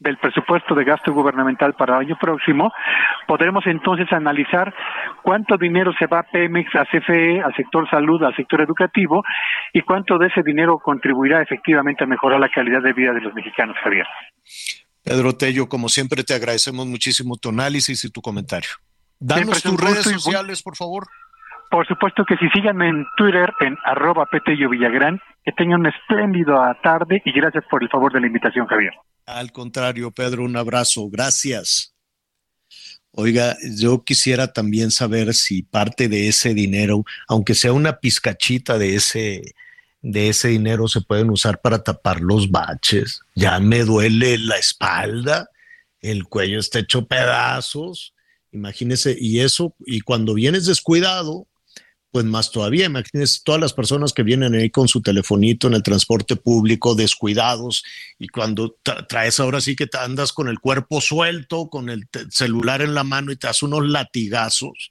[0.00, 2.72] del presupuesto de gasto gubernamental para el año próximo,
[3.28, 4.74] podremos entonces analizar
[5.22, 9.22] cuánto dinero se va a Pemex, a CFE, al sector salud, al sector educativo
[9.74, 13.34] y cuánto de ese dinero contribuirá efectivamente a mejorar la calidad de vida de los
[13.34, 14.06] mexicanos, Javier.
[15.02, 18.70] Pedro Tello, como siempre te agradecemos muchísimo tu análisis y tu comentario.
[19.18, 21.06] Danos tus redes sociales, por favor.
[21.70, 26.76] Por supuesto que si síganme en Twitter en arroba Petello Villagrán, que tengan una espléndida
[26.82, 28.92] tarde y gracias por el favor de la invitación, Javier.
[29.24, 31.08] Al contrario, Pedro, un abrazo.
[31.08, 31.94] Gracias.
[33.12, 38.96] Oiga, yo quisiera también saber si parte de ese dinero, aunque sea una pizcachita de
[38.96, 39.42] ese,
[40.00, 43.20] de ese dinero, se pueden usar para tapar los baches.
[43.34, 45.48] Ya me duele la espalda,
[46.00, 48.14] el cuello está hecho pedazos.
[48.52, 51.46] Imagínese, y eso, y cuando vienes descuidado,
[52.10, 52.86] pues más todavía.
[52.86, 57.84] Imagínense todas las personas que vienen ahí con su telefonito en el transporte público, descuidados,
[58.18, 58.76] y cuando
[59.08, 63.32] traes ahora sí que andas con el cuerpo suelto, con el celular en la mano
[63.32, 64.90] y te das unos latigazos.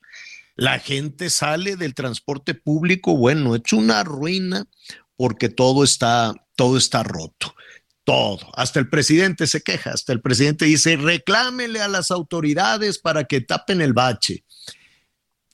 [0.56, 4.66] La gente sale del transporte público, bueno, hecho una ruina
[5.16, 7.56] porque todo está, todo está roto.
[8.06, 8.40] Todo.
[8.56, 13.42] Hasta el presidente se queja, hasta el presidente dice, reclámele a las autoridades para que
[13.42, 14.44] tapen el bache.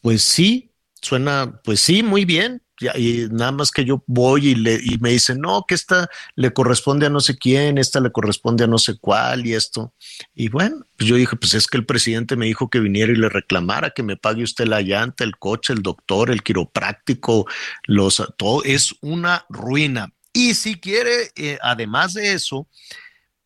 [0.02, 0.72] Pues sí,
[1.06, 2.62] suena, pues sí, muy bien.
[2.96, 6.52] Y nada más que yo voy y, le, y me dicen, no, que esta le
[6.52, 9.94] corresponde a no sé quién, esta le corresponde a no sé cuál y esto.
[10.34, 13.16] Y bueno, pues yo dije, pues es que el presidente me dijo que viniera y
[13.16, 17.48] le reclamara que me pague usted la llanta, el coche, el doctor, el quiropráctico,
[17.86, 20.12] los, todo es una ruina.
[20.34, 22.68] Y si quiere, eh, además de eso,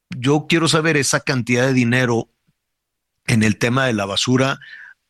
[0.09, 2.29] yo quiero saber esa cantidad de dinero
[3.27, 4.59] en el tema de la basura.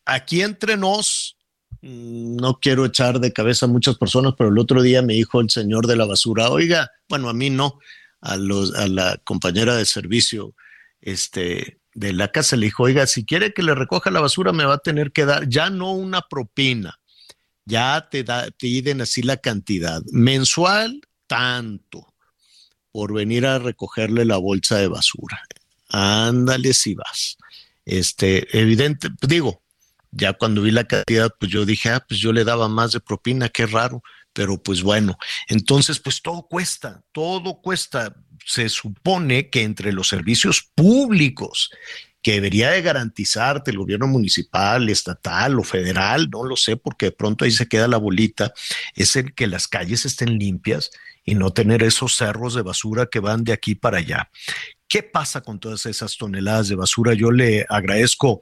[0.04, 1.38] Aquí entre nos,
[1.82, 5.50] no quiero echar de cabeza a muchas personas, pero el otro día me dijo el
[5.50, 7.78] señor de la basura, oiga, bueno, a mí no,
[8.20, 10.54] a, los, a la compañera de servicio
[11.00, 14.64] este, de la casa le dijo, oiga, si quiere que le recoja la basura, me
[14.64, 17.00] va a tener que dar ya no una propina,
[17.64, 22.14] ya te, da, piden así la cantidad, mensual, tanto,
[22.92, 25.40] por venir a recogerle la bolsa de basura.
[25.88, 27.36] Ándale si vas.
[27.84, 29.62] Este, evidente, digo,
[30.12, 33.00] ya cuando vi la cantidad, pues yo dije, ah, pues yo le daba más de
[33.00, 35.18] propina, qué raro, pero pues bueno,
[35.48, 38.14] entonces pues todo cuesta, todo cuesta.
[38.44, 41.70] Se supone que entre los servicios públicos
[42.22, 47.12] que debería de garantizarte el gobierno municipal, estatal o federal, no lo sé, porque de
[47.12, 48.52] pronto ahí se queda la bolita,
[48.94, 50.90] es el que las calles estén limpias
[51.24, 54.30] y no tener esos cerros de basura que van de aquí para allá.
[54.90, 57.14] ¿Qué pasa con todas esas toneladas de basura?
[57.14, 58.40] Yo le agradezco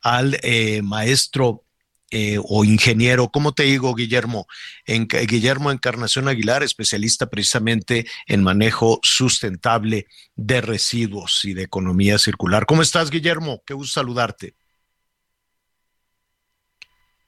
[0.00, 1.66] al eh, maestro
[2.10, 4.46] eh, o ingeniero, ¿cómo te digo, Guillermo?
[4.86, 10.06] Guillermo Encarnación Aguilar, especialista precisamente en manejo sustentable
[10.36, 12.64] de residuos y de economía circular.
[12.64, 13.62] ¿Cómo estás, Guillermo?
[13.66, 14.56] Qué gusto saludarte.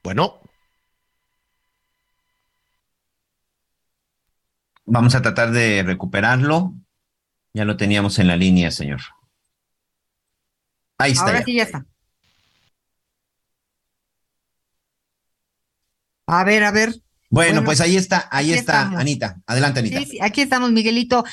[0.03, 0.41] Bueno.
[4.87, 6.75] Vamos a tratar de recuperarlo.
[7.55, 9.01] Ya lo teníamos en la línea, señor.
[10.99, 11.27] Ahí está.
[11.27, 11.87] Ahora sí ya está.
[16.27, 16.95] A ver, a ver.
[17.29, 19.41] Bueno, pues ahí está, ahí está, Anita.
[19.47, 19.99] Adelante, Anita.
[19.99, 21.25] Sí, sí, aquí estamos, Miguelito.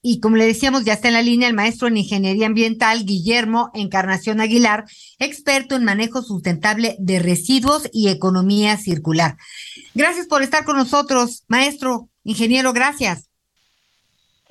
[0.00, 3.70] Y como le decíamos, ya está en la línea el maestro en Ingeniería Ambiental, Guillermo
[3.74, 4.84] Encarnación Aguilar,
[5.18, 9.36] experto en manejo sustentable de residuos y economía circular.
[9.94, 13.27] Gracias por estar con nosotros, maestro, ingeniero, gracias.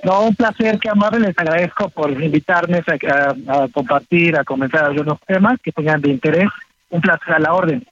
[0.04, 5.20] No, un placer, qué amable, les agradezco por invitarme a, a compartir, a comentar algunos
[5.22, 6.50] temas que tengan de interés.
[6.90, 7.86] Un placer a la orden.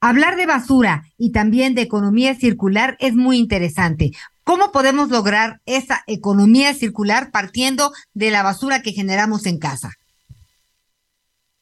[0.00, 4.12] Hablar de basura y también de economía circular es muy interesante.
[4.44, 9.90] ¿Cómo podemos lograr esa economía circular partiendo de la basura que generamos en casa?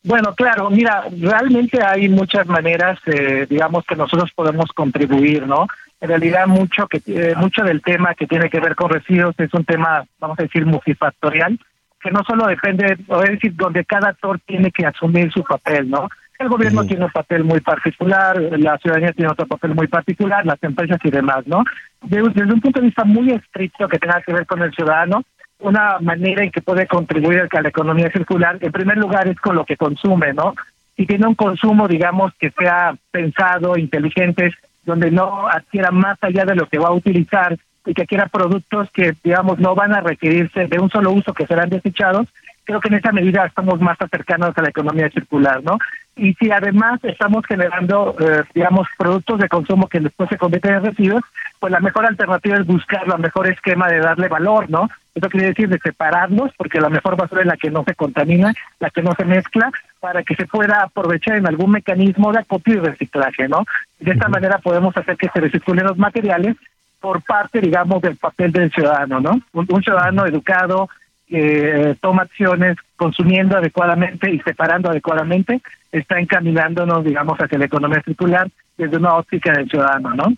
[0.04, 5.66] Bueno, claro, mira, realmente hay muchas maneras, eh, digamos, que nosotros podemos contribuir, ¿no?
[6.00, 9.52] En realidad mucho que eh, mucho del tema que tiene que ver con residuos es
[9.54, 11.58] un tema, vamos a decir, multifactorial,
[12.00, 15.88] que no solo depende, o es decir, donde cada actor tiene que asumir su papel,
[15.88, 16.08] ¿no?
[16.38, 20.62] El gobierno tiene un papel muy particular, la ciudadanía tiene otro papel muy particular, las
[20.62, 21.64] empresas y demás, ¿no?
[22.02, 25.22] Desde, un punto de vista muy estricto que tenga que ver con el ciudadano,
[25.60, 29.56] una manera en que puede contribuir a la economía circular, en primer lugar, es con
[29.56, 30.54] lo que consume, ¿no?
[30.94, 34.52] Si tiene un consumo, digamos, que sea pensado, inteligente,
[34.86, 38.90] donde no adquiera más allá de lo que va a utilizar y que adquiera productos
[38.92, 42.26] que, digamos, no van a requerirse de un solo uso que serán desechados,
[42.64, 45.78] creo que en esa medida estamos más acercados a la economía circular, ¿no?
[46.16, 50.84] Y si además estamos generando, eh, digamos, productos de consumo que después se convierten en
[50.84, 51.22] residuos,
[51.60, 54.88] pues la mejor alternativa es buscar la mejor esquema de darle valor, ¿no?
[55.14, 58.54] Eso quiere decir de separarlos, porque la mejor basura es la que no se contamina,
[58.80, 59.70] la que no se mezcla,
[60.00, 63.64] para que se pueda aprovechar en algún mecanismo de acopio y reciclaje, ¿no?
[63.98, 66.56] De esta manera podemos hacer que se reciclen los materiales
[67.00, 69.40] por parte, digamos, del papel del ciudadano, ¿no?
[69.52, 70.88] un ciudadano educado,
[71.28, 75.60] que toma acciones consumiendo adecuadamente y separando adecuadamente,
[75.98, 80.34] está encaminándonos, digamos, hacia la economía circular desde una óptica del ciudadano, ¿no?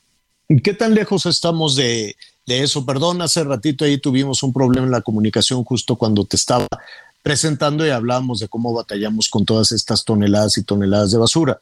[0.62, 2.16] ¿Qué tan lejos estamos de,
[2.46, 2.86] de eso?
[2.86, 6.66] Perdón, hace ratito ahí tuvimos un problema en la comunicación justo cuando te estaba
[7.22, 11.58] presentando y hablamos de cómo batallamos con todas estas toneladas y toneladas de basura.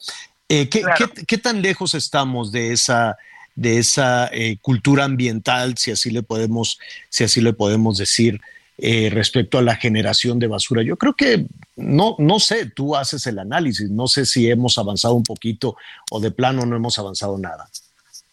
[0.49, 0.85] Eh, ¿qué,
[1.27, 3.17] ¿qué, tan lejos estamos de esa,
[3.57, 6.79] de esa eh, cultura ambiental, si así le podemos,
[7.09, 8.41] si así le podemos decir?
[8.79, 10.83] Eh, respecto a la generación de basura.
[10.83, 11.47] Yo creo que
[11.77, 15.79] no, no sé, tú haces el análisis, no sé si hemos avanzado un poquito
[16.11, 17.67] o de plano no hemos avanzado nada.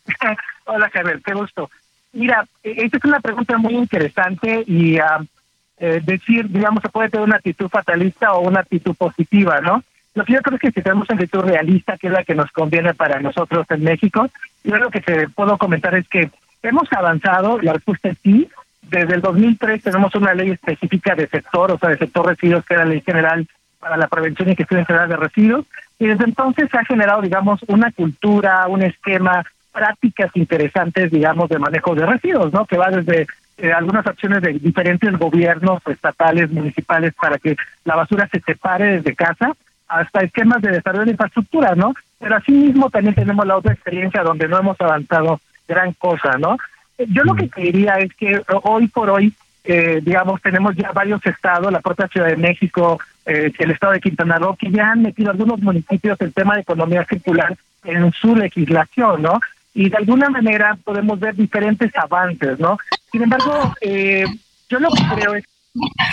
[0.66, 1.72] Hola Javier, qué gusto.
[2.12, 7.26] Mira, e, esta es una pregunta muy interesante y eh, decir, digamos, se puede tener
[7.26, 9.82] una actitud fatalista o una actitud positiva, ¿no?
[10.14, 12.36] Lo que yo creo es que si tenemos una actitud realista, que es la que
[12.36, 14.30] nos conviene para nosotros en México,
[14.66, 16.30] yo lo que te puedo comentar es que
[16.64, 18.50] hemos avanzado, la respuesta es sí,
[18.90, 22.74] desde el 2003 tenemos una ley específica de sector, o sea, de sector residuos, que
[22.74, 23.48] era la ley general
[23.80, 25.66] para la prevención y gestión general de residuos,
[26.00, 31.60] y desde entonces se ha generado, digamos, una cultura, un esquema, prácticas interesantes, digamos, de
[31.60, 32.66] manejo de residuos, ¿no?
[32.66, 33.28] Que va desde
[33.58, 39.16] eh, algunas acciones de diferentes gobiernos estatales, municipales, para que la basura se separe desde
[39.16, 39.54] casa,
[39.88, 41.94] hasta esquemas de desarrollo de infraestructura, ¿no?
[42.20, 46.58] Pero asimismo también tenemos la otra experiencia donde no hemos avanzado gran cosa, ¿no?
[46.98, 49.34] Yo lo que te diría es que hoy por hoy,
[49.64, 54.02] eh, digamos, tenemos ya varios estados, la propia Ciudad de México, eh, el estado de
[54.02, 58.36] Quintana Roo, que ya han metido algunos municipios el tema de economía circular en su
[58.36, 59.40] legislación, ¿no?
[59.74, 62.78] Y de alguna manera podemos ver diferentes avances, ¿no?
[63.12, 64.26] Sin embargo, eh,
[64.70, 65.46] yo lo que creo es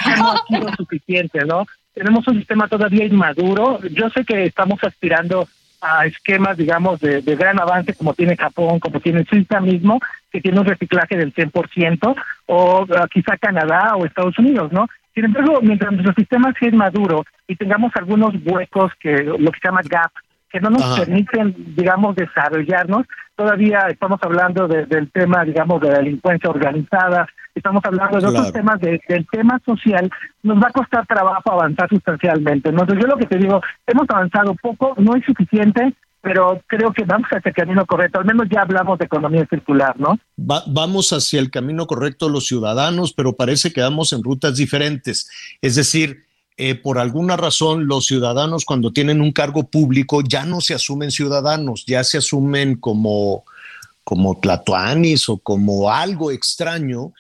[0.05, 1.67] que no ha sido suficiente, ¿no?
[1.93, 3.81] Tenemos un sistema todavía inmaduro.
[3.91, 5.47] Yo sé que estamos aspirando
[5.81, 9.99] a esquemas, digamos, de, gran avance como tiene Japón, como tiene Suiza mismo,
[10.31, 12.15] que tiene un reciclaje del 100%,
[12.47, 14.87] o uh, quizá Canadá o Estados Unidos, ¿no?
[15.15, 19.69] Sin embargo, mientras nuestro sistema sea maduro y tengamos algunos huecos, que lo que se
[19.69, 20.13] llama gap,
[20.51, 23.07] que no nos permiten, digamos, desarrollarnos,
[23.37, 28.81] todavía estamos hablando del tema, digamos, de la delincuencia organizada, estamos hablando de otros temas,
[28.81, 30.11] del tema social,
[30.43, 32.71] nos va a costar trabajo avanzar sustancialmente.
[32.71, 37.05] Entonces yo lo que te digo, hemos avanzado poco, no es suficiente, pero creo que
[37.05, 38.19] vamos hacia el camino correcto.
[38.19, 40.19] Al menos ya hablamos de economía circular, ¿no?
[40.37, 45.31] vamos hacia el camino correcto los ciudadanos, pero parece que vamos en rutas diferentes.
[45.63, 46.25] Es decir,
[46.63, 51.11] eh, por alguna razón los ciudadanos cuando tienen un cargo público ya no se asumen
[51.11, 53.45] ciudadanos, ya se asumen como,
[54.05, 57.15] como tlatoanis o como algo extraño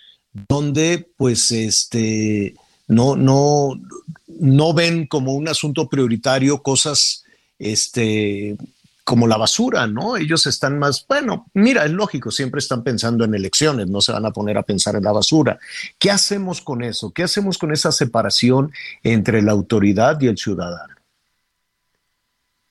[0.46, 2.54] donde pues este
[2.86, 3.80] no, no,
[4.28, 7.24] no ven como un asunto prioritario cosas
[7.58, 8.58] este,
[9.04, 10.16] como la basura, ¿no?
[10.16, 14.26] Ellos están más, bueno, mira, es lógico, siempre están pensando en elecciones, no se van
[14.26, 15.58] a poner a pensar en la basura.
[15.98, 17.12] ¿Qué hacemos con eso?
[17.12, 18.72] ¿Qué hacemos con esa separación
[19.02, 20.94] entre la autoridad y el ciudadano?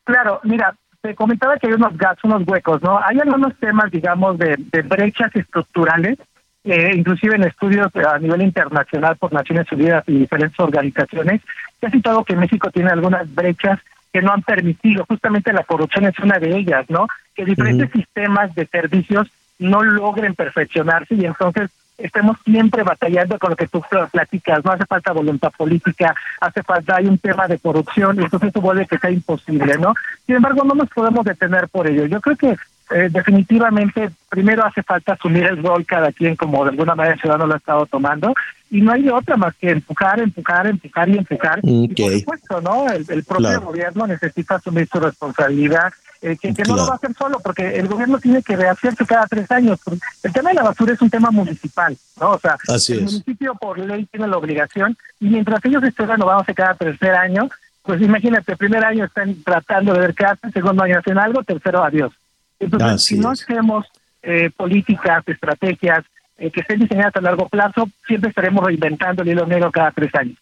[0.03, 2.99] Claro, mira, te comentaba que hay unos gaps, unos huecos, ¿no?
[3.03, 6.17] Hay algunos temas, digamos, de, de brechas estructurales
[6.65, 11.41] eh, inclusive en estudios a nivel internacional por Naciones Unidas y diferentes organizaciones,
[11.79, 13.79] se ha citado que México tiene algunas brechas
[14.11, 17.07] que no han permitido, justamente la corrupción es una de ellas, ¿no?
[17.35, 19.27] Que diferentes sistemas de servicios
[19.59, 24.85] no logren perfeccionarse y entonces estemos siempre batallando con lo que tú platicas, no hace
[24.85, 28.97] falta voluntad política, hace falta, hay un tema de corrupción y entonces eso vuelve que
[28.97, 29.93] sea imposible, ¿no?
[30.25, 32.05] Sin embargo, no nos podemos detener por ello.
[32.05, 32.55] Yo creo que
[32.91, 37.21] eh, definitivamente primero hace falta asumir el rol cada quien como de alguna manera el
[37.21, 38.33] ciudadano lo ha estado tomando
[38.71, 41.59] y no hay otra más que empujar, empujar, empujar y empujar.
[41.63, 42.87] Y por supuesto, ¿no?
[42.89, 45.91] El, propio gobierno necesita asumir su responsabilidad,
[46.21, 49.25] eh, que, no lo va a hacer solo, porque el gobierno tiene que rehacerse cada
[49.25, 49.79] tres años.
[50.21, 52.31] El tema de la basura es un tema municipal, ¿no?
[52.31, 56.75] O sea, el municipio por ley tiene la obligación y mientras ellos estén renovándose cada
[56.75, 57.49] tercer año,
[57.83, 61.43] pues imagínate, el primer año están tratando de ver qué hacen, segundo año hacen algo,
[61.43, 62.13] tercero adiós.
[62.59, 63.85] Entonces, si no hacemos
[64.21, 66.05] eh, políticas, estrategias,
[66.37, 70.13] eh, que estén diseñadas a largo plazo, siempre estaremos reinventando el hilo negro cada tres
[70.15, 70.37] años.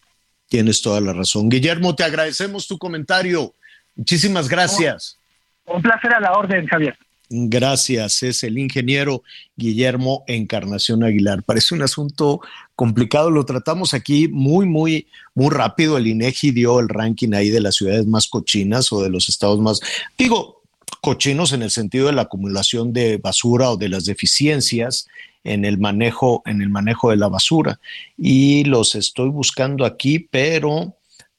[0.48, 1.48] Tienes toda la razón.
[1.48, 3.52] Guillermo, te agradecemos tu comentario.
[3.96, 5.18] Muchísimas gracias.
[5.66, 6.96] Un placer a la orden, Javier.
[7.30, 9.22] Gracias, es el ingeniero
[9.54, 11.42] Guillermo Encarnación Aguilar.
[11.42, 12.40] Parece un asunto
[12.74, 15.98] complicado, lo tratamos aquí muy, muy, muy rápido.
[15.98, 19.60] El INEGI dio el ranking ahí de las ciudades más cochinas o de los estados
[19.60, 19.80] más,
[20.16, 20.57] digo,
[21.00, 25.06] cochinos en el sentido de la acumulación de basura o de las deficiencias
[25.44, 27.80] en el manejo, en el manejo de la basura.
[28.16, 30.96] Y los estoy buscando aquí, pero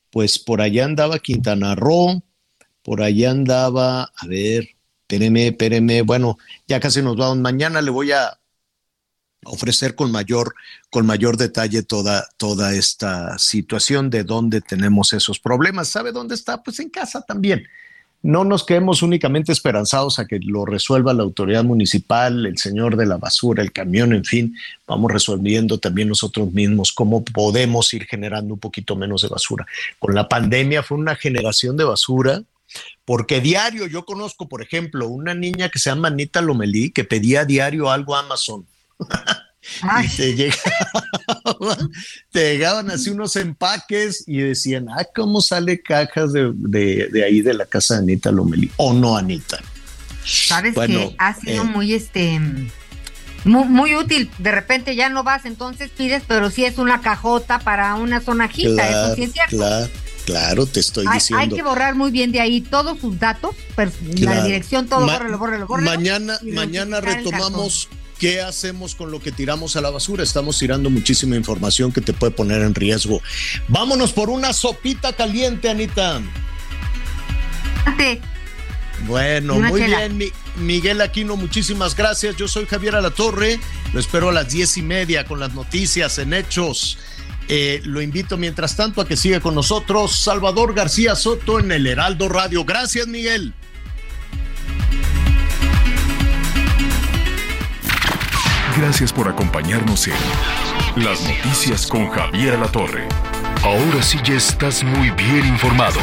[0.10, 2.24] pues por allá andaba Quintana Roo,
[2.82, 4.70] por allá andaba, a ver,
[5.02, 7.38] espéreme, espéreme, bueno, ya casi nos vamos.
[7.38, 8.40] Mañana le voy a
[9.46, 10.56] ofrecer con mayor,
[10.90, 15.90] con mayor detalle toda, toda esta situación de dónde tenemos esos problemas.
[15.90, 16.64] ¿Sabe dónde está?
[16.64, 17.64] Pues en casa también
[18.22, 23.06] no nos quedemos únicamente esperanzados a que lo resuelva la autoridad municipal, el señor de
[23.06, 24.56] la basura, el camión, en fin,
[24.86, 29.66] vamos resolviendo también nosotros mismos cómo podemos ir generando un poquito menos de basura.
[30.00, 32.44] Con la pandemia fue una generación de basura,
[33.06, 37.46] porque diario yo conozco, por ejemplo, una niña que se llama Anita Lomelí que pedía
[37.46, 38.66] diario algo a Amazon.
[40.04, 41.92] Y te llegaban,
[42.32, 47.66] te llegaban así unos empaques y decían, ah, ¿cómo sale cajas de, ahí de la
[47.66, 48.72] casa de Anita Lomelí?
[48.78, 49.60] O no, Anita.
[50.26, 52.40] Sabes que ha sido eh, muy este
[53.46, 54.30] muy, útil.
[54.38, 58.88] De repente ya no vas, entonces pides, pero si es una cajota para una sonajita,
[58.88, 59.58] claro, eso sí es cierto.
[59.58, 59.90] Claro,
[60.26, 61.42] claro, te estoy diciendo.
[61.42, 63.56] Hay que borrar muy bien de ahí todos sus datos,
[64.18, 69.78] la dirección, todo, Ma bórrelo, bórrelo, Mañana, mañana retomamos ¿Qué hacemos con lo que tiramos
[69.78, 70.24] a la basura?
[70.24, 73.22] Estamos tirando muchísima información que te puede poner en riesgo.
[73.70, 76.22] Vámonos por una sopita caliente, Anita.
[79.08, 80.20] Bueno, muy bien,
[80.58, 82.36] Miguel Aquino, muchísimas gracias.
[82.36, 83.58] Yo soy Javier Alatorre.
[83.94, 86.98] Lo espero a las diez y media con las noticias en hechos.
[87.48, 91.88] Eh, lo invito mientras tanto a que siga con nosotros Salvador García Soto en el
[91.88, 92.66] Heraldo Radio.
[92.66, 93.54] Gracias, Miguel.
[98.80, 103.10] Gracias por acompañarnos en Las Noticias con Javier La Torre.
[103.62, 106.00] Ahora sí ya estás muy bien informado.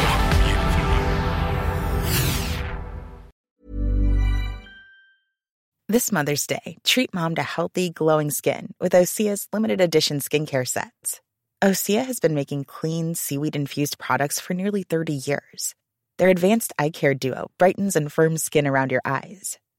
[5.89, 11.19] This Mother's Day, treat mom to healthy, glowing skin with Osea's limited edition skincare sets.
[11.63, 15.73] Osea has been making clean, seaweed infused products for nearly 30 years.
[16.19, 19.57] Their advanced eye care duo brightens and firms skin around your eyes